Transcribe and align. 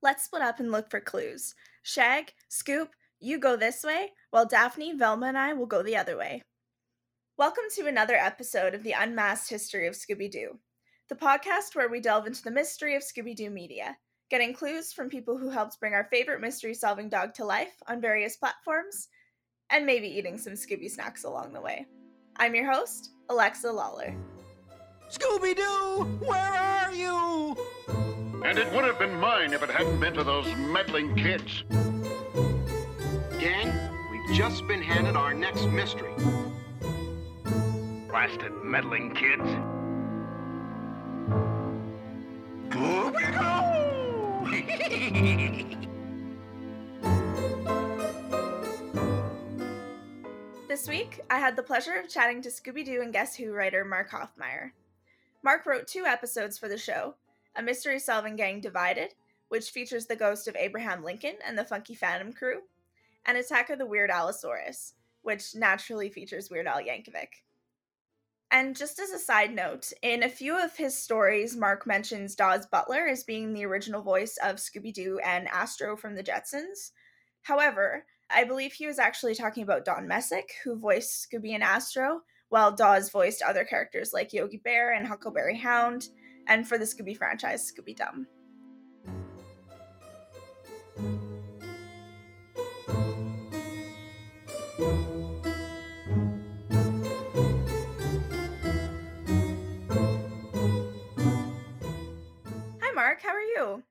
Let's 0.00 0.24
split 0.24 0.42
up 0.42 0.60
and 0.60 0.70
look 0.70 0.90
for 0.90 1.00
clues. 1.00 1.56
Shag, 1.82 2.32
Scoop, 2.48 2.90
you 3.18 3.36
go 3.36 3.56
this 3.56 3.82
way, 3.82 4.12
while 4.30 4.46
Daphne, 4.46 4.92
Velma, 4.96 5.26
and 5.26 5.36
I 5.36 5.54
will 5.54 5.66
go 5.66 5.82
the 5.82 5.96
other 5.96 6.16
way. 6.16 6.44
Welcome 7.36 7.64
to 7.74 7.88
another 7.88 8.14
episode 8.14 8.74
of 8.74 8.84
the 8.84 8.92
Unmasked 8.92 9.50
History 9.50 9.88
of 9.88 9.94
Scooby 9.94 10.30
Doo, 10.30 10.60
the 11.08 11.16
podcast 11.16 11.74
where 11.74 11.88
we 11.88 11.98
delve 11.98 12.28
into 12.28 12.44
the 12.44 12.50
mystery 12.52 12.94
of 12.94 13.02
Scooby 13.02 13.34
Doo 13.34 13.50
media, 13.50 13.96
getting 14.30 14.54
clues 14.54 14.92
from 14.92 15.08
people 15.08 15.36
who 15.36 15.50
helped 15.50 15.80
bring 15.80 15.94
our 15.94 16.06
favorite 16.12 16.40
mystery 16.40 16.74
solving 16.74 17.08
dog 17.08 17.34
to 17.34 17.44
life 17.44 17.74
on 17.88 18.00
various 18.00 18.36
platforms, 18.36 19.08
and 19.70 19.84
maybe 19.84 20.06
eating 20.06 20.38
some 20.38 20.52
Scooby 20.52 20.88
snacks 20.88 21.24
along 21.24 21.52
the 21.52 21.60
way. 21.60 21.86
I'm 22.36 22.54
your 22.54 22.70
host, 22.70 23.10
Alexa 23.30 23.72
Lawler. 23.72 24.14
Scooby 25.10 25.56
Doo, 25.56 26.04
where 26.24 26.54
are 26.54 26.92
you? 26.92 27.56
And 28.44 28.56
it 28.56 28.72
would 28.72 28.84
have 28.84 28.98
been 28.98 29.14
mine 29.18 29.52
if 29.52 29.62
it 29.62 29.70
hadn't 29.70 29.98
been 29.98 30.14
for 30.14 30.22
those 30.22 30.46
meddling 30.56 31.14
kids. 31.16 31.64
Gang, 33.38 33.72
we've 34.10 34.36
just 34.36 34.66
been 34.66 34.80
handed 34.80 35.16
our 35.16 35.34
next 35.34 35.66
mystery. 35.66 36.14
Blasted 38.08 38.52
meddling 38.62 39.14
kids. 39.14 39.42
This 50.68 50.88
week, 50.88 51.20
I 51.28 51.38
had 51.38 51.56
the 51.56 51.62
pleasure 51.62 51.94
of 51.94 52.08
chatting 52.08 52.40
to 52.42 52.50
Scooby 52.50 52.84
Doo 52.84 53.02
and 53.02 53.12
Guess 53.12 53.34
Who 53.36 53.52
writer 53.52 53.84
Mark 53.84 54.10
Hoffmeier. 54.10 54.70
Mark 55.42 55.66
wrote 55.66 55.88
two 55.88 56.04
episodes 56.06 56.56
for 56.56 56.68
the 56.68 56.78
show 56.78 57.14
A 57.58 57.62
Mystery 57.62 57.98
Solving 57.98 58.36
Gang 58.36 58.60
Divided, 58.60 59.14
which 59.48 59.70
features 59.70 60.06
the 60.06 60.14
ghost 60.14 60.46
of 60.46 60.54
Abraham 60.54 61.02
Lincoln 61.02 61.34
and 61.44 61.58
the 61.58 61.64
Funky 61.64 61.96
Phantom 61.96 62.32
crew, 62.32 62.60
and 63.26 63.36
Attack 63.36 63.68
of 63.70 63.80
the 63.80 63.86
Weird 63.86 64.12
Allosaurus, 64.12 64.94
which 65.22 65.56
naturally 65.56 66.08
features 66.08 66.50
Weird 66.50 66.68
Al 66.68 66.80
Yankovic. 66.80 67.42
And 68.52 68.76
just 68.76 69.00
as 69.00 69.10
a 69.10 69.18
side 69.18 69.52
note, 69.52 69.92
in 70.02 70.22
a 70.22 70.28
few 70.28 70.56
of 70.56 70.76
his 70.76 70.96
stories, 70.96 71.56
Mark 71.56 71.84
mentions 71.84 72.36
Daws 72.36 72.64
Butler 72.64 73.08
as 73.08 73.24
being 73.24 73.52
the 73.52 73.66
original 73.66 74.02
voice 74.02 74.38
of 74.40 74.56
Scooby 74.56 74.92
Doo 74.92 75.18
and 75.24 75.48
Astro 75.48 75.96
from 75.96 76.14
the 76.14 76.22
Jetsons. 76.22 76.92
However, 77.42 78.06
I 78.30 78.44
believe 78.44 78.72
he 78.72 78.86
was 78.86 79.00
actually 79.00 79.34
talking 79.34 79.64
about 79.64 79.84
Don 79.84 80.06
Messick, 80.06 80.52
who 80.62 80.78
voiced 80.78 81.28
Scooby 81.28 81.54
and 81.54 81.64
Astro, 81.64 82.22
while 82.50 82.70
Daws 82.70 83.10
voiced 83.10 83.42
other 83.42 83.64
characters 83.64 84.12
like 84.12 84.32
Yogi 84.32 84.58
Bear 84.58 84.92
and 84.92 85.08
Huckleberry 85.08 85.58
Hound, 85.58 86.08
and 86.48 86.66
for 86.66 86.78
the 86.78 86.84
Scooby 86.84 87.16
franchise, 87.16 87.70
Scooby 87.70 87.94
Dum. 87.94 88.26
Hi, 102.80 102.92
Mark. 102.94 103.22
How 103.22 103.28
are 103.28 103.40
you? 103.40 103.82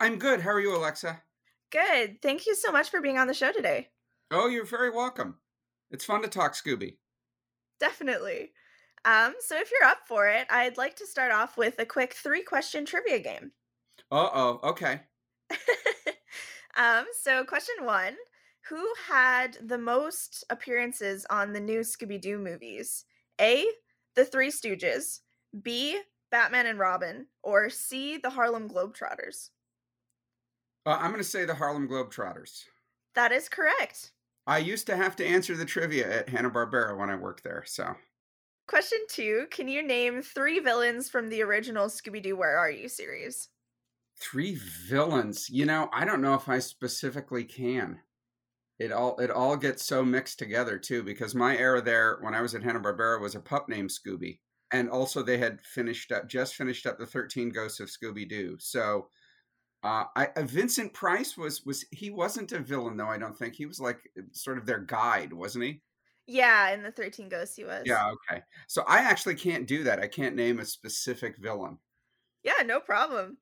I'm 0.00 0.18
good. 0.18 0.40
How 0.40 0.50
are 0.50 0.60
you, 0.60 0.76
Alexa? 0.76 1.22
Good. 1.70 2.20
Thank 2.20 2.46
you 2.46 2.54
so 2.54 2.70
much 2.70 2.90
for 2.90 3.00
being 3.00 3.16
on 3.18 3.26
the 3.26 3.34
show 3.34 3.52
today. 3.52 3.88
Oh, 4.30 4.48
you're 4.48 4.64
very 4.64 4.90
welcome. 4.90 5.38
It's 5.90 6.04
fun 6.04 6.22
to 6.22 6.28
talk 6.28 6.54
Scooby. 6.54 6.96
Definitely. 7.78 8.50
Um, 9.04 9.34
so 9.40 9.56
if 9.58 9.70
you're 9.70 9.88
up 9.88 10.00
for 10.06 10.28
it, 10.28 10.46
I'd 10.50 10.78
like 10.78 10.96
to 10.96 11.06
start 11.06 11.30
off 11.30 11.56
with 11.56 11.78
a 11.78 11.86
quick 11.86 12.14
three 12.14 12.42
question 12.42 12.86
trivia 12.86 13.18
game. 13.18 13.52
Uh 14.10 14.30
oh. 14.32 14.60
Okay. 14.64 15.00
um, 16.76 17.04
so 17.20 17.44
question 17.44 17.74
one 17.82 18.16
Who 18.68 18.86
had 19.08 19.58
the 19.62 19.78
most 19.78 20.44
appearances 20.50 21.26
on 21.28 21.52
the 21.52 21.60
new 21.60 21.80
Scooby 21.80 22.20
Doo 22.20 22.38
movies? 22.38 23.04
A. 23.40 23.66
The 24.14 24.24
Three 24.24 24.50
Stooges, 24.50 25.20
B. 25.62 26.00
Batman 26.30 26.66
and 26.66 26.78
Robin, 26.78 27.26
or 27.42 27.68
C. 27.68 28.16
The 28.16 28.30
Harlem 28.30 28.68
Globetrotters? 28.68 29.50
Uh, 30.86 30.98
I'm 31.00 31.10
going 31.10 31.22
to 31.22 31.24
say 31.24 31.44
the 31.44 31.54
Harlem 31.54 31.88
Globetrotters. 31.88 32.64
That 33.14 33.32
is 33.32 33.48
correct. 33.48 34.12
I 34.46 34.58
used 34.58 34.86
to 34.88 34.96
have 34.96 35.16
to 35.16 35.26
answer 35.26 35.56
the 35.56 35.64
trivia 35.64 36.20
at 36.20 36.28
Hanna 36.28 36.50
Barbera 36.50 36.96
when 36.98 37.08
I 37.08 37.16
worked 37.16 37.44
there. 37.44 37.64
So, 37.66 37.94
Question 38.66 38.98
two 39.08 39.46
Can 39.50 39.68
you 39.68 39.82
name 39.82 40.22
three 40.22 40.58
villains 40.58 41.08
from 41.10 41.28
the 41.28 41.42
original 41.42 41.86
Scooby 41.86 42.22
Doo 42.22 42.36
Where 42.36 42.56
Are 42.56 42.70
You 42.70 42.88
series? 42.88 43.48
three 44.20 44.54
villains. 44.88 45.50
You 45.50 45.66
know, 45.66 45.88
I 45.92 46.04
don't 46.04 46.22
know 46.22 46.34
if 46.34 46.48
I 46.48 46.58
specifically 46.58 47.44
can. 47.44 48.00
It 48.78 48.90
all 48.90 49.18
it 49.18 49.30
all 49.30 49.56
gets 49.56 49.84
so 49.84 50.04
mixed 50.04 50.38
together 50.38 50.78
too 50.78 51.02
because 51.02 51.34
my 51.34 51.56
era 51.56 51.80
there 51.80 52.18
when 52.20 52.34
I 52.34 52.40
was 52.40 52.54
at 52.54 52.62
Hanna 52.62 52.80
Barbera 52.80 53.20
was 53.20 53.34
a 53.34 53.40
pup 53.40 53.68
named 53.68 53.90
Scooby, 53.90 54.40
and 54.72 54.90
also 54.90 55.22
they 55.22 55.38
had 55.38 55.60
finished 55.64 56.10
up 56.10 56.28
just 56.28 56.54
finished 56.56 56.86
up 56.86 56.98
the 56.98 57.06
Thirteen 57.06 57.50
Ghosts 57.50 57.80
of 57.80 57.88
Scooby 57.88 58.28
Doo. 58.28 58.56
So. 58.58 59.08
Uh, 59.82 60.06
I, 60.16 60.28
uh, 60.34 60.42
Vincent 60.44 60.94
Price 60.94 61.36
was 61.36 61.62
was 61.66 61.84
he 61.90 62.08
wasn't 62.08 62.52
a 62.52 62.58
villain 62.58 62.96
though 62.96 63.10
I 63.10 63.18
don't 63.18 63.36
think 63.36 63.54
he 63.54 63.66
was 63.66 63.78
like 63.78 63.98
sort 64.32 64.56
of 64.56 64.64
their 64.64 64.78
guide 64.78 65.30
wasn't 65.30 65.64
he? 65.64 65.82
Yeah, 66.26 66.70
in 66.70 66.82
the 66.82 66.90
13 66.90 67.28
Ghosts, 67.28 67.56
he 67.56 67.64
was. 67.64 67.82
Yeah, 67.84 68.10
okay. 68.10 68.42
So 68.66 68.82
I 68.86 69.00
actually 69.00 69.34
can't 69.34 69.66
do 69.66 69.84
that. 69.84 69.98
I 69.98 70.06
can't 70.06 70.36
name 70.36 70.58
a 70.58 70.64
specific 70.64 71.36
villain. 71.38 71.78
Yeah, 72.42 72.62
no 72.64 72.80
problem. 72.80 73.38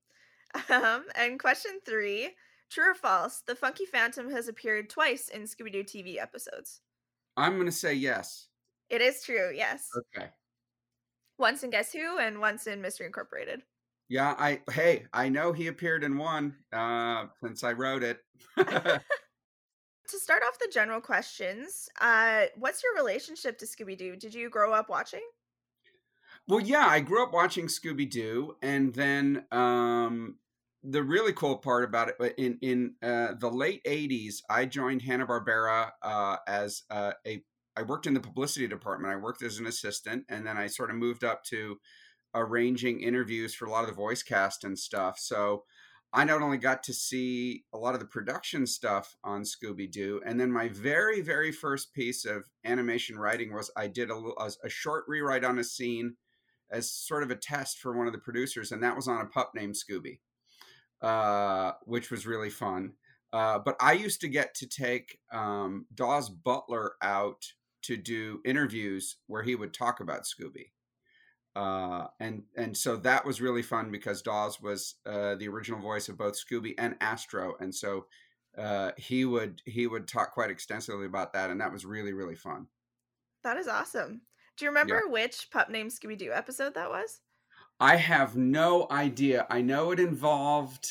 Um, 0.69 1.07
and 1.17 1.41
question 1.41 1.81
three 1.87 2.29
True 2.71 2.91
or 2.91 2.95
false? 2.95 3.43
The 3.47 3.55
Funky 3.55 3.85
Phantom 3.85 4.31
has 4.31 4.49
appeared 4.49 4.89
twice 4.89 5.29
in 5.29 5.43
Scooby 5.43 5.73
Doo 5.73 5.85
TV 5.85 6.21
episodes. 6.21 6.81
I'm 7.37 7.55
going 7.55 7.67
to 7.67 7.73
say 7.73 7.93
yes. 7.95 8.49
It 8.89 9.01
is 9.01 9.23
true, 9.23 9.51
yes. 9.55 9.89
Okay. 10.17 10.29
Once 11.39 11.63
in 11.63 11.71
Guess 11.71 11.93
Who 11.93 12.19
and 12.19 12.39
once 12.39 12.67
in 12.67 12.81
Mystery 12.81 13.07
Incorporated. 13.07 13.63
Yeah, 14.09 14.35
I 14.39 14.61
hey, 14.71 15.05
I 15.13 15.29
know 15.29 15.53
he 15.53 15.69
appeared 15.69 16.05
in 16.05 16.19
one 16.19 16.55
uh 16.73 17.27
since 17.43 17.65
I 17.65 17.73
wrote 17.73 18.03
it. 18.03 18.21
To 20.13 20.19
start 20.19 20.43
off 20.47 20.59
the 20.59 20.69
general 20.71 21.01
questions, 21.01 21.89
uh, 21.99 22.43
what's 22.57 22.83
your 22.83 22.95
relationship 22.95 23.57
to 23.59 23.65
Scooby 23.65 23.97
Doo? 23.97 24.15
Did 24.15 24.35
you 24.35 24.51
grow 24.51 24.75
up 24.75 24.91
watching? 24.91 25.23
well, 26.47 26.61
yeah, 26.61 26.87
I 26.87 27.01
grew 27.01 27.23
up 27.23 27.33
watching 27.33 27.67
Scooby 27.67 28.11
Doo 28.11 28.55
and 28.61 28.93
then 28.93 29.47
um 29.51 30.37
the 30.83 31.03
really 31.03 31.33
cool 31.33 31.57
part 31.57 31.85
about 31.85 32.11
it 32.11 32.35
in 32.37 32.59
in 32.61 32.95
uh, 33.03 33.35
the 33.39 33.49
late 33.49 33.83
80s 33.85 34.43
I 34.51 34.67
joined 34.67 35.01
Hanna-Barbera 35.01 35.93
uh 36.03 36.37
as 36.47 36.83
uh, 36.91 37.13
a 37.27 37.43
I 37.75 37.83
worked 37.83 38.07
in 38.07 38.13
the 38.13 38.21
publicity 38.21 38.69
department. 38.69 39.15
I 39.15 39.17
worked 39.17 39.43
as 39.43 39.59
an 39.59 39.67
assistant 39.67 40.27
and 40.29 40.47
then 40.47 40.59
I 40.59 40.67
sort 40.67 40.91
of 40.91 40.97
moved 40.97 41.25
up 41.25 41.43
to 41.45 41.79
arranging 42.35 43.01
interviews 43.01 43.55
for 43.55 43.65
a 43.65 43.71
lot 43.71 43.85
of 43.85 43.89
the 43.89 43.97
voice 43.97 44.23
cast 44.23 44.65
and 44.65 44.79
stuff. 44.79 45.19
So 45.19 45.65
I 46.15 46.25
not 46.25 46.43
only 46.43 46.59
got 46.59 46.83
to 46.85 46.93
see 46.93 47.65
a 47.73 47.79
lot 47.79 47.95
of 47.95 48.01
the 48.01 48.07
production 48.07 48.67
stuff 48.67 49.17
on 49.25 49.43
Scooby 49.43 49.91
Doo, 49.91 50.21
and 50.27 50.39
then 50.39 50.53
my 50.53 50.69
very, 50.69 51.23
very 51.23 51.51
first 51.51 51.95
piece 51.95 52.27
of 52.27 52.45
animation 52.65 53.19
writing 53.19 53.53
was 53.53 53.71
I 53.77 53.87
did 53.87 54.11
a, 54.11 54.15
a, 54.15 54.51
a 54.65 54.69
short 54.69 55.05
rewrite 55.09 55.45
on 55.45 55.59
a 55.59 55.65
scene 55.65 56.17
as 56.71 56.91
sort 56.91 57.23
of 57.23 57.31
a 57.31 57.37
test 57.37 57.79
for 57.79 57.97
one 57.97 58.07
of 58.07 58.13
the 58.13 58.19
producers, 58.19 58.73
and 58.73 58.83
that 58.83 58.97
was 58.97 59.09
on 59.09 59.23
a 59.23 59.27
pup 59.27 59.53
named 59.55 59.75
Scooby, 59.75 60.19
uh, 61.01 61.73
which 61.85 62.11
was 62.11 62.27
really 62.27 62.51
fun. 62.51 62.93
Uh, 63.33 63.59
but 63.59 63.77
I 63.81 63.93
used 63.93 64.21
to 64.21 64.29
get 64.29 64.55
to 64.57 64.67
take 64.67 65.19
um, 65.33 65.87
Daws 65.95 66.29
Butler 66.29 66.93
out 67.01 67.43
to 67.83 67.97
do 67.97 68.41
interviews 68.45 69.17
where 69.27 69.43
he 69.43 69.55
would 69.55 69.73
talk 69.73 70.01
about 70.01 70.25
Scooby 70.25 70.73
uh, 71.55 72.07
and 72.19 72.45
and 72.57 72.77
so 72.77 72.97
that 72.97 73.27
was 73.27 73.41
really 73.41 73.63
fun 73.63 73.91
because 73.91 74.23
Daws 74.23 74.61
was 74.61 74.95
uh, 75.05 75.35
the 75.35 75.49
original 75.49 75.81
voice 75.81 76.09
of 76.09 76.17
both 76.17 76.35
Scooby 76.35 76.75
and 76.79 76.97
Astro, 77.01 77.55
and 77.61 77.75
so 77.75 78.07
uh, 78.57 78.93
he 78.97 79.25
would 79.25 79.61
he 79.67 79.87
would 79.87 80.09
talk 80.09 80.33
quite 80.33 80.51
extensively 80.51 81.07
about 81.07 81.33
that, 81.35 81.51
and 81.51 81.61
that 81.61 81.73
was 81.73 81.85
really 81.85 82.15
really 82.15 82.37
fun. 82.37 82.67
That 83.45 83.59
is 83.59 83.69
awesome. 83.69 84.23
Do 84.57 84.65
you 84.65 84.71
remember 84.71 85.03
which 85.09 85.49
Pup 85.51 85.69
Named 85.69 85.91
Scooby 85.91 86.17
Doo 86.17 86.33
episode 86.33 86.75
that 86.75 86.91
was? 86.91 87.21
I 87.81 87.97
have 87.97 88.37
no 88.37 88.87
idea. 88.91 89.47
I 89.51 89.61
know 89.61 89.91
it 89.91 90.01
involved. 90.01 90.89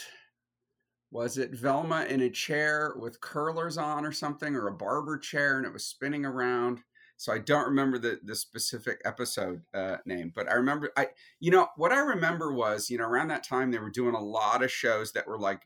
Was 1.09 1.37
it 1.37 1.51
Velma 1.51 2.05
in 2.05 2.21
a 2.21 2.29
chair 2.29 2.93
with 2.97 3.21
curlers 3.21 3.77
on 3.77 4.05
or 4.05 4.11
something, 4.11 4.55
or 4.55 4.67
a 4.67 4.73
barber 4.73 5.17
chair, 5.17 5.57
and 5.57 5.65
it 5.65 5.73
was 5.73 5.85
spinning 5.85 6.25
around? 6.25 6.81
So 7.21 7.31
I 7.31 7.37
don't 7.37 7.67
remember 7.67 7.99
the 7.99 8.19
the 8.23 8.33
specific 8.35 8.99
episode 9.05 9.61
uh, 9.75 9.97
name, 10.07 10.31
but 10.35 10.49
I 10.49 10.55
remember 10.55 10.91
I 10.97 11.09
you 11.39 11.51
know 11.51 11.67
what 11.75 11.91
I 11.91 11.99
remember 11.99 12.51
was 12.51 12.89
you 12.89 12.97
know 12.97 13.05
around 13.05 13.27
that 13.27 13.43
time 13.43 13.69
they 13.69 13.77
were 13.77 13.91
doing 13.91 14.15
a 14.15 14.19
lot 14.19 14.63
of 14.63 14.71
shows 14.71 15.11
that 15.11 15.27
were 15.27 15.37
like 15.37 15.61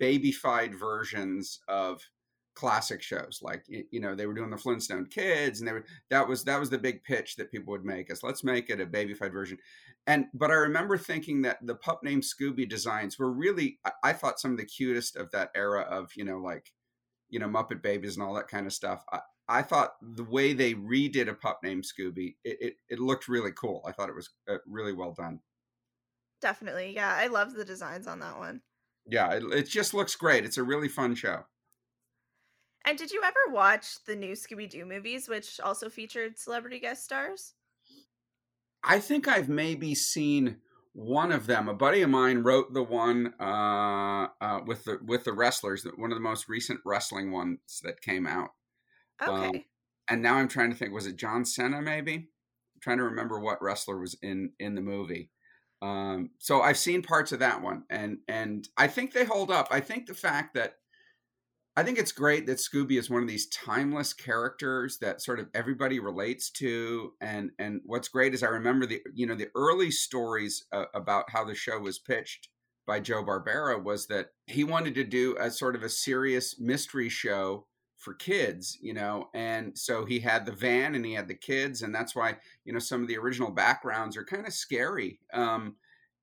babyfied 0.00 0.74
versions 0.74 1.60
of 1.68 2.00
classic 2.54 3.02
shows 3.02 3.40
like 3.42 3.64
you 3.68 4.00
know 4.00 4.14
they 4.14 4.24
were 4.24 4.32
doing 4.32 4.48
the 4.48 4.56
flintstone 4.56 5.04
kids 5.04 5.60
and 5.60 5.68
they 5.68 5.72
were 5.72 5.84
that 6.08 6.26
was 6.26 6.42
that 6.44 6.58
was 6.58 6.70
the 6.70 6.78
big 6.78 7.04
pitch 7.04 7.36
that 7.36 7.52
people 7.52 7.70
would 7.70 7.84
make 7.84 8.10
us 8.10 8.22
let's 8.22 8.42
make 8.42 8.70
it 8.70 8.80
a 8.80 8.86
babyfied 8.86 9.30
version. 9.30 9.58
And 10.06 10.24
but 10.32 10.50
i 10.50 10.54
remember 10.54 10.96
thinking 10.96 11.42
that 11.42 11.58
the 11.66 11.74
pup 11.74 12.00
named 12.02 12.22
scooby 12.22 12.66
designs 12.66 13.18
were 13.18 13.30
really 13.30 13.78
I, 13.84 13.92
I 14.04 14.12
thought 14.14 14.40
some 14.40 14.52
of 14.52 14.56
the 14.56 14.64
cutest 14.64 15.16
of 15.16 15.30
that 15.32 15.50
era 15.54 15.82
of 15.82 16.12
you 16.16 16.24
know 16.24 16.38
like 16.38 16.72
you 17.28 17.38
know 17.38 17.46
muppet 17.46 17.82
babies 17.82 18.16
and 18.16 18.26
all 18.26 18.34
that 18.34 18.48
kind 18.48 18.66
of 18.66 18.72
stuff. 18.72 19.04
I, 19.12 19.20
I 19.48 19.62
thought 19.62 19.94
the 20.02 20.24
way 20.24 20.52
they 20.52 20.74
redid 20.74 21.28
a 21.28 21.34
pup 21.34 21.60
named 21.62 21.84
Scooby, 21.84 22.36
it, 22.44 22.58
it, 22.60 22.74
it 22.90 22.98
looked 22.98 23.28
really 23.28 23.52
cool. 23.52 23.82
I 23.86 23.92
thought 23.92 24.10
it 24.10 24.14
was 24.14 24.30
uh, 24.48 24.58
really 24.66 24.92
well 24.92 25.12
done. 25.12 25.40
Definitely. 26.40 26.92
Yeah. 26.94 27.14
I 27.14 27.28
love 27.28 27.54
the 27.54 27.64
designs 27.64 28.06
on 28.06 28.20
that 28.20 28.38
one. 28.38 28.60
Yeah. 29.06 29.32
It, 29.32 29.44
it 29.52 29.68
just 29.68 29.94
looks 29.94 30.14
great. 30.16 30.44
It's 30.44 30.58
a 30.58 30.62
really 30.62 30.88
fun 30.88 31.14
show. 31.14 31.44
And 32.84 32.96
did 32.96 33.10
you 33.10 33.22
ever 33.24 33.52
watch 33.52 34.04
the 34.06 34.16
new 34.16 34.32
Scooby 34.32 34.68
Doo 34.68 34.86
movies, 34.86 35.28
which 35.28 35.60
also 35.60 35.88
featured 35.88 36.38
celebrity 36.38 36.78
guest 36.78 37.04
stars? 37.04 37.54
I 38.84 38.98
think 39.00 39.28
I've 39.28 39.48
maybe 39.48 39.94
seen 39.94 40.58
one 40.92 41.32
of 41.32 41.46
them. 41.46 41.68
A 41.68 41.74
buddy 41.74 42.02
of 42.02 42.10
mine 42.10 42.38
wrote 42.38 42.72
the 42.72 42.82
one 42.82 43.34
uh, 43.40 44.28
uh, 44.40 44.60
with 44.66 44.84
the 44.84 44.98
with 45.04 45.24
the 45.24 45.32
wrestlers, 45.32 45.86
one 45.96 46.12
of 46.12 46.16
the 46.16 46.22
most 46.22 46.48
recent 46.48 46.80
wrestling 46.84 47.30
ones 47.30 47.58
that 47.82 48.00
came 48.00 48.26
out. 48.26 48.50
Um, 49.20 49.34
okay. 49.34 49.48
Um, 49.48 49.64
and 50.10 50.22
now 50.22 50.36
I'm 50.36 50.48
trying 50.48 50.70
to 50.70 50.76
think, 50.76 50.92
was 50.92 51.06
it 51.06 51.16
John 51.16 51.44
Cena? 51.44 51.82
Maybe 51.82 52.14
I'm 52.14 52.80
trying 52.80 52.98
to 52.98 53.04
remember 53.04 53.38
what 53.38 53.62
wrestler 53.62 53.98
was 53.98 54.16
in 54.22 54.52
in 54.58 54.74
the 54.74 54.80
movie. 54.80 55.30
Um, 55.80 56.30
so 56.38 56.60
I've 56.60 56.78
seen 56.78 57.02
parts 57.02 57.32
of 57.32 57.38
that 57.40 57.62
one, 57.62 57.84
and 57.90 58.18
and 58.26 58.68
I 58.76 58.88
think 58.88 59.12
they 59.12 59.24
hold 59.24 59.50
up. 59.50 59.68
I 59.70 59.80
think 59.80 60.06
the 60.06 60.14
fact 60.14 60.54
that 60.54 60.74
I 61.78 61.84
think 61.84 61.96
it's 61.96 62.10
great 62.10 62.46
that 62.46 62.58
Scooby 62.58 62.98
is 62.98 63.08
one 63.08 63.22
of 63.22 63.28
these 63.28 63.48
timeless 63.50 64.12
characters 64.12 64.98
that 65.00 65.22
sort 65.22 65.38
of 65.38 65.46
everybody 65.54 66.00
relates 66.00 66.50
to, 66.52 67.12
and 67.20 67.52
and 67.60 67.82
what's 67.84 68.08
great 68.08 68.34
is 68.34 68.42
I 68.42 68.48
remember 68.48 68.84
the 68.86 69.00
you 69.14 69.26
know 69.26 69.36
the 69.36 69.50
early 69.54 69.92
stories 69.92 70.64
uh, 70.72 70.86
about 70.92 71.30
how 71.30 71.44
the 71.44 71.54
show 71.54 71.78
was 71.78 72.00
pitched 72.00 72.48
by 72.84 72.98
Joe 72.98 73.22
Barbera 73.22 73.80
was 73.80 74.08
that 74.08 74.30
he 74.46 74.64
wanted 74.64 74.96
to 74.96 75.04
do 75.04 75.36
a 75.38 75.52
sort 75.52 75.76
of 75.76 75.84
a 75.84 75.88
serious 75.88 76.58
mystery 76.58 77.08
show 77.08 77.67
for 77.98 78.14
kids, 78.14 78.78
you 78.80 78.94
know, 78.94 79.28
and 79.34 79.76
so 79.76 80.04
he 80.04 80.20
had 80.20 80.46
the 80.46 80.52
van 80.52 80.94
and 80.94 81.04
he 81.04 81.12
had 81.12 81.28
the 81.28 81.34
kids, 81.34 81.82
and 81.82 81.94
that's 81.94 82.14
why 82.14 82.36
you 82.64 82.72
know 82.72 82.78
some 82.78 83.02
of 83.02 83.08
the 83.08 83.18
original 83.18 83.50
backgrounds 83.50 84.16
are 84.16 84.24
kind 84.24 84.46
of 84.46 84.52
scary. 84.52 85.20
Um, 85.32 85.76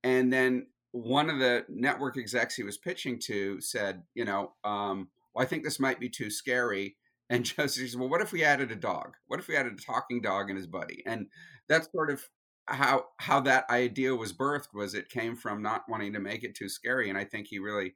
and 0.04 0.32
then 0.32 0.68
one 0.92 1.30
of 1.30 1.40
the 1.40 1.66
network 1.68 2.18
execs 2.18 2.56
he 2.56 2.64
was 2.64 2.78
pitching 2.78 3.20
to 3.20 3.60
said, 3.60 4.04
you 4.14 4.24
know, 4.24 4.54
um, 4.64 5.10
well, 5.34 5.44
I 5.44 5.48
think 5.48 5.64
this 5.64 5.80
might 5.80 6.00
be 6.00 6.10
too 6.10 6.30
scary. 6.30 6.96
And 7.28 7.44
Josie 7.44 7.88
said, 7.88 8.00
well, 8.00 8.08
what 8.08 8.22
if 8.22 8.32
we 8.32 8.44
added 8.44 8.70
a 8.72 8.76
dog? 8.76 9.16
What 9.26 9.40
if 9.40 9.48
we 9.48 9.56
added 9.56 9.74
a 9.74 9.82
talking 9.82 10.22
dog 10.22 10.52
and 10.52 10.58
his 10.58 10.68
buddy? 10.68 11.02
And 11.08 11.26
that's 11.68 11.92
sort 11.92 12.12
of 12.12 12.22
how 12.68 13.06
how 13.18 13.40
that 13.40 13.68
idea 13.68 14.16
was 14.16 14.32
birthed. 14.32 14.76
Was 14.76 14.94
it 14.94 15.10
came 15.10 15.36
from 15.36 15.64
not 15.64 15.90
wanting 15.90 16.14
to 16.14 16.20
make 16.20 16.44
it 16.44 16.54
too 16.54 16.70
scary, 16.70 17.10
and 17.10 17.18
I 17.18 17.24
think 17.24 17.48
he 17.48 17.58
really 17.58 17.96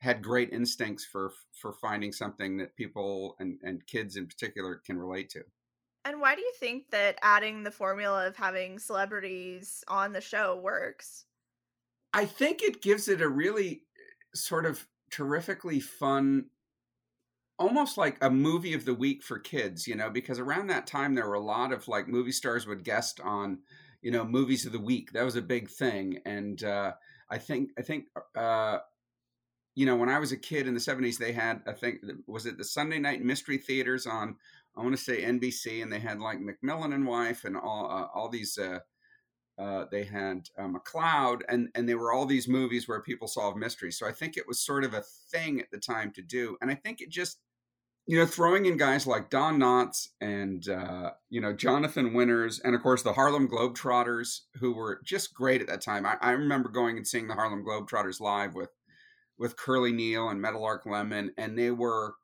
had 0.00 0.22
great 0.22 0.50
instincts 0.52 1.04
for 1.04 1.32
for 1.52 1.72
finding 1.72 2.12
something 2.12 2.56
that 2.58 2.76
people 2.76 3.36
and, 3.38 3.60
and 3.62 3.86
kids 3.86 4.16
in 4.16 4.26
particular 4.26 4.76
can 4.76 4.98
relate 4.98 5.30
to. 5.30 5.44
And 6.04 6.20
why 6.20 6.34
do 6.34 6.42
you 6.42 6.52
think 6.58 6.90
that 6.90 7.18
adding 7.22 7.62
the 7.62 7.70
formula 7.70 8.26
of 8.26 8.36
having 8.36 8.78
celebrities 8.78 9.84
on 9.88 10.12
the 10.12 10.20
show 10.20 10.56
works? 10.56 11.26
I 12.12 12.26
think 12.26 12.62
it 12.62 12.82
gives 12.82 13.08
it 13.08 13.20
a 13.20 13.28
really 13.28 13.84
sort 14.34 14.66
of 14.66 14.88
terrifically 15.10 15.80
fun 15.80 16.50
almost 17.58 17.98
like 17.98 18.16
a 18.22 18.30
movie 18.30 18.72
of 18.72 18.84
the 18.84 18.94
week 18.94 19.22
for 19.22 19.38
kids, 19.38 19.86
you 19.86 19.94
know, 19.94 20.08
because 20.08 20.38
around 20.38 20.68
that 20.68 20.86
time 20.86 21.14
there 21.14 21.28
were 21.28 21.34
a 21.34 21.40
lot 21.40 21.72
of 21.72 21.88
like 21.88 22.08
movie 22.08 22.32
stars 22.32 22.66
would 22.66 22.84
guest 22.84 23.20
on, 23.20 23.60
you 24.00 24.10
know, 24.10 24.24
movies 24.24 24.64
of 24.64 24.72
the 24.72 24.80
week. 24.80 25.12
That 25.12 25.24
was 25.24 25.36
a 25.36 25.42
big 25.42 25.68
thing 25.68 26.20
and 26.24 26.62
uh 26.64 26.94
I 27.28 27.38
think 27.38 27.70
I 27.78 27.82
think 27.82 28.06
uh 28.34 28.78
you 29.74 29.86
know, 29.86 29.96
when 29.96 30.08
I 30.08 30.18
was 30.18 30.32
a 30.32 30.36
kid 30.36 30.66
in 30.66 30.74
the 30.74 30.80
70s, 30.80 31.18
they 31.18 31.32
had, 31.32 31.62
I 31.66 31.72
think, 31.72 32.00
was 32.26 32.46
it 32.46 32.58
the 32.58 32.64
Sunday 32.64 32.98
night 32.98 33.22
mystery 33.22 33.58
theaters 33.58 34.06
on, 34.06 34.36
I 34.76 34.82
want 34.82 34.96
to 34.96 35.02
say 35.02 35.22
NBC, 35.22 35.82
and 35.82 35.92
they 35.92 36.00
had 36.00 36.20
like 36.20 36.38
McMillan 36.38 36.94
and 36.94 37.06
Wife 37.06 37.44
and 37.44 37.56
all, 37.56 37.90
uh, 37.90 38.08
all 38.14 38.28
these, 38.28 38.58
uh, 38.58 38.80
uh, 39.58 39.84
they 39.90 40.04
had 40.04 40.48
uh, 40.58 40.66
McCloud, 40.66 41.42
and, 41.48 41.68
and 41.74 41.88
they 41.88 41.94
were 41.94 42.12
all 42.12 42.26
these 42.26 42.48
movies 42.48 42.88
where 42.88 43.02
people 43.02 43.28
solve 43.28 43.56
mysteries. 43.56 43.98
So 43.98 44.06
I 44.06 44.12
think 44.12 44.36
it 44.36 44.48
was 44.48 44.58
sort 44.58 44.84
of 44.84 44.94
a 44.94 45.04
thing 45.30 45.60
at 45.60 45.70
the 45.70 45.78
time 45.78 46.12
to 46.12 46.22
do. 46.22 46.56
And 46.60 46.70
I 46.70 46.74
think 46.74 47.00
it 47.00 47.10
just, 47.10 47.38
you 48.06 48.18
know, 48.18 48.26
throwing 48.26 48.66
in 48.66 48.76
guys 48.76 49.06
like 49.06 49.30
Don 49.30 49.58
Knotts 49.58 50.08
and, 50.20 50.66
uh, 50.68 51.10
you 51.28 51.40
know, 51.40 51.52
Jonathan 51.52 52.14
Winters, 52.14 52.58
and 52.58 52.74
of 52.74 52.82
course 52.82 53.02
the 53.02 53.12
Harlem 53.12 53.48
Globetrotters, 53.48 54.40
who 54.54 54.72
were 54.72 55.00
just 55.04 55.34
great 55.34 55.60
at 55.60 55.68
that 55.68 55.82
time. 55.82 56.04
I, 56.06 56.16
I 56.20 56.30
remember 56.32 56.70
going 56.70 56.96
and 56.96 57.06
seeing 57.06 57.28
the 57.28 57.34
Harlem 57.34 57.64
Globetrotters 57.64 58.18
live 58.18 58.54
with 58.54 58.70
with 59.40 59.56
Curly 59.56 59.90
Neal 59.90 60.28
and 60.28 60.40
Meadowlark 60.40 60.84
Lemon, 60.84 61.32
and 61.38 61.58
they 61.58 61.70
were 61.70 62.14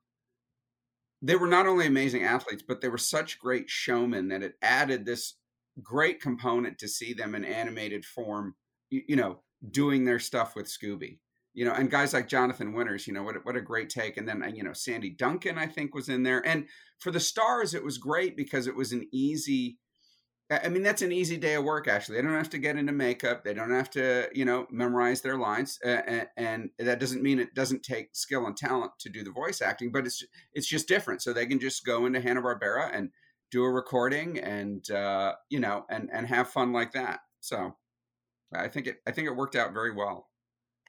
they 1.22 1.34
were 1.34 1.48
not 1.48 1.66
only 1.66 1.86
amazing 1.86 2.22
athletes, 2.22 2.62
but 2.62 2.82
they 2.82 2.90
were 2.90 2.98
such 2.98 3.38
great 3.38 3.70
showmen 3.70 4.28
that 4.28 4.42
it 4.42 4.52
added 4.60 5.06
this 5.06 5.34
great 5.82 6.20
component 6.20 6.78
to 6.78 6.86
see 6.86 7.14
them 7.14 7.34
in 7.34 7.42
animated 7.42 8.04
form, 8.04 8.54
you, 8.90 9.00
you 9.08 9.16
know, 9.16 9.40
doing 9.70 10.04
their 10.04 10.18
stuff 10.18 10.54
with 10.54 10.66
Scooby. 10.66 11.18
You 11.54 11.64
know, 11.64 11.72
and 11.72 11.90
guys 11.90 12.12
like 12.12 12.28
Jonathan 12.28 12.74
Winters, 12.74 13.06
you 13.06 13.14
know, 13.14 13.22
what 13.22 13.36
what 13.46 13.56
a 13.56 13.62
great 13.62 13.88
take. 13.88 14.18
And 14.18 14.28
then 14.28 14.42
uh, 14.42 14.48
you 14.54 14.62
know, 14.62 14.74
Sandy 14.74 15.08
Duncan, 15.08 15.56
I 15.56 15.66
think, 15.66 15.94
was 15.94 16.10
in 16.10 16.22
there. 16.22 16.46
And 16.46 16.68
for 16.98 17.10
the 17.10 17.18
stars, 17.18 17.72
it 17.72 17.82
was 17.82 17.96
great 17.96 18.36
because 18.36 18.66
it 18.66 18.76
was 18.76 18.92
an 18.92 19.08
easy 19.10 19.78
I 20.48 20.68
mean, 20.68 20.84
that's 20.84 21.02
an 21.02 21.10
easy 21.10 21.36
day 21.36 21.54
of 21.54 21.64
work. 21.64 21.88
Actually, 21.88 22.16
they 22.16 22.22
don't 22.22 22.36
have 22.36 22.50
to 22.50 22.58
get 22.58 22.76
into 22.76 22.92
makeup. 22.92 23.42
They 23.42 23.52
don't 23.52 23.72
have 23.72 23.90
to, 23.90 24.28
you 24.32 24.44
know, 24.44 24.68
memorize 24.70 25.20
their 25.20 25.36
lines. 25.36 25.80
Uh, 25.84 26.24
and 26.36 26.70
that 26.78 27.00
doesn't 27.00 27.22
mean 27.22 27.40
it 27.40 27.52
doesn't 27.54 27.82
take 27.82 28.10
skill 28.12 28.46
and 28.46 28.56
talent 28.56 28.92
to 29.00 29.08
do 29.08 29.24
the 29.24 29.32
voice 29.32 29.60
acting, 29.60 29.90
but 29.90 30.06
it's 30.06 30.24
it's 30.52 30.68
just 30.68 30.86
different. 30.86 31.22
So 31.22 31.32
they 31.32 31.46
can 31.46 31.58
just 31.58 31.84
go 31.84 32.06
into 32.06 32.20
Hanna 32.20 32.42
Barbera 32.42 32.90
and 32.92 33.10
do 33.50 33.64
a 33.64 33.70
recording, 33.70 34.38
and 34.38 34.88
uh, 34.88 35.34
you 35.48 35.58
know, 35.58 35.84
and 35.90 36.10
and 36.12 36.28
have 36.28 36.48
fun 36.48 36.72
like 36.72 36.92
that. 36.92 37.20
So 37.40 37.74
I 38.54 38.68
think 38.68 38.86
it 38.86 38.98
I 39.04 39.10
think 39.10 39.26
it 39.26 39.34
worked 39.34 39.56
out 39.56 39.72
very 39.72 39.92
well. 39.92 40.28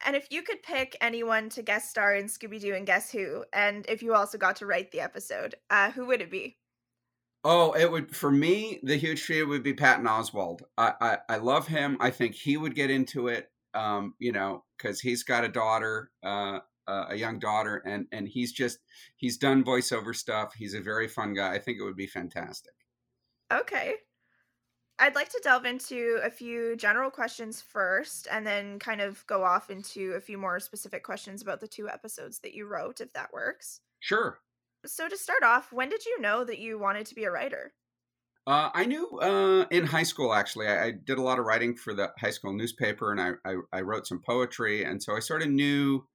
And 0.05 0.15
if 0.15 0.27
you 0.29 0.43
could 0.43 0.61
pick 0.61 0.95
anyone 1.01 1.49
to 1.49 1.63
guest 1.63 1.89
star 1.89 2.13
in 2.13 2.25
Scooby 2.25 2.61
Doo 2.61 2.75
and 2.75 2.85
Guess 2.85 3.11
Who, 3.11 3.43
and 3.51 3.83
if 3.89 4.03
you 4.03 4.13
also 4.13 4.37
got 4.37 4.57
to 4.57 4.67
write 4.67 4.91
the 4.91 5.01
episode, 5.01 5.55
uh, 5.71 5.89
who 5.89 6.05
would 6.05 6.21
it 6.21 6.29
be? 6.29 6.57
Oh, 7.43 7.71
it 7.73 7.91
would 7.91 8.15
for 8.15 8.31
me. 8.31 8.79
The 8.83 8.97
huge 8.97 9.23
trio 9.23 9.45
would 9.45 9.63
be 9.63 9.73
Patton 9.73 10.05
Oswalt. 10.05 10.61
I, 10.77 10.93
I, 10.99 11.17
I 11.29 11.37
love 11.37 11.67
him. 11.67 11.97
I 11.99 12.09
think 12.09 12.35
he 12.35 12.57
would 12.57 12.75
get 12.75 12.89
into 12.89 13.27
it. 13.27 13.51
Um, 13.73 14.15
you 14.19 14.31
know, 14.31 14.63
because 14.77 14.99
he's 14.99 15.23
got 15.23 15.43
a 15.43 15.49
daughter, 15.49 16.11
uh, 16.23 16.59
uh, 16.87 17.05
a 17.09 17.15
young 17.15 17.39
daughter, 17.39 17.77
and 17.85 18.07
and 18.11 18.27
he's 18.27 18.51
just 18.51 18.79
he's 19.17 19.37
done 19.37 19.63
voiceover 19.63 20.15
stuff. 20.15 20.53
He's 20.55 20.73
a 20.73 20.81
very 20.81 21.07
fun 21.07 21.33
guy. 21.33 21.53
I 21.53 21.59
think 21.59 21.79
it 21.79 21.83
would 21.83 21.95
be 21.95 22.07
fantastic. 22.07 22.73
Okay. 23.51 23.95
I'd 24.99 25.15
like 25.15 25.29
to 25.29 25.41
delve 25.43 25.65
into 25.65 26.19
a 26.23 26.29
few 26.31 26.75
general 26.75 27.11
questions 27.11 27.61
first 27.61 28.27
and 28.31 28.47
then 28.47 28.79
kind 28.79 28.99
of 28.99 29.25
go 29.27 29.43
off 29.43 29.69
into 29.69 30.13
a 30.13 30.21
few 30.21 30.39
more 30.39 30.59
specific 30.59 31.03
questions 31.03 31.43
about 31.43 31.61
the 31.61 31.67
two 31.67 31.87
episodes 31.87 32.39
that 32.39 32.55
you 32.55 32.65
wrote, 32.65 32.99
if 32.99 33.13
that 33.13 33.31
works. 33.31 33.81
Sure. 33.99 34.39
So, 34.85 35.09
to 35.09 35.17
start 35.17 35.43
off, 35.43 35.73
when 35.73 35.89
did 35.89 36.05
you 36.05 36.21
know 36.21 36.43
that 36.43 36.59
you 36.59 36.77
wanted 36.79 37.05
to 37.07 37.15
be 37.15 37.23
a 37.23 37.31
writer? 37.31 37.73
Uh, 38.47 38.69
I 38.73 38.85
knew 38.85 39.19
uh, 39.19 39.65
in 39.71 39.85
high 39.85 40.03
school, 40.03 40.33
actually. 40.33 40.67
I, 40.67 40.85
I, 40.85 40.91
did 40.91 41.17
a 41.17 41.21
lot 41.21 41.37
of 41.37 41.45
writing 41.45 41.75
for 41.75 41.93
the 41.93 42.13
high 42.17 42.29
school 42.29 42.53
newspaper 42.53 43.11
and 43.11 43.19
I, 43.19 43.31
I, 43.43 43.55
I, 43.73 43.81
wrote 43.81 44.07
some 44.07 44.21
poetry. 44.25 44.85
And 44.85 45.03
so 45.03 45.17
I 45.17 45.19
sort 45.19 45.41
of 45.41 45.49
knew 45.49 46.07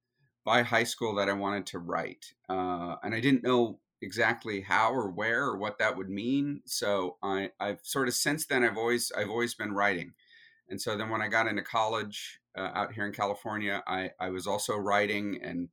by 0.43 0.63
high 0.63 0.83
school 0.83 1.13
that 1.15 1.29
I 1.29 1.33
wanted 1.33 1.67
to 1.67 1.79
write. 1.79 2.33
Uh, 2.49 2.95
and 3.03 3.13
I 3.13 3.19
didn't 3.19 3.43
know 3.43 3.79
exactly 4.01 4.61
how 4.61 4.91
or 4.91 5.11
where 5.11 5.43
or 5.43 5.57
what 5.57 5.77
that 5.77 5.95
would 5.95 6.09
mean. 6.09 6.61
So 6.65 7.17
I, 7.21 7.51
I've 7.59 7.81
sort 7.83 8.07
of 8.07 8.15
since 8.15 8.47
then, 8.47 8.63
I've 8.63 8.79
always, 8.79 9.11
I've 9.15 9.29
always 9.29 9.53
been 9.53 9.73
writing. 9.73 10.13
And 10.69 10.81
so 10.81 10.97
then 10.97 11.11
when 11.11 11.21
I 11.21 11.27
got 11.27 11.47
into 11.47 11.61
college 11.61 12.39
uh, 12.57 12.71
out 12.73 12.93
here 12.93 13.05
in 13.05 13.13
California, 13.13 13.83
I, 13.85 14.09
I 14.19 14.31
was 14.31 14.47
also 14.47 14.75
writing 14.75 15.39
and 15.43 15.69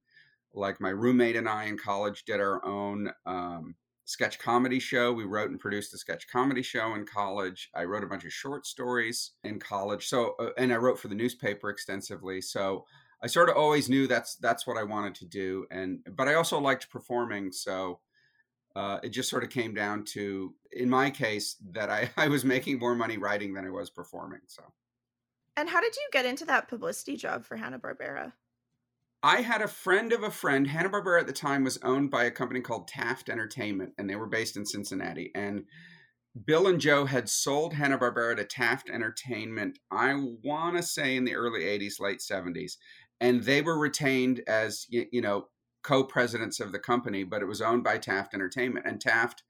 like 0.55 0.81
my 0.81 0.91
roommate 0.91 1.37
and 1.37 1.49
I 1.49 1.65
in 1.65 1.79
college 1.79 2.25
did 2.25 2.41
our 2.41 2.65
own 2.65 3.11
um, 3.27 3.75
sketch 4.05 4.39
comedy 4.39 4.81
show. 4.81 5.13
We 5.13 5.25
wrote 5.25 5.51
and 5.51 5.61
produced 5.61 5.95
a 5.95 5.99
sketch 5.99 6.27
comedy 6.29 6.63
show 6.63 6.95
in 6.95 7.07
college. 7.07 7.71
I 7.75 7.85
wrote 7.85 8.05
a 8.05 8.09
bunch 8.09 8.25
of 8.25 8.33
short 8.33 8.67
stories 8.67 9.33
in 9.45 9.61
college. 9.61 10.09
So, 10.09 10.35
uh, 10.41 10.51
and 10.59 10.73
I 10.73 10.77
wrote 10.77 10.99
for 10.99 11.09
the 11.09 11.15
newspaper 11.15 11.71
extensively. 11.71 12.41
So, 12.41 12.85
I 13.23 13.27
sort 13.27 13.51
of 13.51 13.57
always 13.57 13.89
knew 13.89 14.07
that's 14.07 14.37
that's 14.37 14.67
what 14.67 14.79
I 14.79 14.83
wanted 14.83 15.15
to 15.17 15.27
do. 15.27 15.67
And 15.71 16.01
but 16.17 16.27
I 16.27 16.35
also 16.35 16.59
liked 16.59 16.91
performing. 16.91 17.53
So, 17.53 18.01
uh, 18.77 18.99
it 19.03 19.11
just 19.11 19.29
sort 19.29 19.45
of 19.45 19.51
came 19.51 19.75
down 19.75 20.05
to, 20.05 20.55
in 20.73 20.89
my 20.89 21.11
case, 21.11 21.57
that 21.73 21.91
I, 21.91 22.11
I 22.17 22.29
was 22.29 22.45
making 22.45 22.79
more 22.79 22.95
money 22.95 23.19
writing 23.19 23.55
than 23.55 23.67
I 23.67 23.71
was 23.71 23.91
performing. 23.91 24.41
So. 24.47 24.63
And 25.57 25.69
how 25.69 25.81
did 25.81 25.95
you 25.97 26.09
get 26.13 26.27
into 26.27 26.45
that 26.47 26.69
publicity 26.69 27.17
job 27.17 27.45
for 27.45 27.57
Hanna 27.57 27.79
Barbera? 27.79 28.33
I 29.23 29.43
had 29.43 29.61
a 29.61 29.69
friend 29.69 30.13
of 30.13 30.23
a 30.23 30.31
friend. 30.31 30.67
Hanna 30.67 30.89
Barbera 30.89 31.21
at 31.21 31.27
the 31.27 31.33
time 31.33 31.65
was 31.65 31.79
owned 31.83 32.11
by 32.11 32.25
a 32.25 32.31
company 32.31 32.61
called 32.61 32.89
Taft 32.89 33.29
Entertainment, 33.29 33.93
and 33.99 34.09
they 34.09 34.17
were 34.17 34.27
based 34.27 34.57
in 34.57 34.65
Cincinnati. 34.65 35.31
And 35.35 35.65
Bill 36.47 36.67
and 36.67 36.81
Joe 36.81 37.05
had 37.05 37.29
sold 37.29 37.75
Hanna 37.75 37.99
Barbera 37.99 38.37
to 38.37 38.45
Taft 38.45 38.89
Entertainment. 38.89 39.79
I 39.91 40.15
want 40.43 40.77
to 40.77 40.83
say 40.83 41.17
in 41.17 41.25
the 41.25 41.35
early 41.35 41.63
'80s, 41.65 42.01
late 42.01 42.21
'70s, 42.21 42.77
and 43.21 43.43
they 43.43 43.61
were 43.61 43.79
retained 43.79 44.43
as 44.47 44.87
you 44.89 45.21
know 45.21 45.49
co-presidents 45.83 46.61
of 46.61 46.73
the 46.73 46.79
company, 46.79 47.25
but 47.25 47.43
it 47.43 47.47
was 47.47 47.61
owned 47.61 47.85
by 47.85 47.99
Taft 47.99 48.33
Entertainment. 48.33 48.87
And 48.87 49.01
Taft 49.01 49.43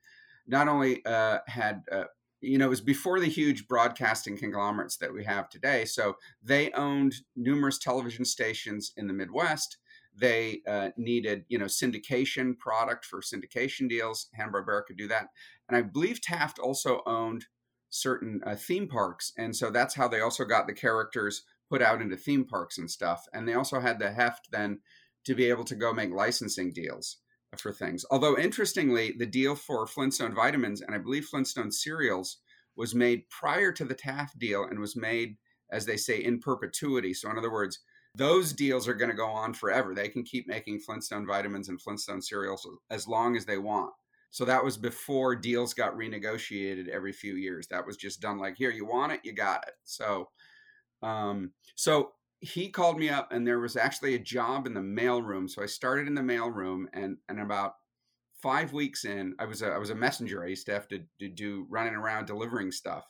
not 0.46 0.68
only 0.68 1.04
uh, 1.04 1.38
had 1.46 1.82
uh, 1.92 2.04
you 2.40 2.58
know, 2.58 2.66
it 2.66 2.70
was 2.70 2.80
before 2.80 3.20
the 3.20 3.28
huge 3.28 3.68
broadcasting 3.68 4.36
conglomerates 4.36 4.96
that 4.96 5.12
we 5.12 5.24
have 5.24 5.48
today. 5.48 5.84
So 5.84 6.16
they 6.42 6.70
owned 6.72 7.14
numerous 7.36 7.78
television 7.78 8.24
stations 8.24 8.92
in 8.96 9.06
the 9.06 9.12
Midwest. 9.12 9.76
They 10.16 10.62
uh, 10.66 10.90
needed, 10.96 11.44
you 11.48 11.58
know, 11.58 11.66
syndication 11.66 12.58
product 12.58 13.04
for 13.04 13.20
syndication 13.20 13.88
deals. 13.88 14.28
Hanna 14.34 14.52
Barbera 14.52 14.84
could 14.84 14.96
do 14.96 15.08
that, 15.08 15.28
and 15.68 15.76
I 15.76 15.82
believe 15.82 16.20
Taft 16.20 16.58
also 16.58 17.02
owned 17.06 17.46
certain 17.90 18.40
uh, 18.44 18.56
theme 18.56 18.88
parks, 18.88 19.32
and 19.38 19.54
so 19.54 19.70
that's 19.70 19.94
how 19.94 20.08
they 20.08 20.20
also 20.20 20.44
got 20.44 20.66
the 20.66 20.72
characters 20.72 21.44
put 21.70 21.80
out 21.80 22.02
into 22.02 22.16
theme 22.16 22.44
parks 22.44 22.76
and 22.76 22.90
stuff. 22.90 23.24
And 23.32 23.46
they 23.46 23.54
also 23.54 23.78
had 23.80 24.00
the 24.00 24.10
heft 24.10 24.48
then 24.50 24.80
to 25.24 25.34
be 25.34 25.44
able 25.48 25.64
to 25.64 25.76
go 25.76 25.92
make 25.92 26.10
licensing 26.10 26.72
deals 26.72 27.18
for 27.58 27.72
things. 27.72 28.04
Although 28.10 28.38
interestingly, 28.38 29.14
the 29.18 29.26
deal 29.26 29.54
for 29.54 29.86
Flintstone 29.86 30.34
vitamins 30.34 30.80
and 30.80 30.94
I 30.94 30.98
believe 30.98 31.24
Flintstone 31.24 31.72
cereals 31.72 32.38
was 32.76 32.94
made 32.94 33.28
prior 33.28 33.72
to 33.72 33.84
the 33.84 33.94
Taft 33.94 34.38
deal 34.38 34.64
and 34.64 34.78
was 34.78 34.96
made, 34.96 35.36
as 35.72 35.84
they 35.84 35.96
say, 35.96 36.22
in 36.22 36.38
perpetuity. 36.38 37.12
So 37.12 37.30
in 37.30 37.38
other 37.38 37.50
words, 37.52 37.80
those 38.14 38.52
deals 38.52 38.88
are 38.88 38.94
going 38.94 39.10
to 39.10 39.16
go 39.16 39.28
on 39.28 39.52
forever. 39.52 39.94
They 39.94 40.08
can 40.08 40.22
keep 40.22 40.48
making 40.48 40.80
Flintstone 40.80 41.26
vitamins 41.26 41.68
and 41.68 41.80
Flintstone 41.80 42.22
cereals 42.22 42.68
as 42.90 43.06
long 43.06 43.36
as 43.36 43.44
they 43.44 43.58
want. 43.58 43.92
So 44.30 44.44
that 44.44 44.64
was 44.64 44.76
before 44.76 45.34
deals 45.34 45.74
got 45.74 45.96
renegotiated 45.96 46.88
every 46.88 47.12
few 47.12 47.34
years. 47.34 47.66
That 47.68 47.86
was 47.86 47.96
just 47.96 48.20
done 48.20 48.38
like, 48.38 48.56
here, 48.56 48.70
you 48.70 48.86
want 48.86 49.12
it, 49.12 49.20
you 49.24 49.32
got 49.32 49.64
it. 49.66 49.74
So, 49.84 50.28
um, 51.02 51.52
so 51.74 52.12
he 52.40 52.70
called 52.70 52.98
me 52.98 53.08
up 53.08 53.32
and 53.32 53.46
there 53.46 53.60
was 53.60 53.76
actually 53.76 54.14
a 54.14 54.18
job 54.18 54.66
in 54.66 54.74
the 54.74 54.80
mailroom. 54.80 55.48
So 55.48 55.62
I 55.62 55.66
started 55.66 56.06
in 56.06 56.14
the 56.14 56.22
mailroom 56.22 56.84
and, 56.92 57.18
and 57.28 57.40
about 57.40 57.74
five 58.42 58.72
weeks 58.72 59.04
in, 59.04 59.34
I 59.38 59.44
was 59.44 59.62
a, 59.62 59.68
I 59.68 59.78
was 59.78 59.90
a 59.90 59.94
messenger. 59.94 60.42
I 60.42 60.48
used 60.48 60.66
to 60.66 60.72
have 60.72 60.88
to, 60.88 61.00
to 61.18 61.28
do 61.28 61.66
running 61.68 61.94
around 61.94 62.26
delivering 62.26 62.72
stuff. 62.72 63.04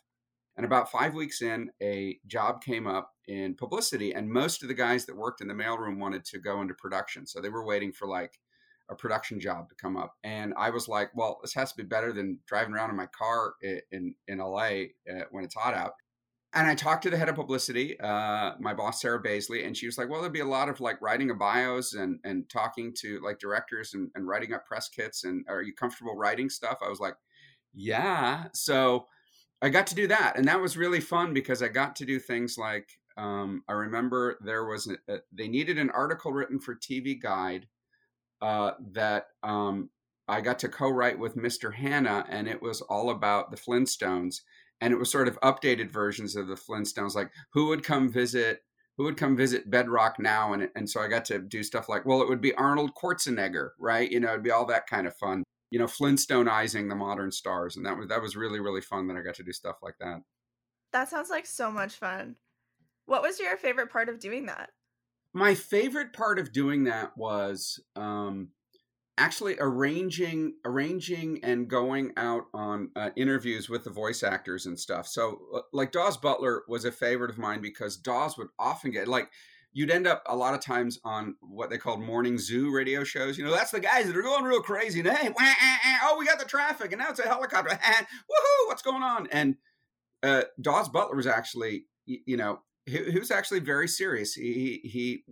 And 0.57 0.67
about 0.67 0.91
five 0.91 1.15
weeks 1.15 1.43
in, 1.43 1.71
a 1.81 2.19
job 2.27 2.63
came 2.63 2.87
up 2.87 3.13
in 3.29 3.55
publicity, 3.55 4.13
and 4.13 4.29
most 4.29 4.63
of 4.63 4.69
the 4.69 4.75
guys 4.75 5.07
that 5.07 5.17
worked 5.17 5.41
in 5.41 5.49
the 5.49 5.55
mailroom 5.55 5.99
wanted 5.99 6.25
to 6.27 6.39
go 6.39 6.61
into 6.61 6.75
production. 6.75 7.27
So 7.27 7.41
they 7.41 7.49
were 7.49 7.65
waiting 7.65 7.93
for 7.93 8.09
like 8.09 8.39
a 8.91 8.95
production 8.95 9.41
job 9.41 9.69
to 9.69 9.75
come 9.77 9.97
up. 9.97 10.17
And 10.25 10.53
I 10.59 10.71
was 10.71 10.89
like, 10.89 11.11
well, 11.15 11.39
this 11.41 11.55
has 11.55 11.73
to 11.73 11.77
be 11.83 11.89
better 11.89 12.13
than 12.13 12.41
driving 12.47 12.75
around 12.75 12.91
in 12.91 12.97
my 12.97 13.07
car 13.07 13.55
in 13.91 14.15
in, 14.27 14.39
LA 14.39 14.83
uh, 15.11 15.25
when 15.31 15.45
it's 15.45 15.55
hot 15.55 15.75
out 15.75 15.93
and 16.53 16.67
I 16.67 16.75
talked 16.75 17.05
to 17.05 17.11
the 17.11 17.17
head 17.17 17.29
of 17.29 17.37
publicity, 17.37 17.99
uh, 18.01 18.53
my 18.59 18.75
boss 18.75 19.01
Sarah 19.01 19.23
Baisley, 19.23 19.65
and 19.65 19.77
she 19.77 19.87
was 19.87 19.97
like, 19.97 20.09
"Well, 20.09 20.21
there'd 20.21 20.33
be 20.33 20.41
a 20.41 20.45
lot 20.45 20.69
of 20.69 20.81
like 20.81 21.01
writing 21.01 21.31
of 21.31 21.39
bios 21.39 21.95
and 21.95 22.19
and 22.25 22.49
talking 22.49 22.93
to 23.01 23.21
like 23.21 23.39
directors 23.39 23.95
and, 23.95 24.11
and 24.15 24.27
writing 24.27 24.53
up 24.53 24.67
press 24.67 24.89
kits. 24.89 25.25
And 25.25 25.45
are 25.49 25.63
you 25.63 25.73
comfortable 25.73 26.17
writing 26.17 26.51
stuff?" 26.51 26.79
I 26.85 26.89
was 26.89 27.01
like, 27.01 27.15
"Yeah." 27.73 28.47
So 28.53 29.07
I 29.63 29.69
got 29.69 29.87
to 29.89 29.95
do 29.95 30.09
that, 30.09 30.35
and 30.37 30.47
that 30.49 30.61
was 30.61 30.77
really 30.77 31.01
fun 31.01 31.35
because 31.35 31.63
I 31.63 31.69
got 31.69 31.95
to 31.97 32.05
do 32.05 32.19
things 32.19 32.59
like 32.59 32.89
um, 33.17 33.63
I 33.69 33.73
remember 33.73 34.39
there 34.43 34.65
was 34.65 34.91
a, 35.09 35.19
they 35.33 35.47
needed 35.47 35.79
an 35.79 35.91
article 35.91 36.33
written 36.33 36.59
for 36.59 36.75
TV 36.75 37.21
Guide 37.21 37.67
uh, 38.41 38.73
that 38.93 39.27
um, 39.43 39.91
I 40.27 40.41
got 40.41 40.59
to 40.61 40.69
co-write 40.69 41.19
with 41.19 41.37
Mr. 41.37 41.75
Hanna, 41.75 42.25
and 42.29 42.49
it 42.49 42.63
was 42.63 42.81
all 42.81 43.11
about 43.11 43.51
the 43.51 43.57
Flintstones 43.57 44.41
and 44.81 44.93
it 44.93 44.99
was 44.99 45.11
sort 45.11 45.29
of 45.29 45.41
updated 45.41 45.91
versions 45.91 46.37
of 46.37 46.49
the 46.49 46.55
Flintstones, 46.55 47.15
like 47.15 47.31
who 47.53 47.69
would 47.69 47.85
come 47.85 48.11
visit, 48.11 48.61
who 48.97 49.05
would 49.05 49.17
come 49.17 49.37
visit 49.37 49.71
Bedrock 49.71 50.17
now, 50.19 50.53
and 50.53 50.69
and 50.75 50.89
so 50.89 51.01
I 51.01 51.09
got 51.09 51.25
to 51.27 51.39
do 51.39 51.63
stuff 51.63 51.89
like, 51.89 52.07
well, 52.07 52.23
it 52.23 52.29
would 52.29 52.41
be 52.41 52.55
Arnold 52.55 52.93
Schwarzenegger, 52.95 53.71
right? 53.79 54.11
You 54.11 54.21
know, 54.21 54.31
it'd 54.31 54.43
be 54.43 54.51
all 54.51 54.67
that 54.67 54.87
kind 54.87 55.07
of 55.07 55.17
fun, 55.17 55.45
you 55.71 55.79
know, 55.79 55.87
Flintstoneizing 55.87 56.89
the 56.89 56.95
modern 56.95 57.31
stars, 57.33 57.77
and 57.77 57.85
that 57.87 57.97
was 57.97 58.09
that 58.09 58.23
was 58.23 58.37
really 58.37 58.61
really 58.61 58.81
fun 58.81 59.07
that 59.09 59.17
I 59.17 59.23
got 59.23 59.35
to 59.37 59.43
do 59.43 59.53
stuff 59.53 59.77
like 59.83 59.97
that. 60.01 60.21
That 60.93 61.09
sounds 61.09 61.31
like 61.31 61.47
so 61.47 61.71
much 61.71 61.95
fun. 61.95 62.37
What 63.07 63.23
was 63.23 63.39
your 63.41 63.57
favorite 63.57 63.91
part 63.91 64.09
of 64.09 64.19
doing 64.19 64.47
that? 64.47 64.71
My 65.33 65.55
favorite 65.55 66.13
part 66.13 66.39
of 66.39 66.53
doing 66.53 66.85
that 66.85 67.17
was 67.17 67.81
um, 67.95 68.49
actually 69.21 69.57
arranging 69.61 70.55
arranging 70.65 71.39
and 71.45 71.69
going 71.69 72.11
out 72.17 72.45
on 72.55 72.91
uh, 72.97 73.11
interviews 73.17 73.69
with 73.69 73.85
the 73.85 73.91
voice 73.91 74.23
actors 74.23 74.65
and 74.65 74.81
stuff. 74.81 75.07
So 75.07 75.43
uh, 75.55 75.61
like 75.73 75.93
daws 75.93 76.17
butler 76.17 76.63
was 76.67 76.87
a 76.87 76.91
favorite 76.91 77.31
of 77.31 77.37
mine 77.37 77.61
because 77.61 77.99
daws 77.99 78.39
would 78.39 78.49
often 78.59 78.91
get 78.91 79.07
like 79.07 79.31
you'd 79.73 79.91
end 79.91 80.07
up 80.07 80.23
a 80.27 80.35
lot 80.35 80.55
of 80.55 80.61
times 80.61 80.99
on 81.05 81.37
what 81.41 81.69
they 81.69 81.77
called 81.77 82.01
morning 82.01 82.39
zoo 82.39 82.75
radio 82.75 83.05
shows. 83.05 83.37
You 83.37 83.45
know 83.45 83.53
that's 83.53 83.71
the 83.71 83.79
guys 83.79 84.07
that 84.07 84.17
are 84.17 84.23
going 84.23 84.45
real 84.45 84.63
crazy 84.63 85.01
and 85.01 85.09
hey 85.11 85.29
wah, 85.29 85.35
ah, 85.39 85.79
ah, 85.85 85.99
oh 86.05 86.17
we 86.19 86.25
got 86.25 86.39
the 86.39 86.47
traffic 86.47 86.91
and 86.93 87.01
now 87.01 87.11
it's 87.11 87.21
a 87.21 87.29
helicopter. 87.29 87.71
Woohoo 87.85 88.67
what's 88.67 88.83
going 88.83 89.03
on? 89.03 89.29
And 89.31 89.57
uh, 90.23 90.45
daws 90.61 90.89
butler 90.89 91.17
was 91.17 91.27
actually 91.27 91.85
you 92.07 92.39
know 92.39 92.61
he, 92.87 93.11
he 93.11 93.19
was 93.19 93.31
actually 93.31 93.61
very 93.61 93.87
serious. 93.87 94.33
He 94.33 94.81
he 94.83 95.25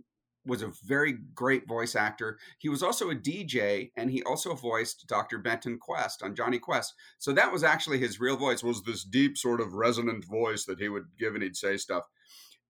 was 0.49 0.61
a 0.61 0.71
very 0.85 1.17
great 1.33 1.67
voice 1.67 1.95
actor. 1.95 2.37
He 2.57 2.69
was 2.69 2.83
also 2.83 3.09
a 3.09 3.15
DJ 3.15 3.91
and 3.95 4.09
he 4.11 4.23
also 4.23 4.53
voiced 4.53 5.07
Dr. 5.07 5.37
Benton 5.37 5.77
Quest 5.79 6.23
on 6.23 6.35
Jonny 6.35 6.59
Quest. 6.59 6.93
So 7.19 7.31
that 7.33 7.51
was 7.51 7.63
actually 7.63 7.99
his 7.99 8.19
real 8.19 8.37
voice 8.37 8.63
was 8.63 8.83
this 8.83 9.03
deep 9.03 9.37
sort 9.37 9.61
of 9.61 9.73
resonant 9.73 10.25
voice 10.25 10.65
that 10.65 10.79
he 10.79 10.89
would 10.89 11.05
give 11.17 11.35
and 11.35 11.43
he'd 11.43 11.55
say 11.55 11.77
stuff. 11.77 12.03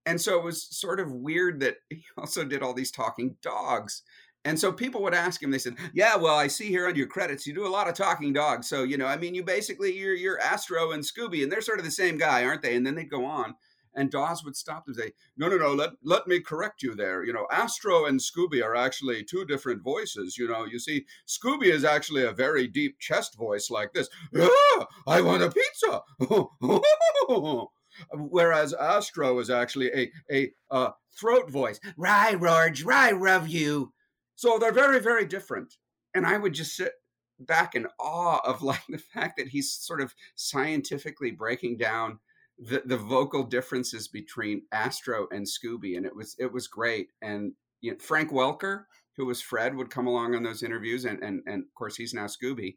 And 0.06 0.20
so 0.20 0.38
it 0.38 0.44
was 0.44 0.64
sort 0.64 1.00
of 1.00 1.12
weird 1.12 1.60
that 1.62 1.78
he 1.90 2.04
also 2.18 2.44
did 2.44 2.62
all 2.62 2.74
these 2.74 2.92
talking 2.92 3.36
dogs. 3.42 4.04
And 4.46 4.58
so 4.58 4.72
people 4.72 5.02
would 5.04 5.14
ask 5.14 5.44
him, 5.44 5.52
they 5.52 5.58
said, 5.58 5.76
Yeah, 5.94 6.16
well, 6.16 6.36
I 6.36 6.48
see 6.48 6.68
here 6.70 6.88
on 6.88 6.96
your 6.96 7.08
credits, 7.08 7.46
you 7.46 7.54
do 7.54 7.68
a 7.68 7.70
lot 7.70 7.90
of 7.90 7.94
talking 7.94 8.32
dogs. 8.32 8.70
So, 8.70 8.84
you 8.84 8.98
know, 8.98 9.06
I 9.06 9.18
mean, 9.18 9.36
you 9.36 9.44
basically, 9.44 9.98
you're, 9.98 10.16
you're 10.16 10.40
Astro 10.40 10.92
and 10.92 11.04
Scooby, 11.04 11.44
and 11.44 11.52
they're 11.52 11.62
sort 11.62 11.80
of 11.80 11.86
the 11.86 11.92
same 11.92 12.18
guy, 12.18 12.46
aren't 12.46 12.62
they? 12.62 12.76
And 12.76 12.86
then 12.86 12.96
they'd 12.96 13.10
go 13.10 13.26
on. 13.26 13.56
And 13.96 14.12
Daws 14.12 14.44
would 14.44 14.56
stop 14.56 14.84
and 14.88 14.96
say, 14.96 15.12
No, 15.38 15.48
no, 15.48 15.58
no, 15.58 15.74
let, 15.74 15.92
let 16.04 16.28
me 16.28 16.40
correct 16.40 16.84
you 16.84 16.96
there. 16.96 17.24
You 17.24 17.34
know, 17.34 17.48
Astro 17.52 18.06
and 18.06 18.20
Scooby 18.20 18.64
are 18.64 18.76
actually 18.76 19.24
two 19.24 19.46
different 19.46 19.84
voices. 19.84 20.38
You 20.38 20.48
know, 20.48 20.66
you 20.66 20.80
see, 20.80 21.06
Scooby 21.28 21.66
is 21.66 21.84
actually 21.84 22.24
a 22.24 22.32
very 22.32 22.68
deep 22.68 23.00
chest 23.00 23.36
voice 23.36 23.70
like 23.70 23.94
this. 23.94 24.10
Ah, 24.38 24.88
I 25.08 25.22
want 25.22 25.44
a 25.44 25.52
pizza. 25.52 26.02
Whereas 28.14 28.74
Astro 28.74 29.40
is 29.40 29.50
actually 29.50 29.92
a, 29.94 30.12
a 30.32 30.52
uh, 30.72 30.92
throat 31.20 31.50
voice. 31.50 31.80
Rye, 31.98 32.36
Rorge, 32.36 32.84
rye, 32.84 33.12
love 33.12 33.48
you. 33.48 33.94
So 34.36 34.58
they're 34.58 34.72
very, 34.72 35.00
very 35.00 35.26
different. 35.26 35.76
And 36.14 36.26
I 36.26 36.38
would 36.38 36.54
just 36.54 36.76
sit 36.76 36.94
back 37.40 37.76
in 37.76 37.88
awe 38.00 38.40
of 38.46 38.62
like 38.62 38.84
the 38.90 38.98
fact 38.98 39.38
that 39.38 39.50
he's 39.50 39.72
sort 39.72 40.02
of 40.02 40.14
scientifically 40.36 41.32
breaking 41.32 41.78
down 41.78 42.20
the, 42.60 42.84
the 42.86 42.98
vocal 42.98 43.44
differences 43.44 44.08
between 44.08 44.64
Astro 44.72 45.28
and 45.32 45.46
Scooby, 45.46 45.98
and 45.98 46.06
it 46.06 46.16
was 46.16 46.36
it 46.40 46.52
was 46.52 46.68
great. 46.68 47.10
And 47.22 47.54
you 47.82 47.92
know, 47.92 47.98
Frank 48.00 48.32
Welker, 48.32 48.84
who 49.16 49.26
was 49.26 49.42
Fred, 49.42 49.76
would 49.76 49.90
come 49.90 50.08
along 50.08 50.36
on 50.36 50.44
those 50.44 50.64
interviews, 50.64 51.06
and 51.06 51.24
and 51.24 51.42
and 51.46 51.64
of 51.64 51.74
course 51.76 51.96
he's 51.96 52.14
now 52.14 52.26
Scooby, 52.26 52.76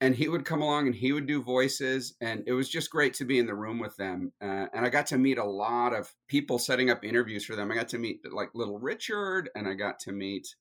and 0.00 0.14
he 0.14 0.28
would 0.28 0.44
come 0.44 0.62
along 0.62 0.86
and 0.86 0.94
he 0.94 1.12
would 1.12 1.26
do 1.26 1.42
voices, 1.42 2.14
and 2.20 2.44
it 2.46 2.52
was 2.52 2.68
just 2.68 2.90
great 2.90 3.14
to 3.14 3.24
be 3.24 3.38
in 3.38 3.46
the 3.46 3.54
room 3.54 3.78
with 3.78 3.96
them. 3.96 4.32
Uh, 4.40 4.66
and 4.72 4.86
I 4.86 4.88
got 4.88 5.06
to 5.08 5.18
meet 5.18 5.38
a 5.38 5.44
lot 5.44 5.94
of 5.94 6.12
people 6.28 6.58
setting 6.58 6.90
up 6.90 7.04
interviews 7.04 7.44
for 7.44 7.56
them. 7.56 7.72
I 7.72 7.74
got 7.74 7.88
to 7.88 7.98
meet 7.98 8.20
like 8.32 8.50
Little 8.54 8.78
Richard, 8.78 9.50
and 9.56 9.66
I 9.66 9.74
got 9.74 9.98
to 10.00 10.12
meet 10.12 10.54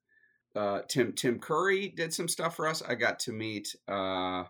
uh, 0.56 0.82
Tim 0.88 1.14
Tim 1.14 1.40
Curry 1.40 1.90
did 1.90 2.14
some 2.14 2.28
stuff 2.28 2.56
for 2.56 2.68
us. 2.68 2.82
I 2.82 2.96
got 2.96 3.20
to 3.20 3.32
meet. 3.32 3.76
Uh, 3.88 4.46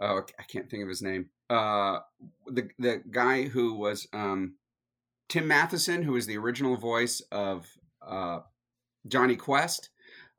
oh, 0.00 0.22
I 0.38 0.42
can't 0.48 0.68
think 0.68 0.82
of 0.82 0.88
his 0.88 1.02
name. 1.02 1.30
Uh, 1.52 2.00
the 2.46 2.70
the 2.78 3.02
guy 3.10 3.42
who 3.42 3.74
was 3.74 4.08
um, 4.14 4.54
Tim 5.28 5.46
Matheson, 5.46 6.02
who 6.02 6.12
was 6.12 6.26
the 6.26 6.38
original 6.38 6.76
voice 6.76 7.20
of 7.30 7.68
uh, 8.00 8.40
Jonny 9.06 9.36
Quest. 9.36 9.90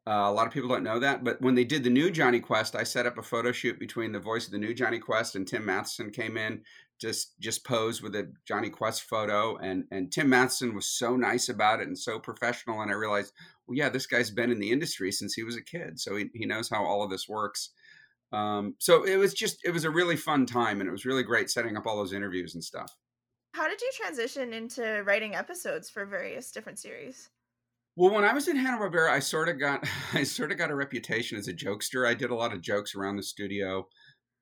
Uh, 0.08 0.26
a 0.26 0.32
lot 0.32 0.48
of 0.48 0.54
people 0.54 0.68
don't 0.68 0.84
know 0.84 1.00
that, 1.00 1.24
but 1.24 1.40
when 1.40 1.54
they 1.54 1.64
did 1.64 1.84
the 1.84 1.90
new 1.90 2.10
Jonny 2.10 2.40
Quest, 2.40 2.76
I 2.76 2.84
set 2.84 3.06
up 3.06 3.20
a 3.20 3.24
photo 3.24 3.52
shoot 3.52 3.80
between 3.80 4.12
the 4.12 4.20
voice 4.20 4.48
of 4.48 4.52
the 4.52 4.58
new 4.58 4.74
Jonny 4.74 4.98
Quest 4.98 5.36
and 5.36 5.48
Tim 5.48 5.66
Matheson 5.66 6.10
came 6.10 6.36
in, 6.36 6.62
just 7.00 7.40
just 7.40 7.64
posed 7.64 8.02
with 8.02 8.16
a 8.16 8.32
Jonny 8.48 8.72
Quest 8.72 9.04
photo, 9.04 9.56
and 9.58 9.86
and 9.92 10.12
Tim 10.12 10.30
Matheson 10.30 10.74
was 10.74 10.88
so 10.88 11.16
nice 11.16 11.48
about 11.48 11.80
it 11.80 11.88
and 11.88 11.98
so 11.98 12.18
professional, 12.18 12.82
and 12.82 12.90
I 12.90 12.96
realized, 12.96 13.34
well, 13.68 13.78
yeah, 13.78 13.90
this 13.90 14.08
guy's 14.08 14.32
been 14.32 14.52
in 14.52 14.60
the 14.60 14.72
industry 14.72 15.12
since 15.12 15.36
he 15.36 15.44
was 15.44 15.58
a 15.58 15.62
kid, 15.62 16.00
so 16.00 16.16
he 16.16 16.32
he 16.34 16.48
knows 16.48 16.70
how 16.72 16.84
all 16.84 17.04
of 17.04 17.12
this 17.12 17.30
works. 17.30 17.70
Um, 18.34 18.76
so 18.80 19.04
it 19.04 19.18
was 19.18 19.34
just 19.34 19.60
it 19.64 19.72
was 19.72 19.86
a 19.86 19.92
really 19.92 20.16
fun 20.16 20.46
time, 20.46 20.82
and 20.82 20.90
it 20.90 20.92
was 20.92 21.06
really 21.06 21.24
great 21.24 21.50
setting 21.50 21.78
up 21.78 21.86
all 21.86 21.98
those 21.98 22.14
interviews 22.14 22.56
and 22.56 22.64
stuff. 22.64 22.92
How 23.54 23.68
did 23.68 23.80
you 23.80 23.92
transition 23.96 24.52
into 24.54 25.04
writing 25.04 25.36
episodes 25.36 25.90
for 25.90 26.06
various 26.06 26.52
different 26.52 26.80
series? 26.80 27.30
Well, 27.96 28.12
when 28.12 28.24
I 28.24 28.34
was 28.34 28.48
in 28.48 28.56
Hanna 28.56 28.78
Barbera, 28.78 29.12
I 29.12 29.20
sort 29.20 29.50
of 29.50 29.60
got 29.60 29.88
I 30.14 30.24
sort 30.24 30.52
of 30.52 30.58
got 30.58 30.72
a 30.72 30.76
reputation 30.76 31.38
as 31.38 31.48
a 31.48 31.54
jokester. 31.54 32.08
I 32.08 32.16
did 32.16 32.32
a 32.32 32.36
lot 32.36 32.54
of 32.54 32.62
jokes 32.62 32.96
around 32.96 33.18
the 33.18 33.24
studio. 33.24 33.88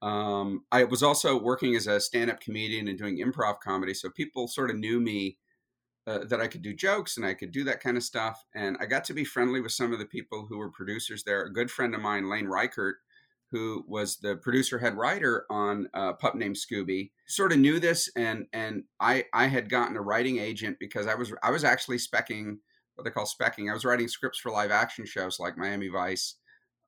Um, 0.01 0.63
I 0.71 0.85
was 0.85 1.03
also 1.03 1.39
working 1.39 1.75
as 1.75 1.85
a 1.85 1.99
stand-up 1.99 2.39
comedian 2.39 2.87
and 2.87 2.97
doing 2.97 3.19
improv 3.19 3.59
comedy, 3.59 3.93
so 3.93 4.09
people 4.09 4.47
sort 4.47 4.71
of 4.71 4.77
knew 4.77 4.99
me 4.99 5.37
uh, 6.07 6.19
that 6.25 6.41
I 6.41 6.47
could 6.47 6.63
do 6.63 6.73
jokes 6.73 7.17
and 7.17 7.25
I 7.25 7.35
could 7.35 7.51
do 7.51 7.63
that 7.65 7.81
kind 7.81 7.97
of 7.97 8.03
stuff. 8.03 8.43
And 8.55 8.77
I 8.79 8.85
got 8.85 9.03
to 9.05 9.13
be 9.13 9.23
friendly 9.23 9.61
with 9.61 9.73
some 9.73 9.93
of 9.93 9.99
the 9.99 10.05
people 10.05 10.47
who 10.49 10.57
were 10.57 10.71
producers 10.71 11.23
there. 11.23 11.43
A 11.43 11.53
good 11.53 11.69
friend 11.69 11.93
of 11.93 12.01
mine, 12.01 12.29
Lane 12.29 12.47
Raichert, 12.47 12.93
who 13.51 13.83
was 13.87 14.17
the 14.17 14.37
producer 14.37 14.79
head 14.79 14.95
writer 14.95 15.45
on 15.49 15.89
uh, 15.93 16.13
Pup 16.13 16.35
Named 16.35 16.55
Scooby, 16.55 17.11
sort 17.27 17.51
of 17.51 17.59
knew 17.59 17.79
this, 17.79 18.09
and 18.15 18.47
and 18.53 18.83
I 18.99 19.25
I 19.33 19.47
had 19.47 19.69
gotten 19.69 19.97
a 19.97 20.01
writing 20.01 20.37
agent 20.37 20.77
because 20.79 21.05
I 21.05 21.15
was 21.15 21.33
I 21.43 21.51
was 21.51 21.63
actually 21.63 21.97
specking 21.97 22.57
what 22.95 23.03
they 23.03 23.11
call 23.11 23.25
specking. 23.25 23.69
I 23.69 23.73
was 23.73 23.85
writing 23.85 24.07
scripts 24.07 24.39
for 24.39 24.51
live 24.51 24.71
action 24.71 25.05
shows 25.05 25.39
like 25.39 25.57
Miami 25.57 25.89
Vice, 25.89 26.35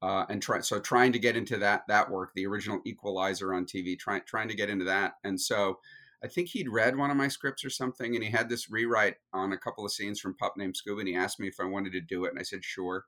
uh, 0.02 0.26
and 0.30 0.42
try, 0.42 0.62
so 0.62 0.80
trying 0.80 1.12
to 1.12 1.20
get 1.20 1.36
into 1.36 1.58
that 1.58 1.84
that 1.90 2.10
work, 2.10 2.32
the 2.34 2.48
original 2.48 2.80
Equalizer 2.86 3.54
on 3.54 3.66
TV, 3.66 4.00
trying 4.00 4.22
trying 4.26 4.48
to 4.48 4.56
get 4.56 4.70
into 4.70 4.86
that, 4.86 5.14
and 5.24 5.40
so. 5.40 5.80
I 6.26 6.30
think 6.30 6.48
he'd 6.48 6.70
read 6.70 6.96
one 6.96 7.12
of 7.12 7.18
my 7.18 7.28
scripts 7.28 7.66
or 7.66 7.70
something, 7.70 8.16
and 8.16 8.24
he 8.24 8.32
had 8.32 8.48
this 8.48 8.72
rewrite 8.72 9.16
on 9.34 9.52
a 9.52 9.58
couple 9.58 9.84
of 9.84 9.92
scenes 9.92 10.22
from 10.22 10.38
Pup 10.38 10.54
Named 10.56 10.74
Scooby, 10.74 11.00
and 11.00 11.08
he 11.10 11.18
asked 11.18 11.38
me 11.38 11.50
if 11.50 11.60
I 11.60 11.66
wanted 11.66 11.92
to 11.92 12.00
do 12.00 12.24
it, 12.24 12.30
and 12.30 12.40
I 12.40 12.44
said 12.44 12.64
sure. 12.64 13.04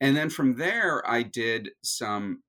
And 0.00 0.16
then 0.16 0.30
from 0.30 0.56
there, 0.56 1.08
I 1.08 1.22
did 1.22 1.70
some 1.82 2.42